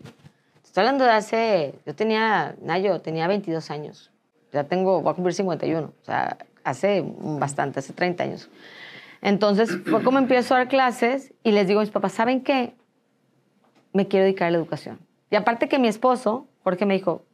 Estoy 0.64 0.82
hablando 0.82 1.04
de 1.04 1.12
hace, 1.12 1.76
yo 1.86 1.94
tenía, 1.94 2.56
Nayo, 2.62 3.02
tenía 3.02 3.28
22 3.28 3.72
años, 3.72 4.10
ya 4.54 4.64
tengo, 4.64 5.02
voy 5.02 5.12
a 5.12 5.16
cumplir 5.16 5.34
51, 5.34 5.86
o 5.86 6.06
sea, 6.06 6.38
hace 6.64 7.04
bastante, 7.06 7.80
hace 7.80 7.92
30 7.92 8.24
años. 8.24 8.50
Entonces, 9.22 9.70
fue 9.86 10.02
como 10.02 10.18
empiezo 10.18 10.56
a 10.56 10.60
dar 10.60 10.70
clases 10.70 11.34
y 11.44 11.52
les 11.52 11.68
digo 11.68 11.82
a 11.82 11.84
mis 11.84 11.92
papás, 11.92 12.14
¿saben 12.14 12.42
qué? 12.42 12.74
Me 13.92 14.08
quiero 14.08 14.24
dedicar 14.24 14.48
a 14.48 14.52
la 14.52 14.60
educación. 14.60 14.98
Y 15.30 15.36
aparte 15.36 15.68
que 15.68 15.78
mi 15.78 15.90
esposo, 15.90 16.48
Jorge, 16.64 16.86
me 16.86 16.94
dijo, 16.94 17.26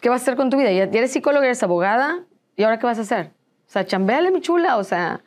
¿qué 0.00 0.08
vas 0.08 0.22
a 0.22 0.24
hacer 0.24 0.36
con 0.36 0.48
tu 0.48 0.56
vida? 0.56 0.72
Ya 0.72 0.84
eres 0.84 1.12
psicóloga, 1.12 1.44
eres 1.44 1.62
abogada, 1.62 2.24
¿y 2.56 2.62
ahora 2.62 2.78
qué 2.78 2.86
vas 2.86 2.98
a 2.98 3.02
hacer? 3.02 3.37
O 3.68 3.70
sea, 3.70 3.84
chambeale, 3.84 4.30
mi 4.30 4.40
chula, 4.40 4.78
o 4.78 4.84
sea... 4.84 5.20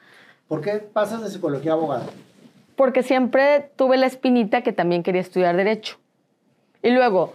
¿Por 0.47 0.61
qué 0.61 0.77
pasas 0.79 1.21
de 1.21 1.29
psicología 1.29 1.71
a 1.71 1.75
abogada? 1.75 2.07
Porque 2.75 3.03
siempre 3.03 3.69
tuve 3.75 3.97
la 3.97 4.07
espinita 4.07 4.63
que 4.63 4.73
también 4.73 5.03
quería 5.03 5.21
estudiar 5.21 5.55
derecho. 5.55 5.97
Y 6.81 6.89
luego, 6.89 7.33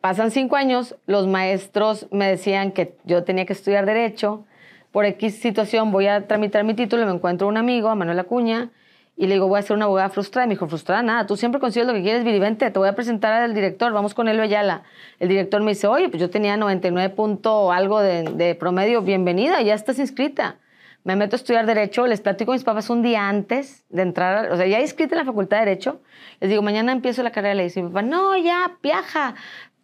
pasan 0.00 0.32
cinco 0.32 0.56
años, 0.56 0.96
los 1.06 1.28
maestros 1.28 2.08
me 2.10 2.28
decían 2.28 2.72
que 2.72 2.96
yo 3.04 3.22
tenía 3.22 3.46
que 3.46 3.52
estudiar 3.52 3.86
derecho, 3.86 4.44
por 4.90 5.04
X 5.04 5.40
situación 5.40 5.92
voy 5.92 6.08
a 6.08 6.26
tramitar 6.26 6.64
mi 6.64 6.74
título, 6.74 7.06
me 7.06 7.12
encuentro 7.12 7.46
un 7.46 7.56
amigo, 7.56 7.88
a 7.88 7.94
Manuel 7.94 8.18
Acuña, 8.18 8.70
y 9.20 9.26
le 9.26 9.34
digo, 9.34 9.48
voy 9.48 9.58
a 9.58 9.62
ser 9.62 9.76
una 9.76 9.84
abogada 9.84 10.08
frustrada. 10.08 10.46
Y 10.46 10.48
me 10.48 10.54
dijo, 10.54 10.66
frustrada 10.66 11.02
nada, 11.02 11.26
tú 11.26 11.36
siempre 11.36 11.60
consigues 11.60 11.86
lo 11.86 11.92
que 11.92 12.00
quieres, 12.00 12.24
Virivente, 12.24 12.70
te 12.70 12.78
voy 12.78 12.88
a 12.88 12.94
presentar 12.94 13.34
al 13.34 13.52
director, 13.52 13.92
vamos 13.92 14.14
con 14.14 14.28
él 14.28 14.40
Ayala. 14.40 14.82
El 15.18 15.28
director 15.28 15.60
me 15.62 15.72
dice, 15.72 15.88
oye, 15.88 16.08
pues 16.08 16.22
yo 16.22 16.30
tenía 16.30 16.56
99 16.56 17.14
puntos 17.14 17.70
algo 17.70 18.00
de, 18.00 18.22
de, 18.22 18.54
promedio, 18.54 19.02
bienvenida, 19.02 19.60
ya 19.60 19.74
estás 19.74 19.98
inscrita. 19.98 20.56
Me 21.04 21.16
meto 21.16 21.36
a 21.36 21.38
estudiar 21.38 21.66
Derecho, 21.66 22.06
les 22.06 22.22
platico 22.22 22.52
a 22.52 22.54
mis 22.54 22.64
papás 22.64 22.88
un 22.88 23.02
día 23.02 23.28
antes 23.28 23.84
de 23.90 24.00
entrar, 24.00 24.52
o 24.52 24.56
sea, 24.56 24.66
ya 24.66 24.80
inscrita 24.80 25.14
en 25.14 25.18
la 25.18 25.26
Facultad 25.26 25.58
de 25.58 25.66
Derecho. 25.66 26.00
Les 26.40 26.48
digo, 26.48 26.62
mañana 26.62 26.90
empiezo 26.92 27.22
la 27.22 27.30
carrera. 27.30 27.54
Le 27.54 27.64
dice 27.64 27.82
mi 27.82 27.88
papá, 27.88 28.00
no, 28.00 28.34
ya, 28.38 28.78
viaja, 28.82 29.34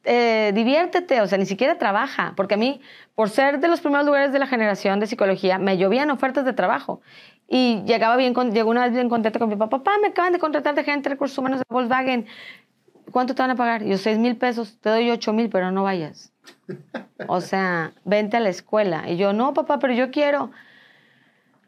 eh, 0.08 0.52
diviértete, 0.54 1.20
o 1.20 1.26
sea, 1.26 1.36
ni 1.36 1.46
siquiera 1.46 1.78
trabaja, 1.78 2.32
porque 2.36 2.54
a 2.54 2.56
mí, 2.56 2.80
por 3.14 3.28
ser 3.28 3.58
de 3.58 3.66
los 3.66 3.80
primeros 3.80 4.06
lugares 4.06 4.32
de 4.32 4.38
la 4.38 4.46
generación 4.46 5.00
de 5.00 5.08
psicología, 5.08 5.58
me 5.58 5.76
llovían 5.76 6.10
ofertas 6.10 6.44
de 6.44 6.52
trabajo. 6.52 7.00
Y 7.48 7.82
llegaba 7.84 8.16
bien, 8.16 8.34
con, 8.34 8.52
llegó 8.52 8.70
una 8.70 8.84
vez 8.84 8.92
bien 8.92 9.08
contenta 9.08 9.38
con 9.38 9.48
mi 9.48 9.56
papá, 9.56 9.78
papá, 9.78 9.98
me 10.00 10.08
acaban 10.08 10.32
de 10.32 10.38
contratar 10.38 10.74
de 10.74 10.82
gente 10.82 11.08
de 11.08 11.14
recursos 11.14 11.38
humanos 11.38 11.60
de 11.60 11.64
Volkswagen, 11.68 12.26
¿cuánto 13.12 13.34
te 13.34 13.42
van 13.42 13.50
a 13.50 13.56
pagar? 13.56 13.84
Yo, 13.84 13.98
seis 13.98 14.18
mil 14.18 14.36
pesos, 14.36 14.78
te 14.80 14.90
doy 14.90 15.10
ocho 15.10 15.32
mil, 15.32 15.48
pero 15.48 15.70
no 15.70 15.84
vayas. 15.84 16.32
O 17.28 17.40
sea, 17.40 17.92
vente 18.04 18.36
a 18.36 18.40
la 18.40 18.48
escuela. 18.48 19.08
Y 19.08 19.16
yo, 19.16 19.32
no, 19.32 19.54
papá, 19.54 19.78
pero 19.78 19.94
yo 19.94 20.10
quiero. 20.10 20.50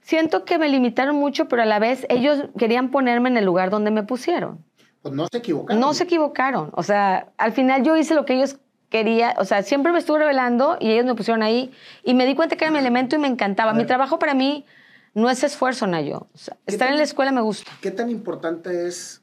Siento 0.01 0.45
que 0.45 0.59
me 0.59 0.69
limitaron 0.69 1.17
mucho, 1.17 1.49
pero 1.49 1.63
a 1.63 1.67
la 1.67 1.79
vez 1.79 2.07
ellos 2.09 2.47
querían 2.59 2.91
ponerme 2.91 3.29
en 3.29 3.37
el 3.37 3.45
lugar 3.45 3.71
donde 3.71 3.91
me 3.91 4.03
pusieron. 4.03 4.65
Pues 5.03 5.15
no 5.15 5.27
se 5.31 5.39
equivocaron. 5.39 5.81
No 5.81 5.95
se 5.95 6.05
equivocaron. 6.05 6.71
O 6.75 6.83
sea, 6.83 7.29
al 7.37 7.53
final 7.53 7.83
yo 7.85 7.97
hice 7.97 8.15
lo 8.15 8.25
que 8.25 8.35
ellos 8.35 8.59
querían. 8.89 9.35
O 9.39 9.45
sea, 9.45 9.63
siempre 9.63 9.93
me 9.93 9.99
estuve 9.99 10.21
revelando 10.21 10.77
y 10.81 10.91
ellos 10.91 11.05
me 11.05 11.15
pusieron 11.15 11.43
ahí. 11.43 11.71
Y 12.05 12.15
me 12.15 12.27
di 12.27 12.35
cuenta 12.35 12.57
que 12.57 12.65
era 12.65 12.73
mi 12.73 12.79
elemento 12.79 13.17
y 13.17 13.19
me 13.19 13.29
encantaba. 13.29 13.75
Mi 13.75 13.85
trabajo 13.85 14.19
para 14.19 14.35
mí 14.35 14.65
no 15.19 15.29
es 15.31 15.43
esfuerzo, 15.43 15.87
Nayo. 15.87 16.29
O 16.33 16.39
sea, 16.39 16.57
estar 16.67 16.91
en 16.91 16.97
la 16.97 17.03
escuela 17.03 17.33
me 17.33 17.41
gusta. 17.41 17.71
¿Qué 17.81 17.91
tan 17.91 18.11
importante 18.11 18.87
es 18.87 19.23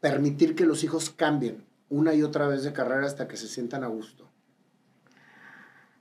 permitir 0.00 0.54
que 0.54 0.66
los 0.66 0.84
hijos 0.84 1.10
cambien 1.10 1.64
una 1.88 2.14
y 2.14 2.22
otra 2.22 2.46
vez 2.46 2.62
de 2.64 2.72
carrera 2.72 3.06
hasta 3.06 3.28
que 3.28 3.36
se 3.36 3.48
sientan 3.48 3.84
a 3.84 3.86
gusto? 3.86 4.28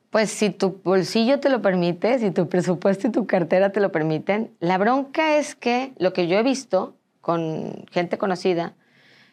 Pues 0.10 0.32
si 0.32 0.50
tu 0.50 0.82
bolsillo 0.84 1.40
te 1.40 1.50
lo 1.50 1.62
permite, 1.62 2.20
si 2.20 2.32
tu 2.32 2.48
presupuesto 2.48 3.08
y 3.08 3.12
tu 3.12 3.28
cartera 3.28 3.72
te 3.72 3.82
lo 3.82 3.92
permiten, 3.92 4.56
la 4.60 4.78
bronca 4.78 5.38
es 5.38 5.56
que 5.56 5.94
lo 5.98 6.14
que 6.14 6.28
yo 6.28 6.38
he 6.38 6.44
visto 6.44 6.96
con 7.22 7.86
gente 7.92 8.18
conocida, 8.18 8.76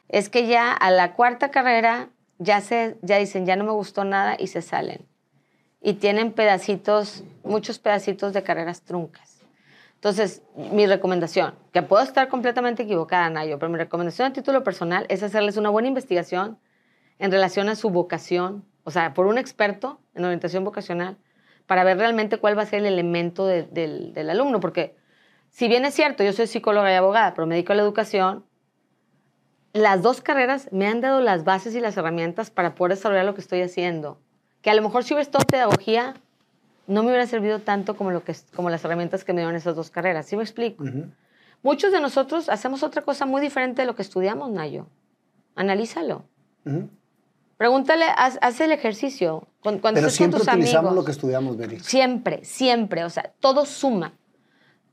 es 0.09 0.29
que 0.29 0.47
ya 0.47 0.73
a 0.73 0.91
la 0.91 1.15
cuarta 1.15 1.51
carrera 1.51 2.11
ya, 2.39 2.61
se, 2.61 2.99
ya 3.03 3.19
dicen, 3.19 3.47
ya 3.47 3.57
no 3.57 3.65
me 3.65 3.73
gustó 3.73 4.05
nada 4.05 4.37
y 4.39 4.49
se 4.49 4.61
salen. 4.61 5.07
Y 5.83 5.95
tienen 5.95 6.33
pedacitos, 6.33 7.25
muchos 7.43 7.79
pedacitos 7.79 8.33
de 8.33 8.43
carreras 8.43 8.83
truncas. 8.83 9.43
Entonces, 9.95 10.43
mi 10.57 10.87
recomendación, 10.87 11.55
que 11.73 11.83
puedo 11.83 12.03
estar 12.03 12.29
completamente 12.29 12.85
equivocada, 12.85 13.29
Nayo, 13.31 13.59
pero 13.59 13.71
mi 13.71 13.79
recomendación 13.79 14.29
a 14.29 14.33
título 14.33 14.65
personal 14.65 15.07
es 15.09 15.23
hacerles 15.23 15.57
una 15.57 15.71
buena 15.71 15.89
investigación 15.89 16.59
en 17.19 17.31
relación 17.31 17.69
a 17.69 17.77
su 17.77 17.91
vocación, 17.91 18.65
o 18.85 18.91
sea, 18.91 19.15
por 19.15 19.27
un 19.27 19.39
experto 19.39 20.01
en 20.15 20.25
orientación 20.25 20.65
vocacional, 20.65 21.19
para 21.67 21.85
ver 21.85 21.99
realmente 21.99 22.39
cuál 22.39 22.59
va 22.59 22.63
a 22.63 22.67
ser 22.67 22.81
el 22.81 22.87
elemento 22.87 23.47
del, 23.47 24.13
del 24.13 24.31
alumno, 24.31 24.59
porque 24.59 24.97
si 25.51 25.69
bien 25.69 25.85
es 25.85 25.95
cierto, 25.95 26.25
yo 26.25 26.33
soy 26.33 26.47
psicóloga 26.47 26.91
y 26.91 26.95
abogada, 26.95 27.35
pero 27.35 27.47
me 27.47 27.57
dedico 27.57 27.75
a 27.75 27.77
la 27.77 27.83
educación, 27.83 28.45
las 29.75 30.01
dos 30.01 30.23
carreras 30.23 30.71
me 30.73 30.87
han 30.87 31.03
dado 31.03 31.21
las 31.21 31.45
bases 31.45 31.75
y 31.75 31.81
las 31.81 31.97
herramientas 31.97 32.51
para 32.51 32.75
poder 32.75 32.97
desarrollar 32.97 33.27
lo 33.27 33.35
que 33.35 33.43
estoy 33.43 33.61
haciendo. 33.61 34.19
Que 34.63 34.71
a 34.71 34.75
lo 34.75 34.83
mejor 34.83 35.05
si 35.05 35.13
hubiera 35.15 35.23
estado 35.23 35.45
pedagogía, 35.45 36.15
no 36.87 37.03
me 37.03 37.09
hubiera 37.09 37.27
servido 37.27 37.59
tanto 37.59 37.97
como, 37.97 38.11
lo 38.11 38.25
que, 38.25 38.35
como 38.55 38.71
las 38.71 38.85
herramientas 38.85 39.25
que 39.25 39.33
me 39.33 39.41
dieron 39.41 39.57
esas 39.57 39.77
dos 39.77 39.91
carreras. 39.91 40.27
¿Sí 40.27 40.37
me 40.37 40.43
explico? 40.43 40.85
Muchos 41.63 41.93
de 41.93 42.01
nosotros 42.01 42.49
hacemos 42.49 42.83
otra 42.83 43.03
cosa 43.03 43.27
muy 43.27 43.41
diferente 43.41 43.83
de 43.83 43.87
lo 43.87 43.95
que 43.95 44.03
estudiamos, 44.03 44.51
Nayo. 44.51 44.87
Analízalo. 45.55 46.25
Pregúntale, 47.57 48.07
haz, 48.17 48.61
el 48.61 48.73
ejercicio. 48.73 49.47
Cuando, 49.61 49.83
Pero 49.93 50.11
siempre 50.11 50.41
utilizamos 50.41 50.95
lo 50.95 51.05
que 51.05 51.11
estudiamos, 51.11 51.57
Beri. 51.57 51.81
Siempre, 51.81 52.45
siempre. 52.45 53.05
O 53.05 53.11
sea, 53.11 53.33
todo 53.41 53.67
suma 53.67 54.15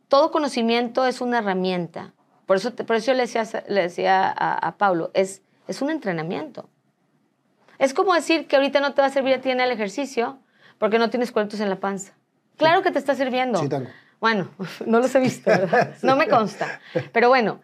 todo 0.10 0.32
conocimiento 0.32 1.06
es 1.06 1.22
una 1.22 1.38
herramienta. 1.38 2.14
Por 2.46 2.58
eso, 2.58 2.76
por 2.76 2.98
eso 2.98 3.14
le 3.14 3.22
decía, 3.22 3.48
le 3.70 3.84
decía 3.84 4.30
a, 4.30 4.76
Pablo, 4.78 5.12
es, 5.14 5.44
es 5.68 5.82
un 5.82 5.92
entrenamiento. 5.92 6.68
Es 7.80 7.94
como 7.94 8.14
decir 8.14 8.48
que 8.48 8.58
ahorita 8.58 8.82
no 8.82 8.94
te 8.94 9.02
va 9.02 9.08
a 9.08 9.12
servir 9.12 9.34
a 9.34 9.42
ti 9.42 9.50
en 9.50 9.62
el 9.62 9.72
ejercicio 9.72 10.38
porque 10.78 11.00
no 11.00 11.10
tienes 11.10 11.32
cuentos 11.32 11.60
en 11.62 11.70
la 11.70 11.78
panza. 11.78 12.14
Claro 12.58 12.82
que 12.84 12.92
te 12.92 13.00
está 13.00 13.16
sirviendo. 13.16 13.60
Sí, 13.60 13.70
tengo. 13.70 13.90
Bueno, 14.20 14.50
no 14.86 15.00
los 15.00 15.14
he 15.16 15.20
visto, 15.20 15.50
¿verdad? 15.50 15.96
No 16.04 16.16
me 16.16 16.28
consta. 16.28 16.80
Pero 17.12 17.30
bueno, 17.30 17.62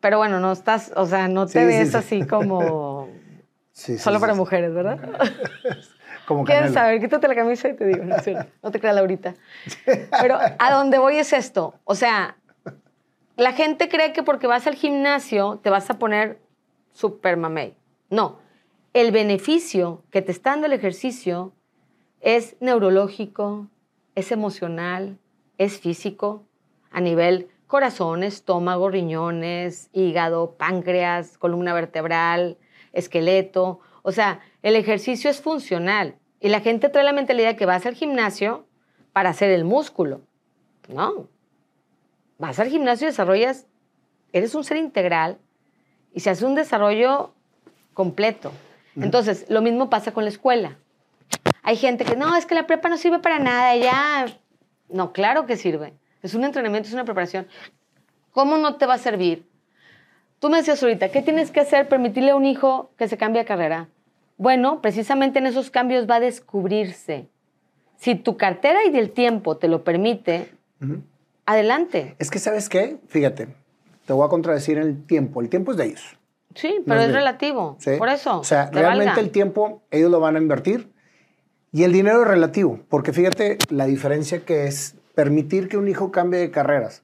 pero 0.00 0.18
bueno, 0.18 0.40
no 0.40 0.52
estás, 0.52 0.92
o 0.96 1.06
sea, 1.06 1.28
no 1.28 1.46
te 1.46 1.64
ves 1.64 1.94
así 1.94 2.26
como 2.26 3.08
solo 3.72 4.20
para 4.20 4.34
mujeres, 4.34 4.74
¿verdad? 4.74 4.98
Como 6.26 6.44
¿Quieres 6.44 6.72
saber? 6.72 7.00
Quítate 7.00 7.28
la 7.28 7.34
camisa 7.34 7.68
y 7.68 7.74
te 7.74 7.86
digo, 7.86 8.04
no, 8.04 8.16
no 8.62 8.70
te 8.70 8.80
creas 8.80 8.96
Laurita. 8.96 9.34
Pero 10.20 10.38
a 10.58 10.72
donde 10.72 10.98
voy 10.98 11.18
es 11.18 11.32
esto. 11.32 11.74
O 11.84 11.94
sea, 11.94 12.36
la 13.36 13.52
gente 13.52 13.88
cree 13.88 14.12
que 14.12 14.22
porque 14.22 14.46
vas 14.46 14.66
al 14.66 14.74
gimnasio 14.74 15.60
te 15.62 15.70
vas 15.70 15.90
a 15.90 15.98
poner 15.98 16.38
super 16.92 17.36
mamey. 17.36 17.74
No, 18.08 18.38
el 18.94 19.10
beneficio 19.10 20.04
que 20.10 20.22
te 20.22 20.30
está 20.30 20.50
dando 20.50 20.66
el 20.66 20.72
ejercicio 20.72 21.52
es 22.20 22.56
neurológico, 22.60 23.68
es 24.14 24.30
emocional, 24.30 25.18
es 25.58 25.80
físico, 25.80 26.46
a 26.92 27.00
nivel 27.00 27.48
corazón, 27.66 28.22
estómago, 28.22 28.88
riñones, 28.88 29.90
hígado, 29.92 30.54
páncreas, 30.56 31.38
columna 31.38 31.74
vertebral, 31.74 32.56
esqueleto. 32.92 33.80
O 34.02 34.12
sea, 34.12 34.40
el 34.62 34.76
ejercicio 34.76 35.28
es 35.28 35.40
funcional. 35.40 36.14
Y 36.38 36.50
la 36.50 36.60
gente 36.60 36.88
trae 36.88 37.04
la 37.04 37.12
mentalidad 37.12 37.56
que 37.56 37.66
vas 37.66 37.86
al 37.86 37.94
gimnasio 37.94 38.64
para 39.12 39.30
hacer 39.30 39.50
el 39.50 39.64
músculo. 39.64 40.20
No. 40.88 41.26
Vas 42.38 42.60
al 42.60 42.68
gimnasio 42.68 43.08
y 43.08 43.10
desarrollas, 43.10 43.66
eres 44.32 44.54
un 44.54 44.62
ser 44.62 44.76
integral 44.76 45.38
y 46.12 46.20
se 46.20 46.30
hace 46.30 46.46
un 46.46 46.54
desarrollo 46.54 47.32
completo. 47.92 48.52
Entonces, 48.96 49.46
lo 49.48 49.62
mismo 49.62 49.90
pasa 49.90 50.12
con 50.12 50.24
la 50.24 50.30
escuela. 50.30 50.78
Hay 51.62 51.76
gente 51.76 52.04
que, 52.04 52.16
no, 52.16 52.36
es 52.36 52.46
que 52.46 52.54
la 52.54 52.66
prepa 52.66 52.88
no 52.88 52.96
sirve 52.96 53.18
para 53.18 53.38
nada, 53.38 53.76
ya. 53.76 54.26
No, 54.88 55.12
claro 55.12 55.46
que 55.46 55.56
sirve. 55.56 55.94
Es 56.22 56.34
un 56.34 56.44
entrenamiento, 56.44 56.88
es 56.88 56.94
una 56.94 57.04
preparación. 57.04 57.46
¿Cómo 58.30 58.58
no 58.58 58.76
te 58.76 58.86
va 58.86 58.94
a 58.94 58.98
servir? 58.98 59.48
Tú 60.38 60.50
me 60.50 60.58
decías 60.58 60.82
ahorita, 60.82 61.10
¿qué 61.10 61.22
tienes 61.22 61.50
que 61.50 61.60
hacer? 61.60 61.88
Permitirle 61.88 62.30
a 62.30 62.36
un 62.36 62.44
hijo 62.44 62.90
que 62.98 63.08
se 63.08 63.16
cambie 63.16 63.42
de 63.42 63.46
carrera. 63.46 63.88
Bueno, 64.36 64.82
precisamente 64.82 65.38
en 65.38 65.46
esos 65.46 65.70
cambios 65.70 66.08
va 66.08 66.16
a 66.16 66.20
descubrirse. 66.20 67.28
Si 67.96 68.14
tu 68.14 68.36
cartera 68.36 68.80
y 68.90 68.96
el 68.98 69.10
tiempo 69.10 69.56
te 69.56 69.68
lo 69.68 69.84
permite, 69.84 70.52
adelante. 71.46 72.16
Es 72.18 72.30
que, 72.30 72.38
¿sabes 72.38 72.68
qué? 72.68 72.98
Fíjate, 73.08 73.48
te 74.04 74.12
voy 74.12 74.26
a 74.26 74.28
contradecir 74.28 74.76
el 74.78 75.06
tiempo. 75.06 75.40
El 75.40 75.48
tiempo 75.48 75.70
es 75.70 75.78
de 75.78 75.86
ellos. 75.86 76.18
Sí, 76.54 76.82
pero 76.86 77.00
es, 77.00 77.12
relativo. 77.12 77.78
Por 77.98 78.08
eso. 78.08 78.40
O 78.40 78.44
sea, 78.44 78.70
realmente 78.70 79.20
el 79.20 79.30
tiempo 79.30 79.82
ellos 79.90 80.10
lo 80.10 80.20
van 80.20 80.36
a 80.36 80.38
invertir 80.38 80.92
y 81.72 81.82
el 81.82 81.92
dinero 81.92 82.22
es 82.22 82.28
relativo, 82.28 82.80
porque 82.88 83.12
fíjate 83.12 83.58
la 83.68 83.86
diferencia 83.86 84.44
que 84.44 84.66
es 84.66 84.94
permitir 85.14 85.68
que 85.68 85.76
un 85.76 85.88
hijo 85.88 86.12
cambie 86.12 86.38
de 86.38 86.50
carreras, 86.50 87.02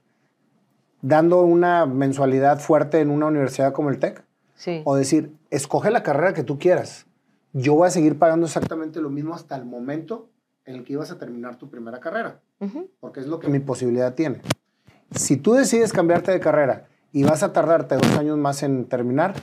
dando 1.02 1.42
una 1.42 1.86
mensualidad 1.86 2.60
fuerte 2.60 3.00
en 3.00 3.10
una 3.10 3.26
universidad 3.26 3.72
como 3.72 3.90
el 3.90 3.98
TEC. 3.98 4.24
Sí. 4.54 4.82
O 4.84 4.94
decir, 4.94 5.32
escoge 5.50 5.90
la 5.90 6.02
carrera 6.02 6.34
que 6.34 6.44
tú 6.44 6.58
quieras. 6.58 7.06
Yo 7.52 7.74
voy 7.74 7.88
a 7.88 7.90
seguir 7.90 8.18
pagando 8.18 8.46
exactamente 8.46 9.00
lo 9.00 9.10
mismo 9.10 9.34
hasta 9.34 9.56
el 9.56 9.64
momento 9.64 10.28
en 10.64 10.76
el 10.76 10.84
que 10.84 10.92
ibas 10.92 11.10
a 11.10 11.18
terminar 11.18 11.56
tu 11.56 11.68
primera 11.68 11.98
carrera, 11.98 12.40
porque 13.00 13.20
es 13.20 13.26
lo 13.26 13.40
que 13.40 13.48
mi 13.48 13.58
posibilidad 13.58 14.14
tiene. 14.14 14.40
Si 15.12 15.36
tú 15.36 15.54
decides 15.54 15.92
cambiarte 15.92 16.30
de 16.30 16.38
carrera 16.38 16.86
y 17.12 17.24
vas 17.24 17.42
a 17.42 17.52
tardarte 17.52 17.96
dos 17.96 18.16
años 18.16 18.38
más 18.38 18.62
en 18.62 18.84
terminar, 18.86 19.34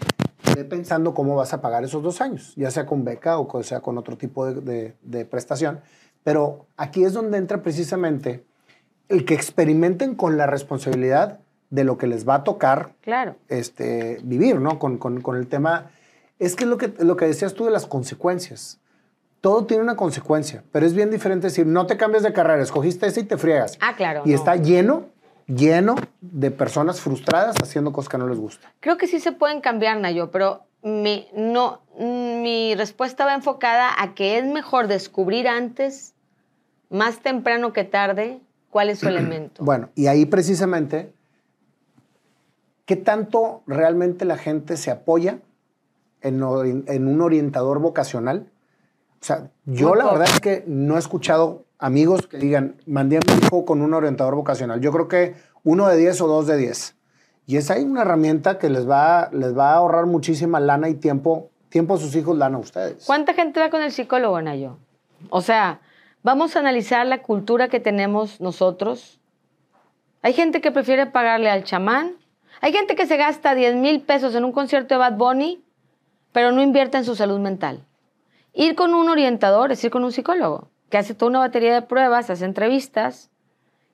ve 0.56 0.64
pensando 0.64 1.14
cómo 1.14 1.36
vas 1.36 1.54
a 1.54 1.62
pagar 1.62 1.84
esos 1.84 2.02
dos 2.02 2.22
años, 2.22 2.54
ya 2.56 2.72
sea 2.72 2.86
con 2.86 3.04
beca 3.04 3.40
o 3.40 3.64
sea 3.64 3.82
con 3.82 3.98
otro 3.98 4.18
tipo 4.18 4.46
de, 4.46 4.96
de, 5.02 5.26
prestación. 5.26 5.82
Pero 6.24 6.66
aquí 6.78 7.04
es 7.04 7.14
donde 7.14 7.38
entra 7.38 7.62
precisamente 7.62 8.44
el 9.10 9.26
que 9.26 9.34
experimenten 9.34 10.16
con 10.16 10.38
la 10.38 10.48
responsabilidad 10.48 11.40
de 11.70 11.84
lo 11.84 11.98
que 11.98 12.08
les 12.08 12.28
va 12.28 12.36
a 12.36 12.44
tocar 12.44 12.94
claro. 13.02 13.36
este, 13.50 14.20
vivir, 14.24 14.60
¿no? 14.60 14.80
Con, 14.80 14.98
con, 14.98 15.22
con, 15.22 15.36
el 15.38 15.48
tema, 15.48 15.92
es 16.40 16.56
que 16.56 16.66
lo, 16.66 16.78
que 16.78 16.94
lo 17.00 17.18
que 17.18 17.26
decías 17.26 17.54
tú 17.54 17.66
de 17.66 17.72
las 17.72 17.86
consecuencias. 17.86 18.80
Todo 19.42 19.66
tiene 19.66 19.84
una 19.84 19.96
consecuencia, 19.96 20.64
pero 20.72 20.86
es 20.86 20.94
bien 20.94 21.12
diferente 21.12 21.48
decir, 21.48 21.68
no 21.68 21.86
te 21.86 21.96
cambies 21.96 22.24
de 22.24 22.34
carrera, 22.34 22.62
escogiste 22.62 23.06
ese 23.06 23.22
y 23.22 23.24
te 23.24 23.38
friegas. 23.38 23.78
Ah, 23.82 23.96
claro. 23.96 24.24
Y 24.26 24.34
está 24.34 24.56
lleno 24.56 25.10
lleno 25.48 25.96
de 26.22 26.52
personas 26.52 27.02
frustradas 27.02 27.56
haciendo 27.62 27.92
cosas 27.94 28.10
que 28.10 28.18
no 28.18 28.28
les 28.28 28.38
gustan. 28.38 28.72
Creo 28.80 28.98
que 28.98 29.08
sí 29.08 29.20
se 29.20 29.32
pueden 29.32 29.62
cambiar, 29.62 29.98
Nayo, 29.98 30.30
pero 30.30 30.64
mi, 30.84 31.28
no, 31.34 31.82
mi 31.98 32.76
respuesta 32.76 33.26
va 33.26 33.34
enfocada 33.34 33.90
a 33.98 34.14
que 34.14 34.38
es 34.38 34.46
mejor 34.46 34.88
descubrir 34.88 35.48
antes, 35.48 36.14
más 36.90 37.20
temprano 37.20 37.74
que 37.74 37.84
tarde, 37.84 38.42
cuál 38.70 38.90
es 38.90 39.00
su 39.00 39.08
elemento. 39.10 39.64
Bueno, 39.64 39.90
y 39.96 40.08
ahí 40.08 40.26
precisamente, 40.26 41.14
¿qué 42.86 42.96
tanto 42.96 43.64
realmente 43.66 44.26
la 44.26 44.38
gente 44.38 44.78
se 44.78 44.92
apoya 44.92 45.40
en, 46.22 46.44
en 46.88 47.08
un 47.08 47.22
orientador 47.22 47.80
vocacional? 47.80 48.52
O 49.20 49.26
sea, 49.26 49.50
yo 49.66 49.96
la 49.96 50.06
verdad 50.06 50.28
es 50.32 50.40
que 50.40 50.64
no 50.68 50.96
he 50.96 51.00
escuchado 51.00 51.67
amigos 51.80 52.28
que 52.28 52.38
digan, 52.38 52.76
mandé 52.86 53.18
a 53.18 53.20
mi 53.20 53.46
hijo 53.46 53.66
con 53.66 53.82
un 53.82 53.94
orientador 53.94 54.36
vocacional. 54.36 54.82
Yo 54.82 54.92
creo 54.92 55.08
que 55.08 55.36
uno 55.64 55.88
de 55.88 55.98
10 55.98 56.22
o 56.22 56.28
dos 56.28 56.48
de 56.48 56.58
10. 56.58 56.96
Y 57.46 57.58
es 57.58 57.72
ahí 57.72 57.84
una 57.84 58.02
herramienta 58.02 58.58
que 58.58 58.70
les 58.70 58.90
va, 58.90 59.30
les 59.32 59.58
va 59.58 59.72
a 59.72 59.76
ahorrar 59.76 60.06
muchísima 60.06 60.60
lana 60.60 60.90
y 60.90 60.96
tiempo, 60.96 61.50
tiempo 61.70 61.96
a 61.96 61.98
sus 61.98 62.16
hijos, 62.16 62.38
lana 62.38 62.58
a 62.58 62.60
ustedes. 62.60 63.06
¿Cuánta 63.06 63.34
gente 63.34 63.60
va 63.60 63.70
con 63.70 63.82
el 63.82 63.92
psicólogo, 63.92 64.42
Nayo? 64.42 64.78
O 65.30 65.42
sea, 65.42 65.80
vamos 66.24 66.56
a 66.56 66.60
analizar 66.60 67.06
la 67.06 67.22
cultura 67.22 67.70
que 67.70 67.80
tenemos 67.80 68.42
nosotros. 68.42 69.22
Hay 70.22 70.34
gente 70.34 70.60
que 70.60 70.72
prefiere 70.72 71.06
pagarle 71.06 71.50
al 71.50 71.64
chamán. 71.64 72.16
Hay 72.60 72.74
gente 72.74 72.96
que 72.96 73.06
se 73.06 73.18
gasta 73.18 73.56
10 73.56 73.76
mil 73.76 74.02
pesos 74.02 74.36
en 74.36 74.44
un 74.44 74.52
concierto 74.52 74.96
de 74.96 75.00
Bad 75.00 75.14
Bunny, 75.14 75.64
pero 76.34 76.52
no 76.52 76.62
invierte 76.62 76.98
en 76.98 77.06
su 77.06 77.16
salud 77.16 77.40
mental. 77.40 77.86
Ir 78.54 78.76
con 78.76 78.94
un 78.94 79.08
orientador 79.08 79.72
es 79.72 79.84
ir 79.84 79.92
con 79.92 80.04
un 80.04 80.12
psicólogo 80.12 80.70
que 80.90 80.98
hace 80.98 81.14
toda 81.14 81.30
una 81.30 81.40
batería 81.40 81.74
de 81.74 81.82
pruebas, 81.82 82.30
hace 82.30 82.46
entrevistas 82.46 83.30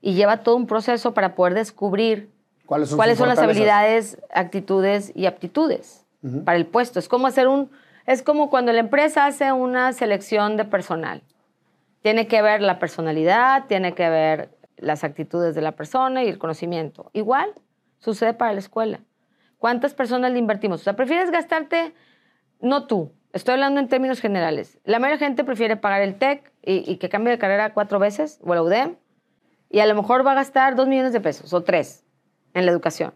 y 0.01 0.13
lleva 0.13 0.38
todo 0.38 0.56
un 0.56 0.67
proceso 0.67 1.13
para 1.13 1.36
poder 1.36 1.53
descubrir 1.53 2.29
cuáles 2.65 2.89
son, 2.89 3.29
las 3.29 3.39
habilidades, 3.39 4.17
actitudes 4.34 5.12
y 5.15 5.25
aptitudes 5.25 6.06
para 6.45 6.58
el 6.58 6.65
puesto. 6.65 6.99
Es 6.99 7.08
como 7.08 7.27
hacer 7.27 7.47
un, 7.47 7.69
es 8.06 8.21
como 8.21 8.49
cuando 8.49 8.71
la 8.73 8.79
empresa 8.79 9.25
hace 9.25 9.51
una 9.51 9.93
selección 9.93 10.58
de 10.58 10.65
personal. 10.65 11.21
Tiene 12.01 12.27
que 12.27 12.41
ver 12.41 12.62
la 12.62 12.79
personalidad, 12.79 13.65
tiene 13.67 13.93
que 13.93 14.10
ver 14.10 14.49
las 14.77 15.03
actitudes 15.03 15.56
de 15.56 15.62
la 15.62 15.73
persona 15.73 16.23
y 16.23 16.27
el 16.27 16.38
conocimiento. 16.38 17.10
Igual 17.13 17.53
sucede 17.99 18.34
para 18.34 18.53
la 18.53 18.60
escuela. 18.60 18.99
¿Cuántas 19.58 19.93
personas 19.93 20.34
le 20.34 20.39
invertimos? 20.39 20.82
O 20.82 20.84
sea, 20.84 20.97
prefieres 20.97 21.32
gastarte, 21.32 21.93
no 22.60 22.86
tú, 22.88 23.13
Estoy 23.33 23.53
hablando 23.53 23.79
en 23.79 23.87
términos 23.87 24.21
generales. 24.21 24.79
La 24.83 24.99
mayoría 24.99 25.25
gente 25.25 25.43
prefiere 25.43 25.75
pagar 25.75 26.03
el 26.03 26.19
TEC 26.19 26.53
y, 26.61 26.97
que 26.97 27.09
cambie 27.09 27.31
de 27.31 27.39
carrera 27.39 27.73
cuatro 27.73 27.97
veces, 27.97 28.39
o 28.43 28.53
la 28.53 28.61
UDEM, 28.61 28.95
y 29.71 29.79
a 29.79 29.87
lo 29.87 29.95
mejor 29.95 30.25
va 30.25 30.33
a 30.33 30.35
gastar 30.35 30.75
dos 30.75 30.87
millones 30.87 31.13
de 31.13 31.19
pesos 31.19 31.51
o 31.51 31.63
tres 31.63 32.05
en 32.53 32.67
la 32.67 32.71
educación. 32.71 33.15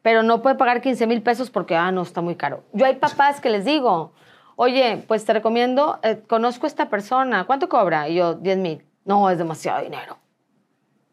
Pero 0.00 0.22
no 0.22 0.40
puede 0.40 0.56
pagar 0.56 0.80
15 0.80 1.06
mil 1.06 1.22
pesos 1.22 1.50
porque, 1.50 1.76
ah, 1.76 1.92
no, 1.92 2.00
está 2.00 2.22
muy 2.22 2.34
caro. 2.34 2.64
Yo 2.72 2.86
hay 2.86 2.96
papás 2.96 3.42
que 3.42 3.50
les 3.50 3.66
digo, 3.66 4.14
oye, 4.56 5.04
pues 5.06 5.26
te 5.26 5.34
recomiendo, 5.34 6.00
eh, 6.02 6.22
conozco 6.26 6.64
a 6.64 6.68
esta 6.68 6.88
persona, 6.88 7.44
¿cuánto 7.44 7.68
cobra? 7.68 8.08
Y 8.08 8.14
yo, 8.14 8.34
10 8.34 8.56
mil. 8.56 8.86
No, 9.04 9.28
es 9.28 9.36
demasiado 9.36 9.82
dinero 9.82 10.21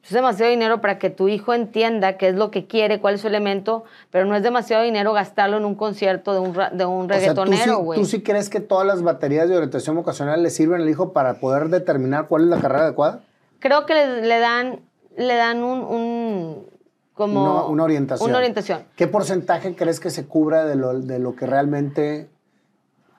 es 0.09 0.15
demasiado 0.15 0.49
dinero 0.49 0.81
para 0.81 0.97
que 0.97 1.09
tu 1.09 1.27
hijo 1.27 1.53
entienda 1.53 2.17
qué 2.17 2.29
es 2.29 2.35
lo 2.35 2.51
que 2.51 2.65
quiere, 2.65 2.99
cuál 2.99 3.15
es 3.15 3.21
su 3.21 3.27
elemento, 3.27 3.83
pero 4.11 4.25
no 4.25 4.35
es 4.35 4.43
demasiado 4.43 4.83
dinero 4.83 5.13
gastarlo 5.13 5.57
en 5.57 5.65
un 5.65 5.75
concierto 5.75 6.33
de 6.33 6.39
un, 6.39 6.57
de 6.73 6.85
un 6.85 7.07
reggaetonero, 7.07 7.79
güey. 7.79 7.99
¿tú, 7.99 8.05
sí, 8.05 8.23
crees 8.23 8.49
que 8.49 8.59
todas 8.59 8.87
las 8.87 9.03
baterías 9.03 9.47
de 9.47 9.55
orientación 9.55 9.95
vocacional 9.95 10.41
le 10.41 10.49
sirven 10.49 10.81
al 10.81 10.89
hijo 10.89 11.13
para 11.13 11.35
poder 11.35 11.69
determinar 11.69 12.27
cuál 12.27 12.43
es 12.43 12.47
la 12.49 12.59
carrera 12.59 12.83
adecuada? 12.85 13.21
Creo 13.59 13.85
que 13.85 13.93
le, 13.93 14.39
dan, 14.39 14.79
le 15.15 15.35
dan 15.35 15.63
un, 15.63 16.65
como 17.13 17.67
una 17.67 17.83
orientación. 17.83 18.29
Una 18.29 18.39
orientación. 18.39 18.85
¿Qué 18.95 19.07
porcentaje 19.07 19.75
crees 19.75 19.99
que 19.99 20.09
se 20.09 20.25
cubra 20.25 20.65
de 20.65 20.75
lo, 20.75 20.99
de 20.99 21.19
lo 21.19 21.35
que 21.35 21.45
realmente 21.45 22.29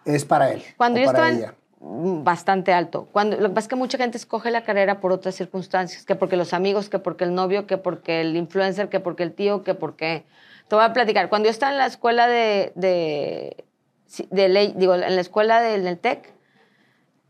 es 0.05 0.25
para 0.25 0.51
él? 0.53 0.63
Cuando 0.77 0.99
yo 0.99 1.07
para 1.07 1.31
estaba, 1.31 1.55
bastante 1.81 2.73
alto. 2.73 3.09
Cuando, 3.11 3.37
lo 3.37 3.49
que 3.49 3.55
pasa 3.55 3.65
es 3.65 3.69
que 3.69 3.77
mucha 3.77 3.99
gente 3.99 4.19
escoge 4.19 4.51
la 4.51 4.65
carrera 4.65 5.01
por 5.01 5.13
otras 5.13 5.35
circunstancias, 5.35 6.05
que 6.05 6.15
porque 6.15 6.37
los 6.37 6.53
amigos, 6.53 6.89
que 6.91 6.99
porque 6.99 7.25
el 7.25 7.35
novio, 7.35 7.67
que 7.67 7.79
porque 7.79 8.21
el 8.21 8.37
influencer, 8.37 8.89
que 8.89 9.01
porque 9.01 9.23
el 9.23 9.33
tío, 9.33 9.65
que 9.65 9.75
porque... 9.75 10.25
Te 10.69 10.77
voy 10.77 10.85
a 10.85 10.93
platicar. 10.93 11.29
Cuando 11.29 11.47
yo 11.47 11.51
estaba 11.51 11.73
en 11.73 11.79
la 11.79 11.87
escuela 11.87 12.29
de, 12.29 12.73
de, 12.77 13.65
de 14.31 14.49
ley, 14.49 14.73
digo, 14.77 14.95
en 14.95 15.01
la 15.01 15.21
escuela 15.21 15.61
del 15.61 15.99
TEC, 15.99 16.33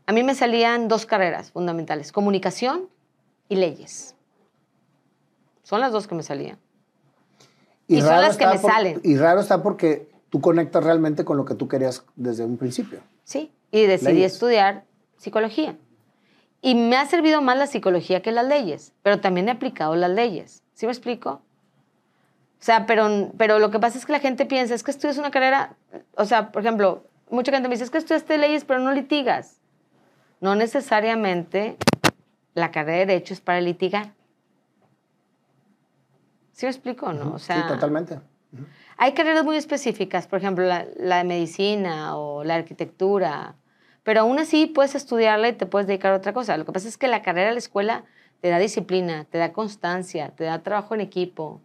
a 0.05 0.13
mí 0.13 0.21
me 0.21 0.35
salían 0.35 0.87
dos 0.87 1.05
carreras 1.05 1.51
fundamentales, 1.51 2.11
comunicación 2.11 2.87
y 3.49 3.55
leyes. 3.55 4.15
Son 5.63 5.79
las 5.79 5.91
dos 5.91 6.05
que 6.05 6.13
me 6.13 6.21
salían. 6.21 6.59
Y, 7.87 8.01
son 8.01 8.21
las 8.21 8.37
que 8.37 8.45
me 8.45 8.57
salen. 8.57 9.01
Y 9.03 9.17
raro 9.17 9.39
está 9.39 9.63
porque 9.63 10.11
tú 10.29 10.39
conectas 10.39 10.83
realmente 10.83 11.25
con 11.25 11.37
lo 11.37 11.45
que 11.45 11.55
tú 11.55 11.67
querías 11.67 12.03
desde 12.15 12.45
un 12.45 12.57
principio. 12.57 12.99
Sí, 13.23 13.51
y 13.71 13.85
decidí 13.85 14.23
estudiar 14.23 14.83
psicología. 15.17 15.77
Y 16.61 16.75
me 16.75 16.95
ha 16.97 17.05
servido 17.05 17.41
más 17.41 17.57
la 17.57 17.67
psicología 17.67 18.21
que 18.21 18.31
las 18.31 18.45
leyes, 18.45 18.93
pero 19.01 19.19
también 19.19 19.47
he 19.47 19.51
aplicado 19.51 19.95
las 19.95 20.11
leyes. 20.11 20.63
¿Sí 20.73 20.85
me 20.85 20.91
explico? 20.91 21.41
O 22.61 22.63
sea, 22.63 22.85
pero, 22.85 23.31
pero 23.37 23.57
lo 23.57 23.71
que 23.71 23.79
pasa 23.79 23.97
es 23.97 24.05
que 24.05 24.11
la 24.11 24.19
gente 24.19 24.45
piensa, 24.45 24.75
es 24.75 24.83
que 24.83 24.91
estudias 24.91 25.17
una 25.17 25.31
carrera, 25.31 25.75
o 26.15 26.25
sea, 26.25 26.51
por 26.51 26.61
ejemplo, 26.61 27.03
mucha 27.31 27.51
gente 27.51 27.67
me 27.67 27.73
dice, 27.73 27.85
es 27.85 27.89
que 27.89 27.97
estudiaste 27.97 28.37
leyes, 28.37 28.65
pero 28.65 28.79
no 28.79 28.91
litigas. 28.91 29.59
No 30.39 30.53
necesariamente 30.55 31.77
la 32.53 32.69
carrera 32.71 32.99
de 32.99 33.05
Derecho 33.07 33.33
es 33.33 33.41
para 33.41 33.61
litigar. 33.61 34.13
¿Sí 36.51 36.67
me 36.67 36.71
explico, 36.71 37.11
no? 37.13 37.33
O 37.33 37.39
sea, 37.39 37.63
sí, 37.63 37.67
totalmente. 37.67 38.19
Hay 38.97 39.13
carreras 39.13 39.43
muy 39.43 39.55
específicas, 39.55 40.27
por 40.27 40.37
ejemplo, 40.37 40.63
la, 40.63 40.85
la 40.97 41.17
de 41.17 41.23
medicina 41.23 42.15
o 42.17 42.43
la 42.43 42.55
arquitectura, 42.55 43.55
pero 44.03 44.21
aún 44.21 44.39
así 44.39 44.65
puedes 44.67 44.95
estudiarla 44.95 45.49
y 45.49 45.53
te 45.53 45.65
puedes 45.65 45.87
dedicar 45.87 46.13
a 46.13 46.17
otra 46.17 46.33
cosa. 46.33 46.57
Lo 46.57 46.65
que 46.65 46.71
pasa 46.71 46.87
es 46.87 46.97
que 46.97 47.07
la 47.07 47.21
carrera 47.21 47.47
de 47.49 47.53
la 47.53 47.59
escuela 47.59 48.03
te 48.41 48.49
da 48.49 48.57
disciplina, 48.59 49.25
te 49.29 49.37
da 49.37 49.53
constancia, 49.53 50.29
te 50.35 50.43
da 50.45 50.63
trabajo 50.63 50.95
en 50.95 51.01
equipo. 51.01 51.61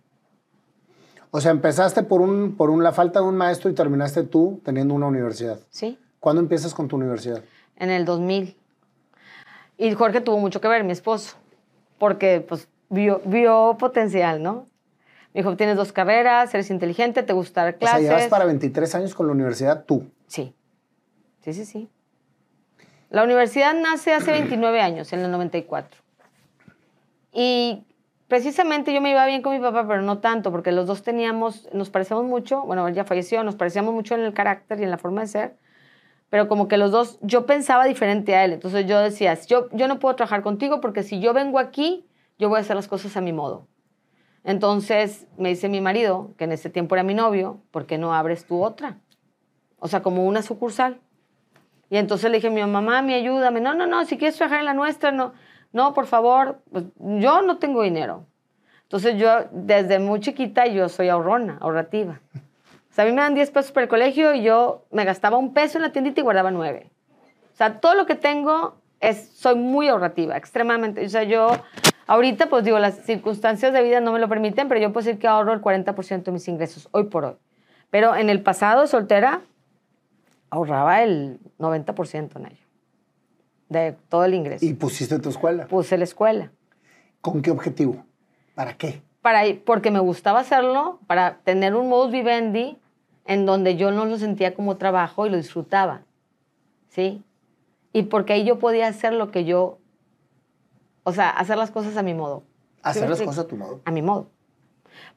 O 1.31 1.41
sea, 1.41 1.51
empezaste 1.51 2.03
por, 2.03 2.21
un, 2.21 2.57
por 2.57 2.71
un, 2.71 2.83
la 2.83 2.93
falta 2.93 3.21
de 3.21 3.27
un 3.27 3.37
maestro 3.37 3.71
y 3.71 3.75
terminaste 3.75 4.23
tú 4.23 4.61
teniendo 4.65 4.95
una 4.95 5.07
universidad. 5.07 5.59
Sí, 5.71 5.99
¿Cuándo 6.21 6.41
empiezas 6.41 6.75
con 6.75 6.89
tu 6.89 6.97
universidad? 6.97 7.43
en 7.79 7.91
el 7.91 8.05
2000. 8.07 8.57
Y 9.79 9.93
Jorge 9.93 10.23
tuvo 10.23 10.39
mucho 10.39 10.61
que 10.63 10.69
ver, 10.69 10.83
mi 10.85 10.93
esposo, 10.93 11.37
porque 11.99 12.41
pues 12.41 12.69
vio, 12.89 13.21
vio 13.27 13.77
potencial, 13.79 14.43
¿no? 14.43 14.67
Me 15.35 15.43
dijo, 15.43 15.55
tienes 15.57 15.77
dos 15.77 15.93
carreras, 15.93 16.55
eres 16.55 16.71
inteligente, 16.71 17.23
te 17.23 17.35
gusta 17.35 17.65
dar 17.65 17.75
O 17.75 17.79
clases. 17.79 18.01
sea, 18.07 18.09
llevas 18.17 18.29
para 18.29 18.47
23 18.47 18.95
años 18.95 19.15
con 19.15 19.27
la 19.27 19.35
universidad 19.35 19.85
tú. 19.85 20.07
Sí, 20.27 20.55
sí, 21.43 21.53
sí, 21.53 21.67
sí. 21.67 21.91
La 23.17 23.25
universidad 23.25 23.73
nace 23.73 24.13
hace 24.13 24.31
29 24.31 24.79
años, 24.79 25.11
en 25.15 25.21
el 25.21 25.31
94. 25.31 26.03
Y 27.33 27.87
precisamente 28.29 28.93
yo 28.93 29.01
me 29.01 29.11
iba 29.11 29.25
bien 29.25 29.41
con 29.41 29.55
mi 29.55 29.59
papá, 29.59 29.89
pero 29.89 30.03
no 30.03 30.19
tanto, 30.19 30.53
porque 30.53 30.71
los 30.71 30.87
dos 30.87 31.03
teníamos, 31.03 31.67
nos 31.73 31.89
parecíamos 31.89 32.27
mucho, 32.27 32.61
bueno, 32.65 32.87
él 32.87 32.95
ya 32.95 33.05
falleció, 33.05 33.43
nos 33.43 33.57
parecíamos 33.57 33.95
mucho 33.95 34.17
en 34.17 34.21
el 34.21 34.35
carácter 34.35 34.81
y 34.81 34.83
en 34.83 34.91
la 34.91 34.99
forma 34.99 35.23
de 35.23 35.29
ser, 35.29 35.57
pero 36.29 36.47
como 36.47 36.69
que 36.69 36.77
los 36.77 36.91
dos, 36.91 37.19
yo 37.23 37.47
pensaba 37.47 37.87
diferente 37.87 38.35
a 38.35 38.45
él, 38.45 38.53
entonces 38.53 38.85
yo 38.87 39.01
decía, 39.01 39.33
yo, 39.47 39.71
yo 39.73 39.89
no 39.89 39.99
puedo 39.99 40.15
trabajar 40.15 40.43
contigo 40.43 40.83
porque 40.83 41.03
si 41.03 41.19
yo 41.19 41.33
vengo 41.33 41.59
aquí, 41.59 42.07
yo 42.39 42.51
voy 42.51 42.59
a 42.59 42.61
hacer 42.61 42.77
las 42.77 42.87
cosas 42.87 43.17
a 43.17 43.23
mi 43.23 43.33
modo. 43.33 43.67
Entonces 44.45 45.27
me 45.39 45.49
dice 45.49 45.71
mi 45.71 45.81
marido, 45.81 46.35
que 46.37 46.45
en 46.45 46.53
ese 46.53 46.69
tiempo 46.69 46.95
era 46.95 47.03
mi 47.03 47.15
novio, 47.15 47.63
¿por 47.71 47.87
qué 47.87 47.97
no 47.97 48.13
abres 48.13 48.45
tú 48.45 48.63
otra? 48.63 48.99
O 49.79 49.89
sea, 49.89 50.03
como 50.03 50.27
una 50.27 50.43
sucursal. 50.43 51.01
Y 51.91 51.97
entonces 51.99 52.31
le 52.31 52.39
dije 52.39 52.49
a 52.49 52.51
mi 52.51 52.61
mamá, 52.61 52.81
mami, 52.81 53.15
ayúdame. 53.15 53.61
No, 53.61 53.75
no, 53.75 53.87
no, 53.87 54.05
si 54.05 54.19
quieres 54.19 54.37
trabajar 54.37 54.61
en 54.61 54.67
la 54.67 54.75
nuestra, 54.75 55.13
no. 55.13 55.33
No, 55.73 55.95
por 55.95 56.07
favor, 56.07 56.61
pues 56.71 56.85
yo 56.97 57.43
no 57.43 57.59
tengo 57.59 57.83
dinero. 57.83 58.25
Entonces 58.83 59.17
yo, 59.19 59.47
desde 59.51 59.99
muy 59.99 60.21
chiquita, 60.21 60.67
yo 60.67 60.89
soy 60.89 61.09
ahorrona, 61.09 61.59
ahorrativa. 61.61 62.21
O 62.91 62.95
sea, 62.95 63.05
a 63.05 63.07
mí 63.09 63.13
me 63.13 63.21
dan 63.21 63.35
10 63.35 63.51
pesos 63.51 63.73
para 63.73 63.85
el 63.85 63.89
colegio 63.89 64.33
y 64.33 64.43
yo 64.43 64.87
me 64.91 65.05
gastaba 65.05 65.37
un 65.37 65.53
peso 65.53 65.79
en 65.79 65.83
la 65.83 65.93
tiendita 65.93 66.21
y 66.21 66.25
guardaba 66.25 66.51
nueve. 66.51 66.91
O 67.53 67.57
sea, 67.57 67.81
todo 67.81 67.95
lo 67.95 68.07
que 68.07 68.15
tengo 68.15 68.77
es, 69.01 69.31
soy 69.31 69.55
muy 69.57 69.89
ahorrativa, 69.89 70.37
extremadamente. 70.37 71.05
O 71.05 71.09
sea, 71.09 71.25
yo, 71.25 71.49
ahorita, 72.07 72.47
pues 72.47 72.65
digo, 72.65 72.79
las 72.79 73.05
circunstancias 73.05 73.73
de 73.73 73.83
vida 73.83 74.01
no 74.01 74.13
me 74.13 74.19
lo 74.19 74.29
permiten, 74.29 74.69
pero 74.69 74.81
yo 74.81 74.93
puedo 74.93 75.05
decir 75.05 75.21
que 75.21 75.27
ahorro 75.27 75.53
el 75.53 75.61
40% 75.61 76.23
de 76.23 76.33
mis 76.33 76.49
ingresos, 76.49 76.89
hoy 76.93 77.05
por 77.05 77.25
hoy. 77.25 77.35
Pero 77.91 78.17
en 78.17 78.31
el 78.31 78.43
pasado, 78.43 78.87
soltera, 78.87 79.43
ahorraba 80.51 81.03
el 81.03 81.41
90% 81.59 82.37
en 82.37 82.47
ello, 82.47 82.67
de 83.69 83.93
todo 84.09 84.25
el 84.25 84.35
ingreso. 84.35 84.65
Y 84.65 84.75
pusiste 84.75 85.19
tu 85.19 85.29
escuela. 85.29 85.67
Puse 85.67 85.99
la 85.99 86.05
escuela. 86.05 86.53
¿Con 87.21 87.43
qué 87.43 87.51
objetivo? 87.51 88.05
¿Para 88.55 88.77
qué? 88.77 89.03
Para, 89.23 89.43
porque 89.65 89.91
me 89.91 89.99
gustaba 89.99 90.41
hacerlo, 90.41 91.01
para 91.07 91.39
tener 91.39 91.75
un 91.75 91.89
modus 91.89 92.13
vivendi 92.13 92.79
en 93.25 93.45
donde 93.45 93.77
yo 93.77 93.91
no 93.91 94.05
lo 94.05 94.19
sentía 94.19 94.55
como 94.55 94.77
trabajo 94.77 95.27
y 95.27 95.31
lo 95.31 95.37
disfrutaba. 95.37 96.03
¿Sí? 96.89 97.25
Y 97.93 98.05
porque 98.05 98.35
ahí 98.35 98.45
yo 98.45 98.59
podía 98.59 98.87
hacer 98.89 99.13
lo 99.13 99.31
que 99.31 99.45
yo, 99.45 99.79
o 101.03 101.13
sea, 101.13 101.31
hacer 101.31 101.59
las 101.59 101.71
cosas 101.71 101.97
a 101.97 102.03
mi 102.03 102.15
modo. 102.15 102.45
¿Sí 102.77 102.81
Hacer 102.83 103.11
las 103.11 103.21
cosas 103.21 103.45
a 103.45 103.49
tu 103.49 103.57
modo. 103.57 103.81
A 103.85 103.91
mi 103.91 104.03
modo. 104.03 104.31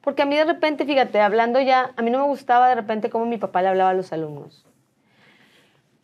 Porque 0.00 0.22
a 0.22 0.26
mí 0.26 0.36
de 0.36 0.44
repente, 0.44 0.84
fíjate, 0.84 1.20
hablando 1.20 1.60
ya, 1.60 1.92
a 1.96 2.02
mí 2.02 2.10
no 2.10 2.18
me 2.18 2.24
gustaba 2.24 2.68
de 2.68 2.74
repente 2.74 3.10
cómo 3.10 3.26
mi 3.26 3.38
papá 3.38 3.62
le 3.62 3.68
hablaba 3.68 3.90
a 3.90 3.94
los 3.94 4.12
alumnos. 4.12 4.66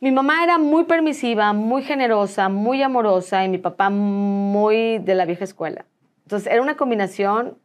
Mi 0.07 0.13
mamá 0.13 0.45
era 0.45 0.57
muy 0.57 0.85
permisiva, 0.85 1.53
muy 1.53 1.83
generosa, 1.83 2.49
muy 2.49 2.81
amorosa 2.81 3.45
y 3.45 3.49
mi 3.49 3.59
papá 3.59 3.91
muy 3.91 4.99
de 4.99 5.17
la 5.17 5.25
vieja 5.25 5.43
escuela. 5.43 5.85
Entonces 6.23 6.53
era 6.53 6.63
una 6.63 6.77
combinación 6.77 7.59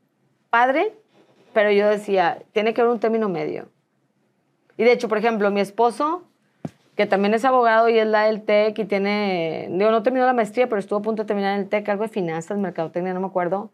padre, 0.49 0.91
pero 1.53 1.69
yo 1.69 1.87
decía, 1.87 2.41
tiene 2.51 2.73
que 2.73 2.81
haber 2.81 2.93
un 2.93 2.99
término 2.99 3.29
medio. 3.29 3.69
Y 4.75 4.83
de 4.83 4.91
hecho, 4.91 5.07
por 5.07 5.19
ejemplo, 5.19 5.51
mi 5.51 5.59
esposo, 5.61 6.23
que 6.95 7.05
también 7.05 7.35
es 7.35 7.45
abogado 7.45 7.89
y 7.89 7.99
es 7.99 8.07
la 8.07 8.23
del 8.23 8.41
TEC 8.41 8.79
y 8.79 8.85
tiene, 8.85 9.67
digo, 9.69 9.91
no 9.91 10.01
terminó 10.01 10.25
la 10.25 10.33
maestría, 10.33 10.67
pero 10.67 10.79
estuvo 10.79 10.97
a 10.97 11.03
punto 11.03 11.21
de 11.21 11.27
terminar 11.27 11.59
el 11.59 11.69
TEC, 11.69 11.89
algo 11.89 12.05
de 12.05 12.09
finanzas, 12.09 12.57
mercadotecnia, 12.57 13.13
no 13.13 13.19
me 13.19 13.27
acuerdo. 13.27 13.69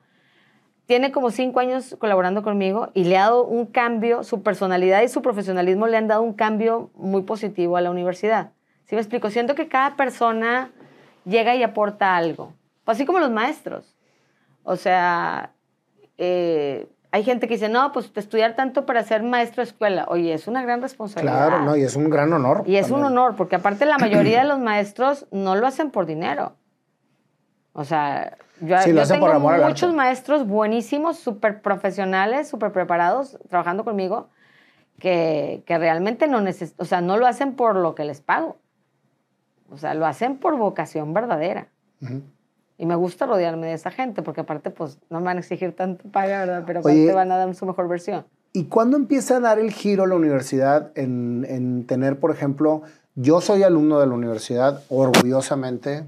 Tiene 0.87 1.13
como 1.13 1.31
cinco 1.31 1.61
años 1.61 1.95
colaborando 1.99 2.43
conmigo 2.43 2.89
y 2.93 3.05
le 3.05 3.17
ha 3.17 3.27
dado 3.27 3.45
un 3.45 3.65
cambio, 3.65 4.25
su 4.25 4.43
personalidad 4.43 5.03
y 5.03 5.07
su 5.07 5.21
profesionalismo 5.21 5.87
le 5.87 5.95
han 5.95 6.09
dado 6.09 6.21
un 6.21 6.33
cambio 6.33 6.91
muy 6.95 7.21
positivo 7.21 7.77
a 7.77 7.81
la 7.81 7.91
universidad. 7.91 8.51
¿Sí 8.87 8.95
me 8.95 9.01
explico? 9.01 9.29
Siento 9.29 9.53
que 9.53 9.67
cada 9.67 9.95
persona 9.95 10.71
llega 11.25 11.55
y 11.55 11.63
aporta 11.63 12.15
algo. 12.15 12.53
Pues 12.85 12.97
así 12.97 13.05
como 13.05 13.19
los 13.19 13.31
maestros. 13.31 13.93
O 14.63 14.77
sea, 14.77 15.51
eh, 16.17 16.87
hay 17.11 17.23
gente 17.23 17.47
que 17.47 17.55
dice, 17.55 17.67
no, 17.67 17.91
pues 17.91 18.09
estudiar 18.15 18.55
tanto 18.55 18.85
para 18.85 19.03
ser 19.03 19.23
maestro 19.23 19.61
de 19.61 19.69
escuela. 19.69 20.05
Oye, 20.07 20.33
es 20.33 20.47
una 20.47 20.61
gran 20.61 20.81
responsabilidad. 20.81 21.47
Claro, 21.47 21.65
no, 21.65 21.75
y 21.75 21.83
es 21.83 21.97
un 21.97 22.09
gran 22.09 22.31
honor. 22.31 22.63
Y 22.65 22.77
es 22.77 22.89
un 22.89 23.03
honor, 23.03 23.35
porque 23.35 23.57
aparte 23.57 23.85
la 23.85 23.97
mayoría 23.97 24.39
de 24.39 24.47
los 24.47 24.59
maestros 24.59 25.25
no 25.31 25.55
lo 25.55 25.67
hacen 25.67 25.91
por 25.91 26.05
dinero. 26.05 26.53
O 27.73 27.83
sea, 27.83 28.37
yo, 28.61 28.77
Sí, 28.81 28.93
yo 28.93 29.19
por 29.19 29.31
tengo 29.31 29.39
muchos 29.39 29.93
maestros 29.93 30.47
buenísimos, 30.47 31.19
súper 31.19 31.61
profesionales, 31.61 32.47
súper 32.47 32.71
preparados, 32.71 33.37
trabajando 33.49 33.83
conmigo, 33.83 34.29
que, 34.97 35.61
que 35.65 35.77
realmente 35.77 36.27
no 36.27 36.39
neces 36.39 36.73
o 36.77 36.85
sea, 36.85 37.01
no 37.01 37.17
lo 37.17 37.27
hacen 37.27 37.53
por 37.55 37.75
lo 37.75 37.93
que 37.95 38.05
les 38.05 38.21
pago. 38.21 38.55
O 39.69 39.77
sea, 39.77 39.93
lo 39.93 40.05
hacen 40.05 40.37
por 40.37 40.57
vocación 40.57 41.13
verdadera. 41.13 41.67
Ujú. 42.01 42.21
Y 42.77 42.85
me 42.85 42.95
gusta 42.95 43.25
rodearme 43.25 43.67
de 43.67 43.73
esa 43.73 43.89
gente, 43.91 44.21
porque 44.21 44.41
aparte, 44.41 44.69
pues, 44.69 44.99
no 45.09 45.19
me 45.19 45.25
van 45.25 45.37
a 45.37 45.39
exigir 45.39 45.75
tanto 45.75 46.07
paga, 46.09 46.39
¿verdad? 46.41 46.63
Pero 46.65 46.81
Oye, 46.83 47.11
van 47.11 47.31
a 47.31 47.37
dar 47.37 47.53
su 47.55 47.65
mejor 47.65 47.87
versión. 47.87 48.25
¿Y 48.53 48.65
cuándo 48.65 48.97
empieza 48.97 49.37
a 49.37 49.39
dar 49.39 49.59
el 49.59 49.71
giro 49.71 50.05
la 50.05 50.15
universidad 50.15 50.91
en, 50.95 51.45
en 51.49 51.85
tener, 51.85 52.19
por 52.19 52.31
ejemplo, 52.31 52.83
yo 53.15 53.41
soy 53.41 53.63
alumno 53.63 53.99
de 53.99 54.07
la 54.07 54.13
universidad, 54.13 54.83
orgullosamente, 54.89 56.05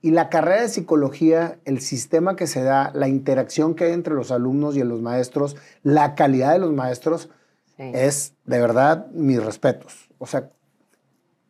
y 0.00 0.10
la 0.10 0.28
carrera 0.28 0.62
de 0.62 0.68
psicología, 0.68 1.58
el 1.64 1.80
sistema 1.80 2.36
que 2.36 2.46
se 2.46 2.62
da, 2.62 2.90
la 2.94 3.08
interacción 3.08 3.74
que 3.74 3.84
hay 3.84 3.92
entre 3.92 4.14
los 4.14 4.30
alumnos 4.30 4.76
y 4.76 4.82
los 4.84 5.00
maestros, 5.00 5.56
la 5.82 6.14
calidad 6.14 6.52
de 6.52 6.58
los 6.58 6.72
maestros, 6.72 7.30
Sí. 7.76 7.90
es 7.92 8.34
de 8.44 8.60
verdad 8.60 9.06
mis 9.12 9.42
respetos. 9.42 10.08
O 10.18 10.26
sea, 10.26 10.50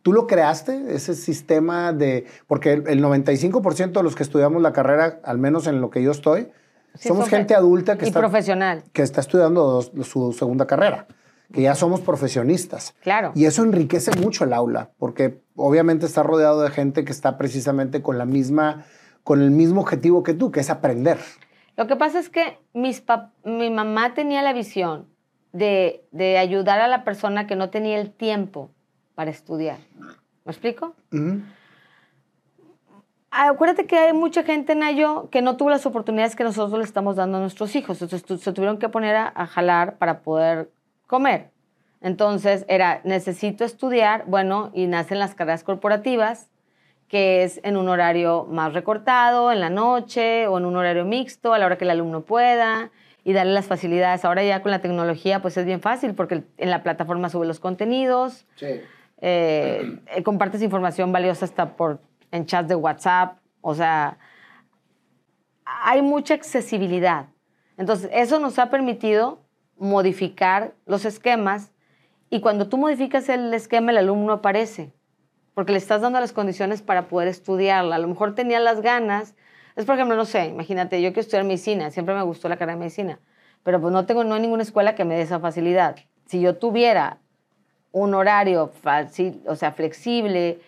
¿tú 0.05 0.13
lo 0.13 0.29
creaste, 0.29 0.95
ese 0.95 1.15
sistema 1.15 1.93
de...? 1.93 2.27
Porque 2.47 2.75
el, 2.75 2.87
el 2.87 3.03
95% 3.03 3.91
de 3.91 4.03
los 4.05 4.15
que 4.15 4.23
estudiamos 4.23 4.63
la 4.63 4.73
carrera, 4.73 5.19
al 5.25 5.39
menos 5.39 5.67
en 5.67 5.81
lo 5.81 5.91
que 5.91 6.01
yo 6.05 6.13
estoy, 6.13 6.49
Sí, 6.97 7.09
somos 7.09 7.29
gente 7.29 7.55
ge- 7.55 7.59
adulta 7.59 7.99
que 7.99 8.05
y 8.05 8.09
está 8.09 8.21
profesional, 8.21 8.85
que 8.93 9.03
está 9.03 9.21
estudiando 9.21 9.65
dos- 9.65 9.91
su 10.09 10.33
segunda 10.33 10.69
carrera, 10.69 11.09
que 11.53 11.63
ya 11.63 11.75
somos 11.75 12.01
profesionistas. 12.01 12.95
claro. 13.03 13.33
Y 13.35 13.47
eso 13.47 13.65
enriquece 13.65 14.13
mucho 14.21 14.45
el 14.45 14.53
aula, 14.53 14.91
porque 14.99 15.41
obviamente 15.57 16.07
está 16.07 16.23
rodeado 16.23 16.63
de 16.63 16.71
gente 16.71 17.05
que 17.05 17.11
está 17.11 17.37
precisamente 17.37 18.01
con 18.03 18.17
la 18.19 18.27
misma, 18.27 18.85
con 19.25 19.41
el 19.43 19.51
mismo 19.51 19.81
objetivo 19.81 20.23
que 20.23 20.35
tú, 20.35 20.53
que 20.53 20.61
es 20.61 20.71
aprender. 20.71 21.19
Lo 21.77 21.89
que 21.89 21.97
pasa 21.97 22.21
es 22.21 22.29
que 22.31 22.59
mis 22.75 23.03
mi 23.45 23.71
mamá 23.71 24.15
tenía 24.15 24.43
la 24.43 24.53
visión 24.53 25.09
de, 25.53 26.05
de 26.13 26.39
ayudar 26.39 26.79
a 26.81 26.87
la 26.87 27.03
persona 27.05 27.47
que 27.49 27.57
no 27.57 27.71
tenía 27.71 28.01
el 28.01 28.13
tiempo 28.13 28.71
para 29.15 29.31
estudiar. 29.31 29.79
¿Me 30.45 30.53
explico? 30.53 30.95
Ah, 33.31 33.49
Acuérdate 33.49 33.87
que 33.87 33.97
hay 33.97 34.13
mucha 34.13 34.43
gente 34.43 34.73
en 34.73 34.83
Ayo 34.83 35.29
que 35.31 35.43
no 35.43 35.57
tuvo 35.57 35.71
las 35.71 35.87
oportunidades 35.87 36.37
que 36.37 36.45
nosotros 36.45 36.79
le 36.79 36.85
estamos 36.85 37.17
dando 37.17 37.39
a 37.39 37.41
nuestros 37.41 37.75
hijos. 37.77 38.01
Entonces 38.03 38.41
se 38.41 38.53
tuvieron 38.53 38.79
que 38.79 38.89
poner 38.89 39.17
a, 39.17 39.33
a 39.35 39.47
jalar 39.47 39.97
para 39.97 40.21
poder 40.21 40.71
comer. 41.07 41.51
Entonces 42.01 42.67
era, 42.69 43.01
necesito 43.05 43.65
estudiar, 43.65 44.25
bueno, 44.27 44.71
y 44.75 44.87
nacen 44.87 45.19
las 45.19 45.35
carreras 45.35 45.65
corporativas, 45.65 46.51
que 47.09 47.45
es 47.45 47.61
en 47.65 47.77
un 47.77 47.89
horario 47.89 48.47
más 48.51 48.75
recortado, 48.75 49.51
en 49.51 49.61
la 49.61 49.71
noche 49.71 50.47
o 50.49 50.59
en 50.59 50.67
un 50.67 50.77
horario 50.77 51.05
mixto, 51.05 51.55
a 51.55 51.59
la 51.59 51.65
hora 51.67 51.79
que 51.79 51.85
el 51.85 51.91
alumno 51.91 52.21
pueda, 52.23 52.91
y 53.25 53.33
darle 53.33 53.55
las 53.55 53.67
facilidades. 53.67 54.25
Ahora 54.25 54.45
ya 54.45 54.61
con 54.61 54.71
la 54.71 54.81
tecnología 54.81 55.41
pues 55.41 55.57
es 55.57 55.65
bien 55.65 55.81
fácil 55.81 56.15
porque 56.15 56.45
en 56.59 56.71
la 56.71 56.83
plataforma 56.83 57.31
sube 57.31 57.47
los 57.47 57.59
contenidos, 57.59 58.47
eh, 58.61 58.85
eh, 59.19 60.01
compartes 60.25 60.63
información 60.63 61.13
valiosa 61.13 61.45
hasta 61.45 61.77
por 61.77 62.01
en 62.31 62.47
chats 62.47 62.69
de 62.69 62.75
WhatsApp, 62.75 63.39
o 63.61 63.75
sea, 63.75 64.19
hay 65.65 66.03
mucha 66.03 66.35
accesibilidad. 66.35 67.27
Entonces, 67.77 68.11
eso 68.13 68.39
nos 68.39 68.59
ha 68.59 68.71
permitido 68.71 69.41
modificar 69.77 70.75
los 70.87 71.05
esquemas 71.05 71.73
y 72.31 72.41
cuando 72.41 72.69
tú 72.69 72.77
modificas 72.79 73.29
el 73.29 73.55
esquema, 73.55 73.93
el 73.93 73.99
alumno 73.99 74.33
aparece, 74.33 74.93
porque 75.55 75.73
le 75.73 75.79
estás 75.79 76.01
dando 76.01 76.19
las 76.21 76.33
condiciones 76.33 76.83
para 76.83 77.07
poder 77.07 77.29
estudiarla. 77.29 77.97
A 77.97 77.99
lo 78.01 78.09
mejor 78.09 78.35
tenía 78.35 78.59
las 78.59 78.81
ganas. 78.81 79.35
Es, 79.77 79.85
por 79.85 79.95
ejemplo, 79.95 80.17
no 80.17 80.25
sé, 80.25 80.47
imagínate, 80.47 81.01
yo 81.01 81.11
quiero 81.11 81.21
estudiar 81.21 81.45
medicina, 81.45 81.91
siempre 81.91 82.15
me 82.15 82.23
gustó 82.23 82.49
la 82.49 82.57
carrera 82.57 82.75
de 82.75 82.81
medicina, 82.81 83.21
pero 83.63 83.81
pues 83.81 83.93
no 83.93 84.07
tengo, 84.07 84.25
no 84.25 84.35
hay 84.35 84.41
ninguna 84.41 84.63
escuela 84.63 84.95
que 84.95 85.05
me 85.05 85.15
dé 85.15 85.23
esa 85.23 85.39
facilidad. 85.41 85.97
Si 86.27 86.41
yo 86.41 86.57
tuviera 86.57 87.21
un 87.95 88.13
horario 88.13 88.73
fácil, 88.83 89.41
o 89.47 89.55
sea, 89.55 89.73
flexible, 89.73 90.59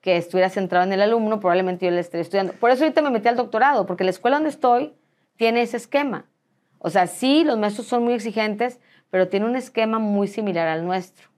que 0.00 0.16
estuviera 0.16 0.48
centrado 0.48 0.86
en 0.86 0.92
el 0.92 1.02
alumno, 1.02 1.40
probablemente 1.40 1.84
yo 1.84 1.90
le 1.90 1.98
estaría 1.98 2.22
estudiando. 2.22 2.52
Por 2.54 2.70
eso 2.70 2.84
ahorita 2.84 3.02
me 3.02 3.10
metí 3.10 3.26
al 3.26 3.36
doctorado, 3.36 3.84
porque 3.84 4.04
la 4.04 4.10
escuela 4.10 4.36
donde 4.36 4.50
estoy 4.50 4.94
tiene 5.36 5.60
ese 5.62 5.76
esquema. 5.76 6.24
O 6.78 6.88
sea, 6.88 7.08
sí, 7.08 7.42
los 7.42 7.58
maestros 7.58 7.88
son 7.88 8.04
muy 8.04 8.14
exigentes, 8.14 8.78
pero 9.10 9.26
tiene 9.26 9.46
un 9.46 9.56
esquema 9.56 9.98
muy 9.98 10.28
similar 10.28 10.68
al 10.68 10.86
nuestro. 10.86 11.28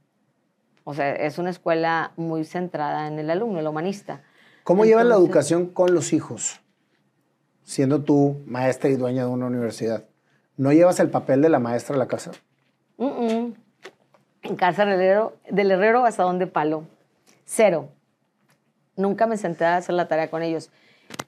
O 0.84 0.93
sea, 0.93 1.11
es 1.11 1.38
una 1.38 1.49
escuela 1.49 2.12
muy 2.16 2.45
centrada 2.45 3.09
en 3.09 3.18
el 3.18 3.30
alumno, 3.30 3.61
el 3.61 3.66
humanista. 3.66 4.22
¿Cómo 4.62 4.84
llevan 4.84 5.09
la 5.09 5.14
educación 5.14 5.68
con 5.68 5.95
los 5.95 6.12
hijos? 6.12 6.61
Siendo 7.62 8.03
tú 8.03 8.43
maestra 8.45 8.91
y 8.91 8.97
dueña 8.97 9.24
de 9.24 9.30
una 9.30 9.47
universidad. 9.47 10.05
¿No 10.59 10.70
llevas 10.70 11.01
el 11.01 11.09
papel 11.09 11.41
de 11.41 11.49
la 11.49 11.61
maestra 11.61 11.97
a 11.97 11.99
la 11.99 12.09
casa? 12.09 12.32
En 14.51 14.57
casa 14.57 14.84
del 14.84 14.94
herrero, 14.94 15.36
del 15.48 15.70
herrero 15.70 16.05
hasta 16.05 16.24
donde 16.24 16.48
palo. 16.48 16.82
Cero. 17.44 17.88
Nunca 18.96 19.28
me 19.28 19.36
senté 19.36 19.64
a 19.64 19.76
hacer 19.76 19.94
la 19.94 20.09
tarea 20.09 20.28
con 20.28 20.42
ellos. 20.42 20.70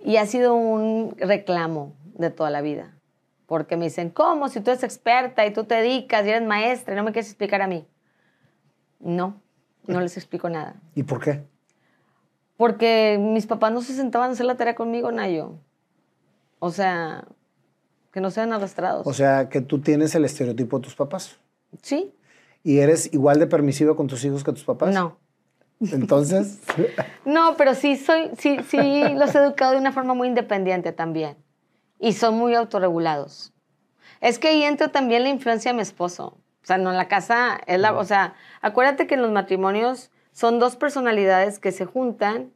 Y 0.05 0.17
ha 0.17 0.27
sido 0.27 0.55
un 0.55 1.15
reclamo 1.17 1.95
de 2.15 2.31
toda 2.31 2.51
la 2.51 2.63
vida. 2.63 2.97
Porque 3.47 3.77
me 3.77 3.85
dicen, 3.85 4.11
¿cómo? 4.11 4.49
Si 4.49 4.61
tú 4.61 4.73
eres 4.73 4.83
experta 4.83 5.47
y 5.47 5.53
tú 5.53 5.63
te 5.63 5.77
dedicas 5.77 6.27
y 6.27 6.31
eres 6.31 6.43
maestra 6.43 6.95
y 6.95 6.97
no 6.97 7.05
me 7.05 7.13
quieres 7.13 7.29
explicar 7.29 7.63
a 7.63 7.69
mí. 7.69 7.87
No, 8.99 9.41
no 9.87 10.01
les 10.01 10.17
explico 10.17 10.49
nada. 10.49 10.75
¿Y 10.97 11.05
por 11.05 11.21
qué? 11.21 11.45
Porque 12.57 13.19
mis 13.21 13.47
papás 13.47 13.71
no 13.71 13.83
se 13.83 13.95
sentaban 13.95 14.31
a 14.31 14.33
hacer 14.33 14.47
la 14.47 14.57
tarea 14.57 14.75
conmigo, 14.75 15.13
Nayo. 15.13 15.61
O 16.59 16.73
sea, 16.73 17.25
que 18.11 18.21
no 18.21 18.33
sean 18.33 18.53
arrastrados. 18.53 19.07
O 19.07 19.13
sea, 19.13 19.49
que 19.49 19.61
tú 19.61 19.79
tienes 19.81 20.13
el 20.17 20.25
estereotipo 20.25 20.79
de 20.79 20.83
tus 20.83 20.97
papás. 20.97 21.39
Sí. 21.83 22.13
¿Y 22.63 22.79
eres 22.79 23.13
igual 23.13 23.39
de 23.39 23.47
permisivo 23.47 23.97
con 23.97 24.07
tus 24.07 24.25
hijos 24.25 24.45
que 24.45 24.53
tus 24.53 24.65
papás? 24.65 24.95
No. 24.95 25.19
Entonces. 25.81 26.61
no, 27.25 27.57
pero 27.57 27.75
sí 27.75 27.97
soy, 27.97 28.31
sí, 28.39 28.59
sí 28.69 29.05
los 29.15 29.35
he 29.35 29.39
educado 29.39 29.73
de 29.73 29.79
una 29.79 29.93
forma 29.93 30.15
muy 30.15 30.29
independiente 30.29 30.93
también. 30.93 31.37
Y 31.99 32.13
son 32.13 32.37
muy 32.37 32.55
autorregulados. 32.55 33.53
Es 34.21 34.39
que 34.39 34.49
ahí 34.49 34.63
entra 34.63 34.89
también 34.89 35.25
la 35.25 35.29
influencia 35.29 35.73
de 35.73 35.77
mi 35.77 35.83
esposo. 35.83 36.39
O 36.63 36.67
sea, 36.67 36.79
no, 36.79 36.91
en 36.91 36.97
la 36.97 37.09
casa 37.09 37.61
es 37.67 37.81
la. 37.81 37.93
O 37.95 38.05
sea, 38.05 38.35
acuérdate 38.61 39.07
que 39.07 39.15
en 39.15 39.23
los 39.23 39.33
matrimonios 39.33 40.11
son 40.31 40.61
dos 40.61 40.77
personalidades 40.77 41.59
que 41.59 41.73
se 41.73 41.85
juntan 41.85 42.53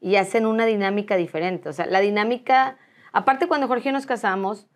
y 0.00 0.16
hacen 0.16 0.46
una 0.46 0.66
dinámica 0.66 1.16
diferente. 1.16 1.68
O 1.68 1.72
sea, 1.72 1.86
la 1.86 2.00
dinámica. 2.00 2.78
Aparte, 3.12 3.46
cuando 3.46 3.68
Jorge 3.68 3.90
y 3.90 3.92
nos 3.92 4.06
casamos, 4.06 4.66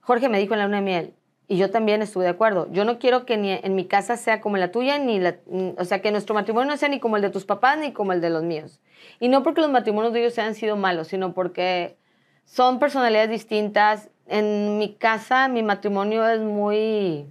Jorge 0.00 0.28
me 0.28 0.38
dijo 0.38 0.54
en 0.54 0.60
la 0.60 0.66
luna 0.66 0.78
de 0.78 0.82
miel, 0.82 1.14
y 1.48 1.56
yo 1.56 1.70
también 1.70 2.02
estuve 2.02 2.24
de 2.24 2.30
acuerdo. 2.30 2.70
Yo 2.70 2.84
no 2.84 2.98
quiero 2.98 3.24
que 3.24 3.38
ni 3.38 3.52
en 3.52 3.74
mi 3.74 3.86
casa 3.86 4.18
sea 4.18 4.42
como 4.42 4.58
la 4.58 4.70
tuya, 4.70 4.98
ni 4.98 5.18
la, 5.18 5.36
o 5.78 5.84
sea, 5.84 6.02
que 6.02 6.12
nuestro 6.12 6.34
matrimonio 6.34 6.70
no 6.70 6.76
sea 6.76 6.90
ni 6.90 7.00
como 7.00 7.16
el 7.16 7.22
de 7.22 7.30
tus 7.30 7.46
papás, 7.46 7.78
ni 7.78 7.92
como 7.92 8.12
el 8.12 8.20
de 8.20 8.28
los 8.28 8.42
míos. 8.42 8.80
Y 9.18 9.28
no 9.28 9.42
porque 9.42 9.62
los 9.62 9.70
matrimonios 9.70 10.12
de 10.12 10.20
ellos 10.20 10.38
hayan 10.38 10.54
sido 10.54 10.76
malos, 10.76 11.08
sino 11.08 11.32
porque 11.32 11.96
son 12.44 12.78
personalidades 12.78 13.30
distintas. 13.30 14.10
En 14.26 14.76
mi 14.76 14.94
casa, 14.94 15.48
mi 15.48 15.62
matrimonio 15.62 16.28
es 16.28 16.38
muy, 16.38 17.26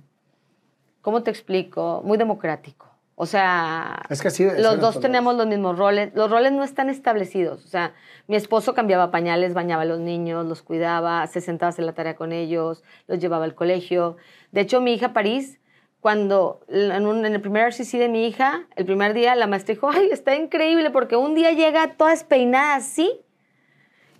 ¿cómo 1.03 1.21
te 1.21 1.29
explico? 1.29 2.01
Muy 2.03 2.17
democrático. 2.17 2.86
O 3.19 3.25
sea, 3.25 4.03
es 4.11 4.21
que 4.21 4.29
sí, 4.29 4.45
los 4.59 4.79
dos 4.79 4.99
tenemos 4.99 5.35
los 5.35 5.47
mismos 5.47 5.75
roles. 5.75 6.11
Los 6.13 6.29
roles 6.29 6.51
no 6.51 6.63
están 6.63 6.87
establecidos. 6.87 7.65
O 7.65 7.67
sea, 7.67 7.95
mi 8.27 8.35
esposo 8.35 8.75
cambiaba 8.75 9.09
pañales, 9.09 9.55
bañaba 9.55 9.81
a 9.81 9.85
los 9.85 9.99
niños, 9.99 10.45
los 10.45 10.61
cuidaba, 10.61 11.25
se 11.25 11.41
sentaba 11.41 11.69
a 11.69 11.71
hacer 11.71 11.83
la 11.83 11.93
tarea 11.93 12.15
con 12.15 12.31
ellos, 12.31 12.83
los 13.07 13.17
llevaba 13.17 13.45
al 13.45 13.55
colegio. 13.55 14.17
De 14.51 14.61
hecho, 14.61 14.81
mi 14.81 14.93
hija 14.93 15.13
París, 15.13 15.59
cuando 15.99 16.59
en, 16.67 17.25
el 17.25 17.41
primer 17.41 17.63
RCC 17.63 17.97
de 17.97 18.07
mi 18.07 18.27
hija, 18.27 18.67
el 18.75 18.85
primer 18.85 19.15
día, 19.15 19.33
la 19.33 19.47
maestra 19.47 19.73
dijo, 19.73 19.89
ay, 19.89 20.09
está 20.11 20.35
increíble 20.35 20.91
porque 20.91 21.15
un 21.15 21.33
día 21.33 21.53
llega 21.53 21.93
toda 21.93 22.11
despeinada 22.11 22.75
así 22.75 23.19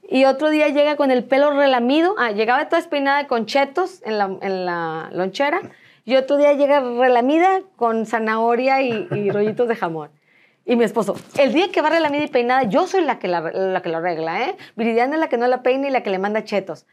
y 0.10 0.26
otro 0.26 0.50
día 0.50 0.70
llega 0.70 0.96
con 0.96 1.12
el 1.12 1.24
pelo 1.24 1.52
relamido. 1.52 2.16
Ah, 2.18 2.32
llegaba 2.32 2.68
toda 2.68 2.82
despeinada 2.82 3.28
con 3.28 3.46
chetos 3.46 4.02
en 4.06 4.18
la, 4.18 4.36
en 4.42 4.66
la 4.66 5.12
lonchera 5.14 5.62
y 6.08 6.16
otro 6.16 6.38
día 6.38 6.54
llega 6.54 6.80
relamida 6.80 7.64
con 7.76 8.06
zanahoria 8.06 8.82
y, 8.82 9.30
rollitos 9.30 9.68
de 9.68 9.76
jamón. 9.76 10.10
Y 10.66 10.78
mi 10.78 10.86
esposo, 10.86 11.18
el 11.38 11.52
día 11.52 11.70
que 11.70 11.82
va 11.82 11.90
relamida 11.90 12.24
y 12.24 12.30
peinada, 12.30 12.64
yo 12.64 12.88
soy 12.88 13.02
la 13.02 13.20
que, 13.20 13.28
la, 13.28 13.82
que 13.82 13.90
lo 13.90 13.98
arregla, 13.98 14.48
¿eh? 14.48 14.56
Viridiana 14.78 15.16
es 15.16 15.20
la 15.20 15.28
que 15.28 15.38
no 15.38 15.48
la 15.48 15.64
peina 15.64 15.90
y 15.90 15.92
la 15.92 16.04
que 16.04 16.10
le 16.10 16.18
manda 16.18 16.46
chetos. 16.46 16.86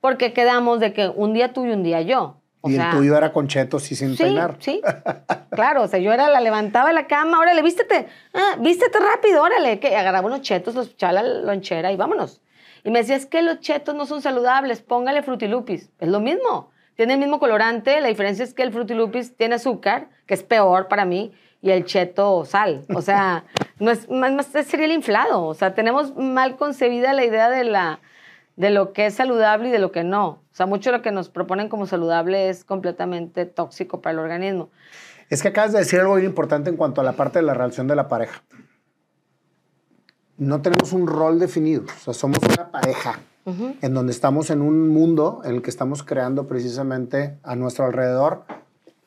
Porque 0.00 0.32
quedamos 0.32 0.80
de 0.80 0.92
que 0.92 1.08
un 1.08 1.32
día 1.32 1.52
tú 1.52 1.64
y 1.64 1.70
un 1.70 1.84
día 1.84 2.00
yo. 2.02 2.40
y 2.64 2.74
el 2.74 2.90
tuyo 2.90 3.16
era 3.16 3.32
con 3.32 3.46
chetos 3.46 3.92
y 3.92 3.94
sin 3.94 4.16
peinar. 4.16 4.56
Sí, 4.58 4.82
claro, 5.50 5.82
o 5.82 5.88
sea, 5.88 6.00
yo 6.00 6.12
era 6.12 6.28
la 6.28 6.40
levantaba 6.40 6.88
de 6.88 6.94
la 6.94 7.06
cama, 7.06 7.38
órale, 7.38 7.62
vístete, 7.62 8.08
ah, 8.34 8.56
vístete 8.58 8.98
rápido, 8.98 9.44
órale, 9.44 9.78
que 9.78 9.94
agarraba 9.94 10.26
unos 10.26 10.40
chetos, 10.40 10.74
los 10.74 10.90
echaba 10.90 11.12
la 11.12 11.22
lonchera 11.22 11.92
y 11.92 11.96
vámonos. 11.96 12.42
Y 12.82 12.90
me 12.90 12.98
decía, 12.98 13.14
es 13.14 13.26
que 13.26 13.42
los 13.42 13.60
chetos 13.60 13.94
no 13.94 14.06
son 14.06 14.22
saludables, 14.22 14.82
póngale 14.82 15.22
frutilupis. 15.22 15.88
Es 16.00 16.08
lo 16.08 16.18
mismo. 16.18 16.74
Tiene 16.96 17.14
el 17.14 17.20
mismo 17.20 17.38
colorante, 17.38 18.00
la 18.00 18.08
diferencia 18.08 18.42
es 18.42 18.54
que 18.54 18.62
el 18.62 18.72
Fruity 18.72 18.94
tiene 19.36 19.56
azúcar, 19.56 20.08
que 20.26 20.32
es 20.32 20.42
peor 20.42 20.88
para 20.88 21.04
mí, 21.04 21.32
y 21.60 21.70
el 21.70 21.84
cheto 21.84 22.44
sal. 22.46 22.84
O 22.94 23.02
sea, 23.02 23.44
no 23.78 23.90
es, 23.90 24.08
más, 24.08 24.46
sería 24.46 24.86
el 24.86 24.92
inflado. 24.92 25.44
O 25.44 25.54
sea, 25.54 25.74
tenemos 25.74 26.16
mal 26.16 26.56
concebida 26.56 27.12
la 27.12 27.24
idea 27.24 27.50
de, 27.50 27.64
la, 27.64 28.00
de 28.56 28.70
lo 28.70 28.92
que 28.94 29.06
es 29.06 29.14
saludable 29.14 29.68
y 29.68 29.72
de 29.72 29.78
lo 29.78 29.92
que 29.92 30.04
no. 30.04 30.26
O 30.28 30.54
sea, 30.54 30.64
mucho 30.64 30.90
de 30.90 30.98
lo 30.98 31.02
que 31.02 31.12
nos 31.12 31.28
proponen 31.28 31.68
como 31.68 31.86
saludable 31.86 32.48
es 32.48 32.64
completamente 32.64 33.44
tóxico 33.44 34.00
para 34.00 34.14
el 34.14 34.18
organismo. 34.20 34.70
Es 35.28 35.42
que 35.42 35.48
acabas 35.48 35.72
de 35.72 35.80
decir 35.80 36.00
algo 36.00 36.14
bien 36.14 36.26
importante 36.26 36.70
en 36.70 36.76
cuanto 36.76 37.02
a 37.02 37.04
la 37.04 37.12
parte 37.12 37.40
de 37.40 37.44
la 37.44 37.52
relación 37.52 37.88
de 37.88 37.96
la 37.96 38.08
pareja. 38.08 38.42
No 40.38 40.62
tenemos 40.62 40.92
un 40.92 41.06
rol 41.06 41.38
definido, 41.38 41.84
o 41.84 41.98
sea, 41.98 42.14
somos 42.14 42.38
una 42.38 42.70
pareja 42.70 43.18
en 43.46 43.94
donde 43.94 44.12
estamos 44.12 44.50
en 44.50 44.60
un 44.60 44.88
mundo 44.88 45.40
en 45.44 45.54
el 45.54 45.62
que 45.62 45.70
estamos 45.70 46.02
creando 46.02 46.48
precisamente 46.48 47.38
a 47.44 47.54
nuestro 47.54 47.84
alrededor 47.84 48.44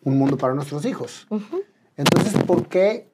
un 0.02 0.18
mundo 0.18 0.38
para 0.38 0.54
nuestros 0.54 0.86
hijos. 0.86 1.28
Entonces, 1.98 2.42
¿por 2.44 2.68
qué 2.68 3.12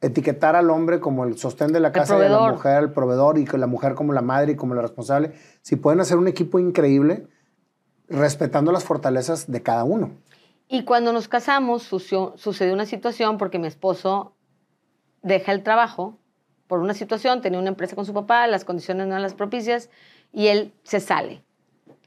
etiquetar 0.00 0.56
al 0.56 0.70
hombre 0.70 0.98
como 0.98 1.24
el 1.24 1.38
sostén 1.38 1.72
de 1.72 1.80
la 1.80 1.92
casa 1.92 2.18
y 2.18 2.22
a 2.22 2.28
la 2.28 2.50
mujer 2.50 2.82
el 2.82 2.92
proveedor 2.92 3.38
y 3.38 3.44
que 3.44 3.56
la 3.56 3.68
mujer 3.68 3.94
como 3.94 4.12
la 4.12 4.22
madre 4.22 4.52
y 4.52 4.56
como 4.56 4.74
la 4.74 4.82
responsable? 4.82 5.32
Si 5.62 5.76
pueden 5.76 6.00
hacer 6.00 6.16
un 6.16 6.26
equipo 6.26 6.58
increíble 6.58 7.28
respetando 8.08 8.72
las 8.72 8.84
fortalezas 8.84 9.50
de 9.50 9.62
cada 9.62 9.84
uno. 9.84 10.10
Y 10.66 10.84
cuando 10.84 11.12
nos 11.12 11.28
casamos 11.28 11.82
sucedió 11.82 12.74
una 12.74 12.86
situación 12.86 13.38
porque 13.38 13.58
mi 13.58 13.68
esposo 13.68 14.34
deja 15.22 15.52
el 15.52 15.62
trabajo 15.62 16.18
por 16.66 16.80
una 16.80 16.94
situación, 16.94 17.40
tenía 17.40 17.58
una 17.58 17.70
empresa 17.70 17.96
con 17.96 18.04
su 18.04 18.12
papá, 18.12 18.46
las 18.46 18.64
condiciones 18.64 19.06
no 19.06 19.14
eran 19.14 19.22
las 19.22 19.34
propicias 19.34 19.88
y 20.32 20.48
él 20.48 20.72
se 20.82 21.00
sale. 21.00 21.42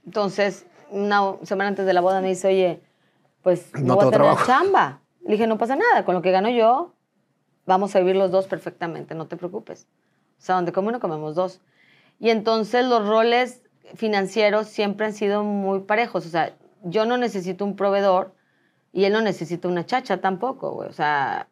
Entonces, 0.06 0.66
una 0.90 1.36
semana 1.44 1.70
antes 1.70 1.86
de 1.86 1.94
la 1.94 2.02
boda 2.02 2.22
me 2.22 2.30
dice, 2.30 2.48
oye, 2.48 2.82
pues 3.42 3.74
no, 3.80 3.96
voy 3.96 4.08
a 4.08 4.12
tener 4.12 4.36
chamba. 4.46 5.00
Le 5.24 5.32
dije, 5.32 5.48
no 5.48 5.58
pasa 5.58 5.76
nada, 5.76 6.06
con 6.06 6.16
lo 6.16 6.22
que 6.22 6.32
gano 6.32 6.50
yo, 6.50 6.94
vamos 7.66 7.96
a 7.96 8.00
vivir 8.00 8.16
los 8.16 8.32
dos 8.32 8.48
perfectamente, 8.48 9.16
no 9.16 9.28
te 9.28 9.38
preocupes. 9.38 9.88
O 10.40 10.44
sea, 10.44 10.56
donde 10.56 10.72
come 10.72 10.90
uno, 10.90 11.00
comemos 11.00 11.36
dos. 11.36 11.62
Y 12.20 12.30
entonces 12.30 12.86
los 12.86 13.08
roles 13.08 13.62
financieros 13.96 14.68
siempre 14.68 15.06
han 15.06 15.14
sido 15.14 15.44
muy 15.44 15.82
parejos. 15.82 16.26
O 16.26 16.30
sea, 16.30 16.56
yo 16.84 17.06
no 17.06 17.18
necesito 17.18 17.64
un 17.66 17.76
proveedor 17.76 18.34
y 18.92 19.06
él 19.06 19.14
no 19.14 19.22
necesita 19.22 19.68
una 19.68 19.86
chacha 19.86 20.18
tampoco, 20.18 20.72
güey. 20.72 20.90
O 20.90 20.94
sea, 20.94 21.48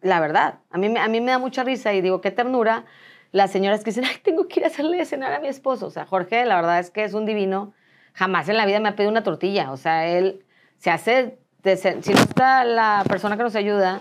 la 0.00 0.20
verdad, 0.20 0.60
a 0.70 0.78
mí, 0.78 0.94
a 0.96 1.08
mí 1.08 1.20
me 1.20 1.32
da 1.32 1.38
mucha 1.38 1.64
risa 1.64 1.92
y 1.92 2.00
digo, 2.00 2.20
qué 2.20 2.30
ternura 2.30 2.84
las 3.32 3.50
señoras 3.50 3.80
que 3.80 3.90
dicen, 3.90 4.04
ay, 4.04 4.16
tengo 4.22 4.48
que 4.48 4.60
ir 4.60 4.64
a 4.64 4.68
hacerle 4.68 4.96
de 4.96 5.04
cenar 5.04 5.32
a 5.32 5.40
mi 5.40 5.48
esposo. 5.48 5.86
O 5.86 5.90
sea, 5.90 6.06
Jorge, 6.06 6.44
la 6.44 6.56
verdad 6.56 6.78
es 6.78 6.90
que 6.90 7.04
es 7.04 7.14
un 7.14 7.26
divino. 7.26 7.72
Jamás 8.14 8.48
en 8.48 8.56
la 8.56 8.66
vida 8.66 8.80
me 8.80 8.88
ha 8.88 8.96
pedido 8.96 9.10
una 9.10 9.22
tortilla. 9.22 9.70
O 9.72 9.76
sea, 9.76 10.06
él 10.06 10.44
se 10.78 10.90
hace, 10.90 11.38
si 11.62 12.12
no 12.12 12.20
está 12.20 12.64
la 12.64 13.04
persona 13.08 13.36
que 13.36 13.42
nos 13.42 13.54
ayuda, 13.54 14.00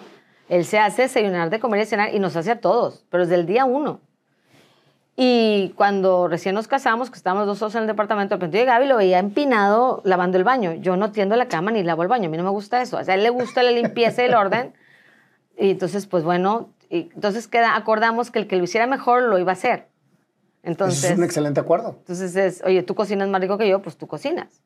él 0.50 0.66
se 0.66 0.80
hace 0.80 1.04
desayunar, 1.04 1.50
de 1.50 1.60
comer 1.60 1.82
y 1.82 1.86
cenar 1.86 2.14
y 2.14 2.20
nos 2.20 2.36
hace 2.36 2.52
a 2.52 2.62
todos, 2.62 3.06
pero 3.10 3.24
desde 3.24 3.36
el 3.36 3.46
día 3.46 3.66
uno. 3.66 4.00
Y 5.20 5.74
cuando 5.76 6.28
recién 6.28 6.54
nos 6.54 6.68
casamos, 6.68 7.10
que 7.10 7.18
estábamos 7.18 7.48
dos 7.48 7.58
solos 7.58 7.74
en 7.74 7.82
el 7.82 7.88
departamento, 7.88 8.36
de 8.36 8.40
repente 8.40 8.64
Gaby 8.66 8.86
lo 8.86 8.98
veía 8.98 9.18
empinado 9.18 10.02
lavando 10.06 10.38
el 10.38 10.44
baño. 10.44 10.74
Yo 10.74 10.96
no 10.96 11.12
tiendo 11.12 11.36
la 11.36 11.48
cama 11.48 11.72
ni 11.72 11.82
lavo 11.82 12.04
el 12.04 12.08
baño, 12.08 12.28
a 12.28 12.30
mí 12.30 12.38
no 12.38 12.44
me 12.44 12.52
gusta 12.52 12.82
eso. 12.84 12.98
O 12.98 13.04
sea, 13.04 13.16
él 13.16 13.24
le 13.24 13.32
gusta 13.32 13.64
la 13.64 13.72
limpieza 13.72 14.22
y 14.22 14.28
el 14.28 14.36
orden. 14.36 14.76
Y 15.58 15.72
entonces, 15.72 16.06
pues 16.06 16.24
bueno, 16.24 16.70
y 16.90 17.10
entonces 17.14 17.48
queda, 17.48 17.76
acordamos 17.76 18.32
que 18.32 18.40
el 18.40 18.48
que 18.48 18.56
lo 18.56 18.64
hiciera 18.64 18.88
mejor 18.88 19.24
lo 19.24 19.38
iba 19.40 19.52
a 19.52 19.54
hacer. 19.54 19.88
Entonces, 20.64 21.12
es 21.12 21.18
un 21.18 21.24
excelente 21.24 21.60
acuerdo. 21.60 21.96
Entonces 22.00 22.36
es, 22.36 22.62
oye, 22.66 22.84
tú 22.84 22.96
cocinas 22.96 23.30
más 23.30 23.40
rico 23.42 23.58
que 23.58 23.70
yo, 23.70 23.82
pues 23.82 23.98
tú 23.98 24.08
cocinas. 24.08 24.62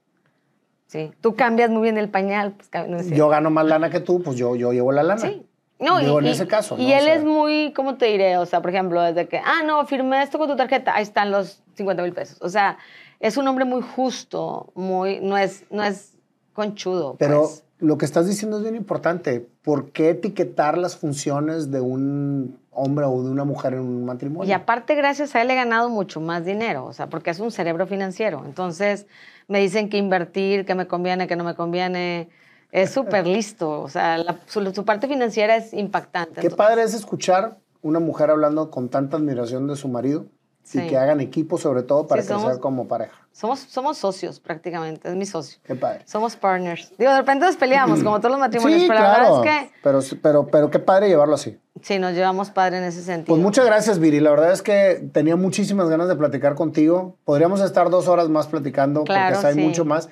Sí. 0.88 1.12
Tú 1.22 1.36
cambias 1.36 1.70
muy 1.70 1.84
bien 1.84 1.98
el 1.98 2.10
pañal. 2.10 2.54
Pues, 2.54 2.90
no 2.90 3.02
yo 3.16 3.30
gano 3.30 3.50
más 3.50 3.66
lana 3.66 3.90
que 3.90 4.00
tú, 4.00 4.22
pues 4.22 4.36
yo, 4.36 4.56
yo 4.56 4.74
llevo 4.74 4.92
la 4.92 5.04
lana. 5.04 5.22
Sí. 5.22 5.46
No, 5.80 6.00
y, 6.00 6.06
en 6.06 6.26
ese 6.28 6.48
caso. 6.48 6.78
Y 6.78 6.92
él 6.92 7.08
es 7.08 7.24
muy, 7.24 7.74
¿cómo 7.76 7.96
te 7.98 8.06
diré? 8.06 8.38
O 8.38 8.46
sea, 8.46 8.62
por 8.62 8.70
ejemplo, 8.70 9.02
desde 9.02 9.28
que, 9.28 9.38
ah, 9.38 9.64
no, 9.66 9.86
firmé 9.86 10.22
esto 10.22 10.38
con 10.38 10.48
tu 10.48 10.56
tarjeta, 10.56 10.94
ahí 10.96 11.04
están 11.04 11.32
los 11.32 11.64
50 11.76 12.04
mil 12.04 12.14
pesos. 12.14 12.38
O 12.42 12.50
sea, 12.50 12.78
es 13.20 13.38
un 13.38 13.48
hombre 13.48 13.66
muy 13.66 13.82
justo, 13.82 14.72
muy, 14.76 15.20
no 15.22 15.38
es, 15.38 15.66
no 15.72 15.84
es 15.84 16.18
conchudo. 16.54 17.16
Pero 17.18 17.42
pues. 17.42 17.64
Lo 17.82 17.98
que 17.98 18.06
estás 18.06 18.28
diciendo 18.28 18.58
es 18.58 18.64
bien 18.64 18.76
importante. 18.76 19.46
¿Por 19.64 19.90
qué 19.92 20.12
etiquetar 20.12 20.78
las 20.78 20.96
funciones 20.96 21.72
de 21.72 21.82
un 21.82 22.58
hombre 22.72 23.06
o 23.06 23.22
de 23.24 23.30
una 23.30 23.44
mujer 23.44 23.74
en 23.74 23.80
un 23.82 24.06
matrimonio? 24.06 24.48
Y 24.50 24.54
aparte, 24.54 24.96
gracias 24.96 25.36
a 25.36 25.42
él 25.42 25.52
he 25.52 25.56
ganado 25.56 25.90
mucho 25.90 26.22
más 26.22 26.46
dinero, 26.46 26.86
o 26.86 26.94
sea, 26.94 27.08
porque 27.10 27.32
es 27.32 27.40
un 27.40 27.52
cerebro 27.52 27.88
financiero. 27.88 28.44
Entonces, 28.46 29.08
me 29.48 29.60
dicen 29.60 29.90
que 29.90 29.98
invertir, 29.98 30.64
que 30.66 30.76
me 30.76 30.88
conviene, 30.88 31.28
que 31.28 31.36
no 31.36 31.44
me 31.44 31.56
conviene. 31.56 32.30
Es 32.72 32.92
súper 32.92 33.28
listo, 33.28 33.82
o 33.82 33.90
sea, 33.90 34.18
la- 34.18 34.40
su, 34.46 34.64
su 34.74 34.86
parte 34.86 35.08
financiera 35.10 35.58
es 35.58 35.74
impactante. 35.74 36.36
Qué 36.36 36.48
Entonces, 36.48 36.56
padre 36.58 36.84
es 36.84 36.94
escuchar 36.94 37.58
una 37.82 38.00
mujer 38.00 38.30
hablando 38.30 38.70
con 38.72 38.88
tanta 38.90 39.18
admiración 39.18 39.68
de 39.68 39.76
su 39.76 39.88
marido 39.90 40.28
Sí. 40.64 40.80
y 40.80 40.88
que 40.88 40.98
hagan 40.98 41.20
equipo 41.20 41.58
sobre 41.58 41.82
todo 41.84 42.08
para 42.08 42.22
Sí, 42.22 42.28
crecer 42.30 42.44
somos- 42.46 42.60
como 42.60 42.88
pareja. 42.88 43.21
Somos, 43.34 43.60
somos 43.60 43.98
socios 43.98 44.40
prácticamente, 44.42 45.08
es 45.08 45.16
mi 45.16 45.26
socio. 45.26 45.60
Qué 45.64 45.74
padre. 45.74 46.02
Somos 46.06 46.36
partners. 46.36 46.92
Digo, 47.00 47.12
de 47.12 47.18
repente 47.18 47.46
nos 47.46 47.56
peleamos, 47.56 48.04
como 48.04 48.20
todos 48.20 48.32
los 48.32 48.40
matrimonios, 48.40 48.82
Sí, 48.82 48.88
pero 48.88 49.00
la 49.00 49.16
claro. 49.16 49.40
verdad 49.42 49.56
es 49.64 49.70
que 49.70 49.74
Pero, 49.82 50.00
pero, 50.22 50.48
pero 50.48 50.70
qué 50.70 50.80
padre 50.80 51.08
llevarlo 51.08 51.36
así. 51.36 51.58
sí, 51.82 51.98
nos 51.98 52.14
llevamos 52.14 52.50
padre 52.52 52.80
en 52.80 52.84
ese 52.84 53.02
sentido. 53.02 53.34
Pues 53.34 53.42
muchas 53.42 53.66
gracias, 53.66 54.00
Viri. 54.00 54.20
La 54.20 54.32
verdad 54.32 54.52
es 54.52 54.62
que 54.62 55.10
tenía 55.14 55.38
muchísimas 55.38 55.90
ganas 55.90 56.10
de 56.10 56.16
platicar 56.18 56.56
contigo. 56.56 57.16
Podríamos 57.24 57.62
estar 57.62 57.90
dos 57.90 58.08
horas 58.10 58.28
más 58.30 58.48
platicando 58.48 59.06
Claro, 59.06 59.36
porque 59.36 59.48
hay 59.48 59.54
sí. 59.56 59.62
mucho 59.62 59.86
más. 59.86 60.10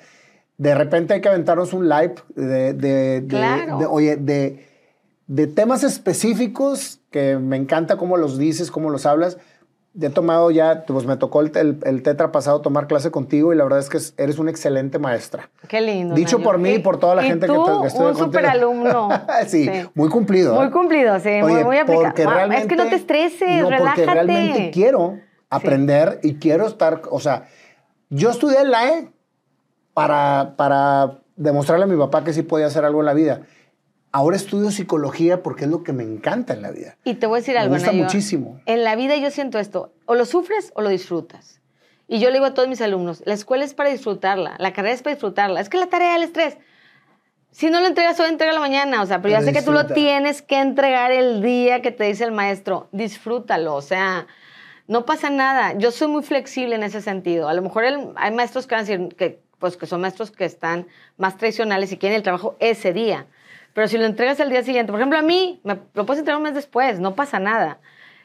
De 0.56 0.74
repente 0.74 1.12
hay 1.14 1.20
que 1.20 1.28
aventarnos 1.28 1.72
un 1.74 1.88
live 1.88 2.14
de, 2.34 2.72
de, 2.72 3.20
de- 3.20 3.26
Claro. 3.28 3.78
de- 3.78 3.86
oye, 3.86 4.16
de, 4.16 4.66
de 5.26 5.46
temas 5.46 5.84
específicos 5.84 7.00
que 7.10 7.36
me 7.36 7.56
encanta 7.56 7.96
cómo 7.96 8.16
los 8.16 8.38
dices, 8.38 8.70
cómo 8.70 8.88
los 8.90 9.04
hablas. 9.06 9.36
He 10.00 10.08
tomado 10.08 10.52
ya, 10.52 10.84
pues 10.86 11.04
me 11.04 11.16
tocó 11.16 11.40
el, 11.40 11.50
el, 11.56 11.78
el 11.84 12.02
tetra 12.04 12.30
pasado 12.30 12.60
tomar 12.60 12.86
clase 12.86 13.10
contigo 13.10 13.52
y 13.52 13.56
la 13.56 13.64
verdad 13.64 13.80
es 13.80 13.88
que 13.88 13.96
es- 13.96 14.14
eres 14.18 14.38
una 14.38 14.50
excelente 14.52 15.00
maestra. 15.00 15.50
Qué 15.66 15.80
lindo. 15.80 16.14
Dicho 16.14 16.38
Nayo. 16.38 16.48
por 16.48 16.58
mí 16.58 16.70
y 16.74 16.78
por 16.78 16.98
toda 17.00 17.16
la 17.16 17.24
y 17.24 17.28
gente 17.28 17.46
que 17.48 17.52
tú, 17.52 17.80
que 17.80 17.88
estudia 17.88 18.08
un 18.10 18.16
súper 18.16 18.46
alumno. 18.46 19.08
sí, 19.48 19.68
muy 19.94 20.08
cumplido. 20.08 20.54
Muy 20.54 20.66
¿eh? 20.66 20.70
cumplido, 20.70 21.18
sí, 21.18 21.30
muy, 21.42 21.54
Oye, 21.54 21.64
muy 21.64 21.76
aplicado. 21.78 22.04
porque 22.04 22.24
realmente, 22.24 22.62
es 22.62 22.68
que 22.68 22.76
no 22.76 22.88
te 22.88 22.94
estreses, 22.94 23.62
no, 23.62 23.70
relájate. 23.70 24.02
porque 24.02 24.14
realmente 24.14 24.70
quiero 24.72 25.18
aprender 25.50 26.20
y 26.22 26.34
quiero 26.36 26.68
estar, 26.68 27.02
o 27.10 27.18
sea, 27.18 27.48
yo 28.10 28.30
estudié 28.30 28.60
en 28.60 28.70
la 28.70 28.88
E 28.90 29.08
para, 29.92 30.54
para 30.56 31.18
demostrarle 31.36 31.84
a 31.84 31.88
mi 31.88 31.96
papá 31.96 32.22
que 32.22 32.32
sí 32.32 32.42
podía 32.42 32.66
hacer 32.66 32.84
algo 32.84 33.00
en 33.00 33.06
la 33.06 33.14
vida. 33.14 33.40
Ahora 34.12 34.36
estudio 34.36 34.70
psicología 34.72 35.42
porque 35.42 35.64
es 35.64 35.70
lo 35.70 35.84
que 35.84 35.92
me 35.92 36.02
encanta 36.02 36.52
en 36.52 36.62
la 36.62 36.70
vida. 36.72 36.96
Y 37.04 37.14
te 37.14 37.26
voy 37.26 37.36
a 37.36 37.40
decir 37.40 37.54
Me 37.54 37.60
algo, 37.60 37.74
gusta 37.74 37.92
Nayo. 37.92 38.04
muchísimo. 38.04 38.60
En 38.66 38.82
la 38.82 38.96
vida 38.96 39.16
yo 39.16 39.30
siento 39.30 39.58
esto, 39.58 39.92
o 40.06 40.14
lo 40.16 40.24
sufres 40.24 40.72
o 40.74 40.82
lo 40.82 40.88
disfrutas. 40.88 41.60
Y 42.08 42.18
yo 42.18 42.28
le 42.28 42.34
digo 42.34 42.46
a 42.46 42.54
todos 42.54 42.68
mis 42.68 42.80
alumnos, 42.80 43.22
la 43.24 43.34
escuela 43.34 43.64
es 43.64 43.72
para 43.72 43.90
disfrutarla, 43.90 44.56
la 44.58 44.72
carrera 44.72 44.94
es 44.94 45.02
para 45.02 45.14
disfrutarla. 45.14 45.60
Es 45.60 45.68
que 45.68 45.78
la 45.78 45.86
tarea 45.86 46.16
el 46.16 46.24
estrés. 46.24 46.56
Si 47.52 47.70
no 47.70 47.80
lo 47.80 47.86
entregas 47.86 48.18
hoy, 48.18 48.28
entrega 48.28 48.52
la 48.52 48.58
mañana. 48.60 49.00
O 49.02 49.06
sea, 49.06 49.22
pero, 49.22 49.32
ya 49.38 49.42
sé 49.42 49.52
que 49.52 49.62
tú 49.62 49.70
lo 49.72 49.86
tienes 49.86 50.42
que 50.42 50.58
entregar 50.60 51.12
el 51.12 51.40
día 51.42 51.82
que 51.82 51.90
te 51.92 52.04
dice 52.04 52.24
el 52.24 52.32
maestro. 52.32 52.88
Disfrútalo. 52.92 53.74
O 53.76 53.82
sea, 53.82 54.26
no 54.88 55.04
pasa 55.04 55.30
nada. 55.30 55.74
Yo 55.78 55.90
soy 55.92 56.08
muy 56.08 56.22
flexible 56.24 56.74
en 56.76 56.82
ese 56.84 57.00
sentido. 57.00 57.48
A 57.48 57.54
lo 57.54 57.62
mejor 57.62 57.84
el- 57.84 58.08
hay 58.16 58.32
maestros 58.32 58.66
que 58.66 58.74
van 58.76 58.84
a 58.84 58.88
decir 58.88 59.14
que, 59.16 59.40
pues, 59.60 59.76
que 59.76 59.86
son 59.86 60.00
maestros 60.00 60.30
que 60.32 60.44
están 60.44 60.86
más 61.16 61.36
tradicionales 61.36 61.90
y 61.92 61.96
quieren 61.96 62.16
el 62.16 62.22
trabajo 62.22 62.56
ese 62.60 62.92
día. 62.92 63.26
Pero 63.74 63.88
si 63.88 63.98
lo 63.98 64.04
entregas 64.04 64.40
al 64.40 64.50
día 64.50 64.62
siguiente, 64.62 64.92
por 64.92 65.00
ejemplo, 65.00 65.18
a 65.18 65.22
mí, 65.22 65.60
me, 65.64 65.78
lo 65.94 66.06
puedes 66.06 66.20
entregar 66.20 66.38
un 66.38 66.44
mes 66.44 66.54
después, 66.54 66.98
no 67.00 67.14
pasa 67.14 67.38
nada. 67.38 67.80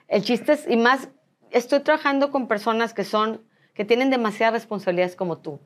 El 0.08 0.24
chiste 0.24 0.54
es, 0.54 0.68
y 0.68 0.78
más, 0.78 1.10
estoy 1.52 1.80
trabajando 1.82 2.32
con 2.32 2.48
personas 2.48 2.94
que 2.94 3.04
son, 3.04 3.42
que 3.74 3.86
tienen 3.86 4.10
demasiadas 4.10 4.54
responsabilidades 4.54 5.16
como 5.16 5.38
tú. 5.38 5.60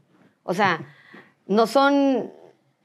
O 0.43 0.53
sea, 0.53 0.81
no 1.47 1.67
son, 1.67 2.31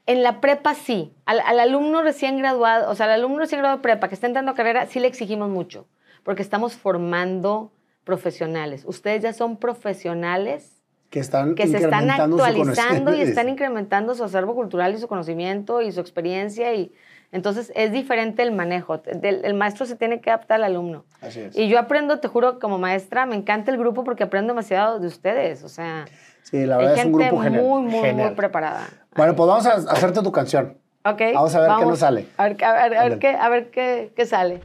en 0.05 0.23
la 0.23 0.39
prepa 0.41 0.73
sí, 0.73 1.13
al, 1.25 1.39
al 1.41 1.59
alumno 1.59 2.01
recién 2.01 2.37
graduado, 2.37 2.89
o 2.89 2.95
sea, 2.95 3.07
al 3.07 3.13
alumno 3.13 3.39
recién 3.39 3.59
graduado 3.59 3.77
de 3.77 3.83
prepa 3.83 4.07
que 4.07 4.15
está 4.15 4.27
entrando 4.27 4.51
a 4.51 4.55
carrera, 4.55 4.85
sí 4.87 4.99
le 4.99 5.07
exigimos 5.07 5.49
mucho, 5.49 5.87
porque 6.23 6.41
estamos 6.41 6.75
formando 6.75 7.71
profesionales. 8.03 8.83
Ustedes 8.85 9.23
ya 9.23 9.33
son 9.33 9.57
profesionales 9.57 10.74
Que 11.09 11.19
están 11.19 11.55
que 11.55 11.67
se 11.67 11.77
están 11.77 12.09
actualizando 12.11 13.13
y 13.13 13.21
están 13.21 13.47
incrementando 13.49 14.15
su 14.15 14.23
acervo 14.23 14.53
cultural 14.55 14.93
y 14.93 14.97
su 14.97 15.07
conocimiento 15.07 15.81
y 15.81 15.91
su 15.91 15.99
experiencia 16.01 16.73
y 16.73 16.91
entonces 17.31 17.71
es 17.75 17.91
diferente 17.91 18.43
el 18.43 18.51
manejo. 18.51 18.97
Del- 18.99 19.43
el 19.43 19.53
maestro 19.55 19.85
se 19.85 19.95
tiene 19.95 20.21
que 20.21 20.29
adaptar 20.29 20.55
al 20.57 20.63
alumno. 20.65 21.05
Así 21.21 21.41
es. 21.41 21.57
Y 21.57 21.67
yo 21.67 21.79
aprendo, 21.79 22.19
te 22.19 22.27
juro, 22.27 22.59
como 22.59 22.77
maestra, 22.77 23.25
me 23.25 23.35
encanta 23.35 23.71
el 23.71 23.77
grupo 23.77 24.03
porque 24.03 24.23
aprendo 24.23 24.53
demasiado 24.53 24.99
de 24.99 25.07
ustedes. 25.07 25.63
O 25.63 25.69
sea, 25.69 26.05
Sí, 26.43 26.65
la 26.65 26.75
hay 26.77 26.85
verdad 26.85 26.99
es 26.99 27.05
un 27.05 27.11
gente 27.13 27.27
grupo 27.27 27.43
genial. 27.43 27.63
muy, 27.63 27.81
muy, 27.83 28.01
Genial. 28.01 28.27
muy 28.27 28.35
preparada. 28.35 28.87
Bueno, 29.15 29.35
pues 29.35 29.47
vamos 29.47 29.65
a 29.65 29.73
hacerte 29.91 30.21
tu 30.21 30.31
canción. 30.31 30.77
Ok. 31.03 31.21
Vamos 31.33 31.55
a 31.55 31.59
ver 31.61 31.71
qué 31.79 31.85
nos 31.85 31.99
sale. 31.99 32.27
A 32.37 32.43
ver, 32.47 32.63
a 32.63 32.87
ver- 32.89 32.97
a 32.97 33.03
ver 33.09 33.19
qué, 33.19 33.27
a 33.29 33.49
ver 33.49 33.71
qué, 33.71 34.13
qué 34.15 34.25
sale. 34.25 34.61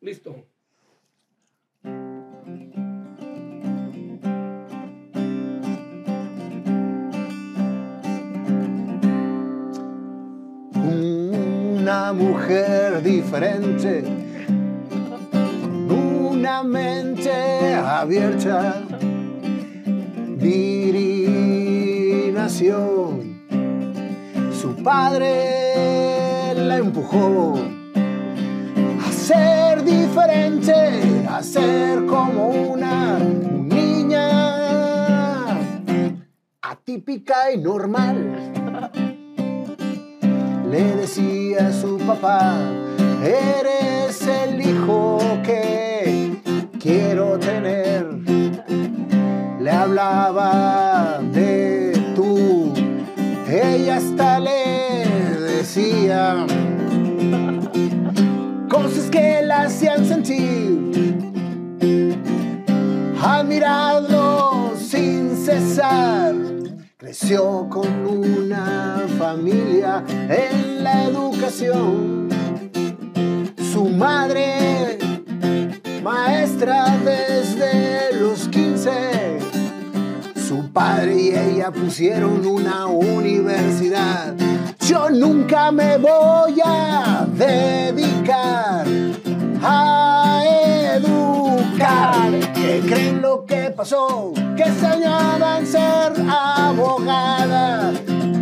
Listo. 0.00 0.34
Una 11.86 12.12
mujer 12.12 13.00
diferente, 13.00 14.02
una 15.88 16.64
mente 16.64 17.74
abierta. 17.76 18.82
Nació, 22.34 23.20
su 24.52 24.74
padre 24.82 26.54
la 26.56 26.78
empujó 26.78 27.54
a 29.06 29.12
ser 29.12 29.84
diferente, 29.84 31.24
a 31.30 31.40
ser 31.40 32.04
como 32.06 32.48
una 32.48 33.16
niña 33.20 34.26
atípica 36.62 37.52
y 37.52 37.58
normal 37.58 38.55
le 40.70 40.96
decía 40.96 41.68
a 41.68 41.72
su 41.72 41.98
papá, 41.98 42.58
eres 43.22 44.20
el 44.26 44.60
hijo 44.60 45.18
que 45.44 46.36
quiero 46.80 47.38
tener. 47.38 48.06
Le 49.60 49.70
hablaba 49.70 51.20
de 51.32 51.92
tú, 52.14 52.72
ella 53.48 53.96
hasta 53.96 54.40
le 54.40 55.06
decía 55.40 56.46
cosas 58.68 59.10
que 59.10 59.42
la 59.42 59.62
hacían 59.62 60.04
sentir, 60.04 60.92
admirarlo 63.20 64.72
sin 64.76 65.36
cesar. 65.36 66.55
Creció 67.06 67.68
con 67.70 67.86
una 68.04 69.06
familia 69.16 70.02
en 70.08 70.82
la 70.82 71.04
educación. 71.04 72.28
Su 73.72 73.84
madre, 73.90 74.98
maestra 76.02 76.98
desde 77.04 78.12
los 78.18 78.48
15. 78.48 79.38
Su 80.48 80.72
padre 80.72 81.14
y 81.14 81.28
ella 81.28 81.70
pusieron 81.70 82.44
una 82.44 82.86
universidad. 82.86 84.34
Yo 84.80 85.08
nunca 85.08 85.70
me 85.70 85.98
voy 85.98 86.60
a 86.64 87.24
dedicar 87.36 88.84
a 89.62 90.42
educar. 90.96 92.32
¿Qué 92.52 92.82
creen 92.84 93.22
lo 93.22 93.35
que 93.35 93.35
pasó? 93.76 94.32
Que 94.56 94.64
soñaban 94.80 95.66
ser 95.66 96.12
abogada 96.28 97.92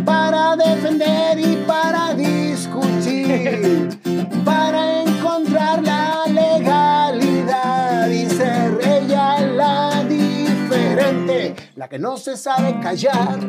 para 0.05 0.55
defender 0.55 1.37
y 1.39 1.57
para 1.67 2.13
discutir, 2.13 3.99
para 4.45 5.01
encontrar 5.01 5.83
la 5.83 6.23
legalidad 6.27 8.07
y 8.09 8.25
ser 8.27 8.79
ella 8.81 9.41
la 9.41 10.03
diferente, 10.05 11.55
la 11.75 11.89
que 11.89 11.99
no 11.99 12.15
se 12.15 12.37
sabe 12.37 12.79
callar 12.79 13.39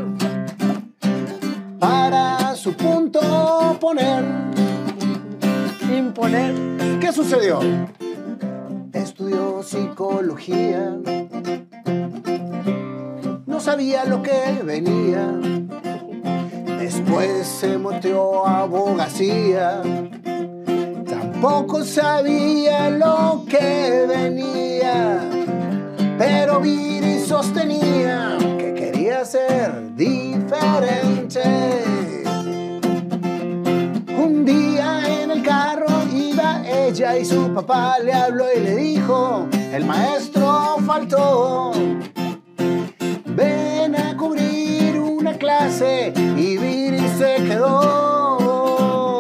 para 1.79 2.57
su 2.57 2.75
punto 2.75 3.79
poner. 3.81 4.25
Imponer. 5.89 6.99
¿Qué 7.01 7.13
sucedió? 7.13 7.61
Estudió 9.27 9.61
psicología. 9.65 10.97
No 13.45 13.59
sabía 13.59 14.05
lo 14.05 14.23
que 14.23 14.63
venía. 14.63 15.33
Después 16.79 17.45
se 17.45 17.77
metió 17.77 18.47
a 18.47 18.61
abogacía. 18.61 19.83
Tampoco 21.09 21.83
sabía 21.83 22.89
lo 22.91 23.45
que 23.49 24.07
venía. 24.07 25.29
Pero 26.17 26.61
Viri 26.61 27.19
sostenía 27.19 28.39
que 28.59 28.75
quería 28.75 29.25
ser 29.25 29.93
diferente. 29.97 31.43
Y 37.15 37.25
su 37.25 37.55
papá 37.55 37.99
le 38.03 38.13
habló 38.13 38.47
y 38.53 38.61
le 38.61 38.77
dijo, 38.77 39.47
el 39.73 39.85
maestro 39.85 40.77
faltó. 40.85 41.71
Ven 43.25 43.95
a 43.95 44.17
cubrir 44.17 44.99
una 44.99 45.35
clase 45.35 46.13
y 46.17 46.57
Viri 46.57 47.07
se 47.17 47.37
quedó. 47.47 49.19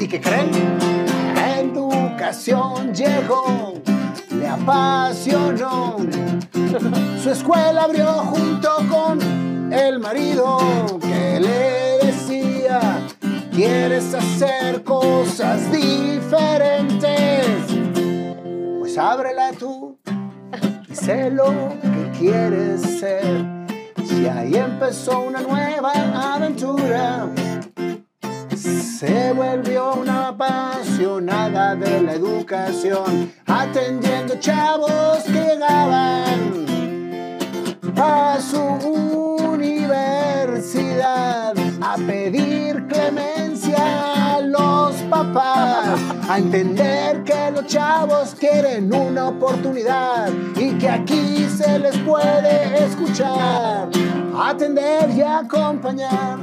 ¿Y 0.00 0.08
qué 0.08 0.20
creen? 0.20 0.50
La 1.36 1.60
educación 1.60 2.92
llegó, 2.92 3.74
le 4.30 4.48
apasionó. 4.48 5.98
Su 7.22 7.30
escuela 7.30 7.84
abrió 7.84 8.06
junto 8.24 8.70
con 8.90 9.72
el 9.72 10.00
marido 10.00 10.58
que 11.00 11.38
le 11.38 12.06
decía, 12.06 13.06
¿quieres 13.60 14.14
hacer 14.14 14.82
cosas 14.84 15.70
diferentes? 15.70 17.46
Pues 18.78 18.96
ábrela 18.96 19.52
tú 19.52 19.98
y 20.88 20.94
sé 20.94 21.30
lo 21.30 21.52
que 21.82 22.10
quieres 22.18 22.80
ser. 22.80 23.44
Si 24.02 24.26
ahí 24.26 24.54
empezó 24.54 25.24
una 25.24 25.42
nueva 25.42 25.92
aventura, 26.34 27.28
se 28.56 29.34
volvió 29.34 29.92
una 29.92 30.28
apasionada 30.28 31.74
de 31.74 32.00
la 32.00 32.14
educación, 32.14 33.30
atendiendo 33.44 34.40
chavos 34.40 35.18
que 35.24 35.32
llegaban 35.32 36.64
a 37.98 38.38
su 38.40 38.62
universidad 39.52 41.52
a 41.82 41.96
pedir 42.06 42.86
clemencia 42.86 43.29
papás, 45.10 46.00
a 46.28 46.38
entender 46.38 47.24
que 47.24 47.50
los 47.50 47.66
chavos 47.66 48.36
quieren 48.38 48.94
una 48.94 49.28
oportunidad 49.28 50.30
y 50.56 50.78
que 50.78 50.88
aquí 50.88 51.46
se 51.48 51.78
les 51.80 51.96
puede 51.98 52.84
escuchar, 52.84 53.88
atender 54.38 55.10
y 55.10 55.20
acompañar. 55.20 56.38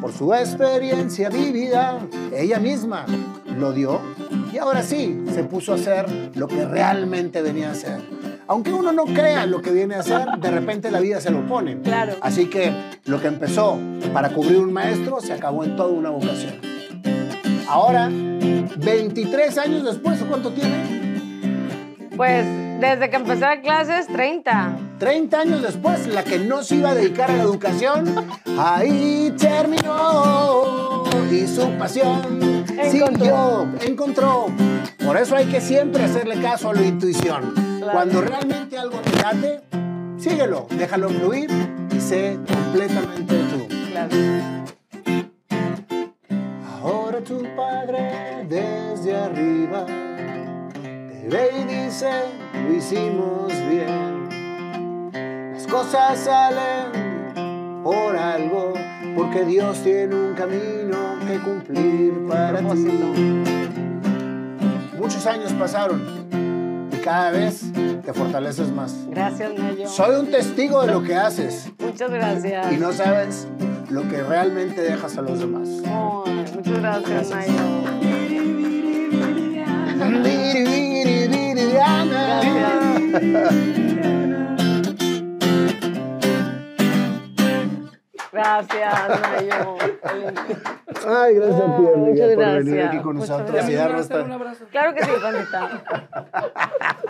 Por 0.00 0.12
su 0.12 0.32
experiencia 0.32 1.28
vivida, 1.28 1.98
ella 2.32 2.58
misma 2.58 3.04
lo 3.58 3.72
dio 3.72 4.00
y 4.52 4.56
ahora 4.56 4.82
sí 4.82 5.22
se 5.34 5.44
puso 5.44 5.72
a 5.72 5.74
hacer 5.74 6.30
lo 6.34 6.48
que 6.48 6.64
realmente 6.64 7.42
venía 7.42 7.68
a 7.68 7.72
hacer. 7.72 8.00
Aunque 8.46 8.72
uno 8.72 8.92
no 8.92 9.04
crea 9.04 9.44
lo 9.44 9.60
que 9.60 9.70
viene 9.72 9.96
a 9.96 10.00
hacer, 10.00 10.26
de 10.40 10.50
repente 10.50 10.90
la 10.90 11.00
vida 11.00 11.20
se 11.20 11.30
lo 11.30 11.46
pone. 11.46 11.78
Claro. 11.82 12.14
Así 12.22 12.46
que 12.46 12.72
lo 13.04 13.20
que 13.20 13.28
empezó 13.28 13.78
para 14.14 14.30
cubrir 14.30 14.58
un 14.58 14.72
maestro 14.72 15.20
se 15.20 15.34
acabó 15.34 15.64
en 15.64 15.76
toda 15.76 15.90
una 15.90 16.08
vocación. 16.08 16.77
Ahora, 17.68 18.08
23 18.10 19.58
años 19.58 19.84
después, 19.84 20.18
¿cuánto 20.26 20.50
tiene? 20.52 22.08
Pues 22.16 22.46
desde 22.80 23.10
que 23.10 23.16
empecé 23.16 23.44
a 23.44 23.60
clases, 23.60 24.06
30. 24.06 24.78
30 24.98 25.38
años 25.38 25.62
después, 25.62 26.06
la 26.06 26.24
que 26.24 26.38
no 26.38 26.62
se 26.62 26.76
iba 26.76 26.90
a 26.90 26.94
dedicar 26.94 27.30
a 27.30 27.36
la 27.36 27.42
educación, 27.42 28.26
ahí 28.58 29.34
terminó. 29.38 31.04
Y 31.30 31.46
su 31.46 31.70
pasión 31.72 32.64
siguió, 32.90 33.68
encontró. 33.82 34.46
Por 35.04 35.18
eso 35.18 35.36
hay 35.36 35.44
que 35.44 35.60
siempre 35.60 36.04
hacerle 36.04 36.40
caso 36.40 36.70
a 36.70 36.74
la 36.74 36.82
intuición. 36.82 37.52
Cuando 37.92 38.22
realmente 38.22 38.78
algo 38.78 38.98
te 39.00 39.22
late, 39.22 39.60
síguelo, 40.16 40.66
déjalo 40.70 41.10
fluir 41.10 41.50
y 41.94 42.00
sé 42.00 42.38
completamente 42.48 43.34
tú. 43.50 43.68
Claro. 43.90 44.16
Tu 47.26 47.42
padre 47.56 48.46
desde 48.48 49.14
arriba 49.16 49.84
te 49.84 51.28
ve 51.28 51.50
y 51.60 51.64
dice, 51.64 52.08
lo 52.54 52.72
hicimos 52.74 53.52
bien. 53.68 55.50
Las 55.52 55.66
cosas 55.66 56.16
salen 56.20 57.82
por 57.82 58.16
algo, 58.16 58.72
porque 59.16 59.44
Dios 59.44 59.82
tiene 59.82 60.14
un 60.14 60.34
camino 60.34 61.18
que 61.26 61.38
cumplir 61.40 62.26
para 62.28 62.60
ti. 62.60 63.42
Muchos 64.96 65.26
años 65.26 65.52
pasaron 65.54 66.00
y 66.92 66.96
cada 66.98 67.32
vez 67.32 67.64
te 68.04 68.12
fortaleces 68.14 68.70
más. 68.70 68.94
Gracias, 69.10 69.52
Nayo. 69.58 69.88
Soy 69.88 70.14
un 70.20 70.30
testigo 70.30 70.82
de 70.82 70.92
lo 70.92 71.02
que 71.02 71.16
haces 71.16 71.70
Muchas 71.78 72.10
gracias. 72.10 72.72
y 72.72 72.76
no 72.76 72.92
sabes 72.92 73.48
lo 73.90 74.08
que 74.08 74.22
realmente 74.22 74.82
dejas 74.82 75.16
a 75.18 75.22
los 75.22 75.38
demás. 75.38 75.68
Muchas 76.54 76.78
gracias, 76.80 77.30
Gracias. 77.30 77.30
Nayo. 77.30 77.78
Viri, 80.22 81.28
Gracias, 88.48 89.20
Nayo. 89.20 89.76
Ay, 91.06 91.34
gracias 91.34 91.60
a 91.60 91.76
ti, 91.76 91.86
amiga, 91.86 91.96
muchas 91.96 92.34
por 92.34 92.46
venir 92.46 92.74
gracias. 92.74 92.88
aquí 92.88 92.98
con 93.02 93.16
Muchas 93.16 93.28
nosotros 93.30 93.68
y 93.68 93.74
darnos 93.74 94.10
Un 94.10 94.32
abrazo. 94.32 94.64
Claro 94.70 94.94
que 94.94 95.04
sí, 95.04 95.10
Juanita. 95.20 95.82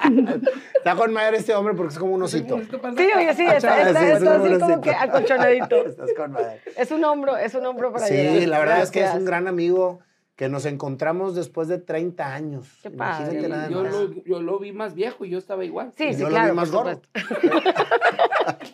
Está 0.75 0.95
con 0.97 1.13
madre 1.13 1.37
este 1.39 1.55
hombre 1.55 1.75
porque 1.75 1.93
es 1.93 1.99
como 1.99 2.13
un 2.15 2.23
osito. 2.23 2.59
Sí, 2.61 3.09
oye, 3.17 3.35
sí, 3.35 3.47
está, 3.47 3.57
está, 3.89 4.01
sí, 4.01 4.07
es 4.07 4.13
está 4.23 4.35
así 4.35 4.59
como 4.59 4.81
que 4.81 4.91
acolchonadito. 4.91 5.77
Estás 5.87 6.11
con 6.17 6.33
madre. 6.33 6.61
Es 6.77 6.91
un 6.91 7.05
hombro, 7.05 7.37
es 7.37 7.55
un 7.55 7.67
hombro 7.67 7.93
para 7.93 8.07
Sí, 8.07 8.15
llegar. 8.15 8.49
la 8.49 8.59
verdad 8.59 8.83
es 8.83 8.91
que 8.91 9.05
es 9.05 9.15
un 9.15 9.25
gran 9.25 9.47
amigo 9.47 10.01
que 10.39 10.49
nos 10.49 10.67
encontramos 10.67 11.35
después 11.35 11.67
de 11.67 11.79
30 11.79 12.33
años. 12.33 12.69
Qué 12.81 12.91
padre. 12.91 13.25
Imagínate 13.41 13.49
nada 13.49 13.69
Yo 13.69 13.83
más. 13.83 13.93
lo, 13.93 14.25
yo 14.25 14.41
lo 14.41 14.59
vi 14.61 14.71
más 14.73 14.95
viejo 14.95 15.25
y 15.25 15.31
yo 15.31 15.39
estaba 15.39 15.65
igual. 15.65 15.93
Sí, 15.97 16.05
Y 16.05 16.15
sí, 16.15 16.21
yo 16.21 16.27
lo 16.29 16.35
claro, 16.37 16.51
vi 16.53 16.57
más 16.57 16.71
gordo. 16.71 17.03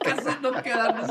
Casi 0.05 0.41
no 0.43 0.53
callados. 0.53 1.11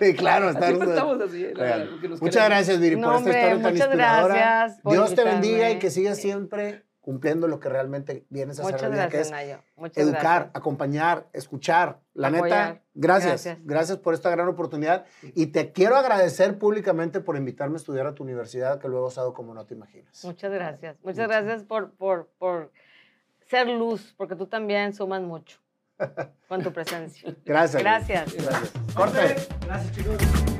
Sí, 0.00 0.14
claro. 0.14 0.50
Estamos- 0.50 0.82
estamos 0.88 1.20
así, 1.20 1.42
verdad, 1.42 1.86
Muchas 1.86 2.20
queremos. 2.20 2.30
gracias, 2.48 2.80
Viri, 2.80 2.96
No, 2.96 3.08
por 3.08 3.16
esta 3.16 3.18
hombre, 3.18 3.32
historia 3.34 3.50
tan 3.62 3.72
muchas 3.72 3.86
inspiradora. 3.88 4.34
gracias 4.34 4.80
por 4.80 4.92
Dios 4.92 5.04
te 5.06 5.10
invitarme. 5.22 5.40
bendiga 5.40 5.70
y 5.72 5.78
que 5.80 5.90
sigas 5.90 6.18
siempre 6.18 6.84
cumpliendo 7.08 7.48
lo 7.48 7.58
que 7.58 7.70
realmente 7.70 8.26
vienes 8.28 8.58
a 8.58 8.62
hacer 8.64 8.74
Muchas 8.74 8.90
vida, 8.90 9.08
que 9.08 9.16
gracias, 9.16 9.26
es 9.28 9.30
Nayo. 9.30 9.62
Muchas 9.76 9.96
educar, 9.96 10.22
gracias. 10.22 10.50
acompañar, 10.52 11.26
escuchar. 11.32 12.00
La 12.12 12.28
neta, 12.28 12.82
gracias, 12.92 13.46
gracias. 13.46 13.64
Gracias. 13.64 13.98
por 13.98 14.12
esta 14.12 14.28
gran 14.28 14.46
oportunidad. 14.46 15.06
Y 15.22 15.46
te 15.46 15.72
quiero 15.72 15.96
agradecer 15.96 16.58
públicamente 16.58 17.20
por 17.20 17.38
invitarme 17.38 17.76
a 17.76 17.78
estudiar 17.78 18.06
a 18.08 18.14
tu 18.14 18.24
universidad, 18.24 18.78
que 18.78 18.88
lo 18.88 18.98
he 18.98 19.00
gozado 19.00 19.32
como 19.32 19.54
no 19.54 19.64
te 19.64 19.72
imaginas. 19.72 20.22
Muchas 20.22 20.52
gracias. 20.52 20.98
Muchas 21.02 21.28
gracias 21.28 21.64
por, 21.64 21.92
por, 21.92 22.28
por 22.36 22.72
ser 23.46 23.68
luz, 23.68 24.14
porque 24.18 24.36
tú 24.36 24.46
también 24.46 24.92
sumas 24.92 25.22
mucho 25.22 25.60
con 26.46 26.62
tu 26.62 26.74
presencia. 26.74 27.34
Gracias. 27.42 27.82
Gracias. 27.82 28.34
Gracias. 28.34 28.72
Corte. 28.94 29.34
Gracias, 29.64 29.96
chicos. 29.96 30.57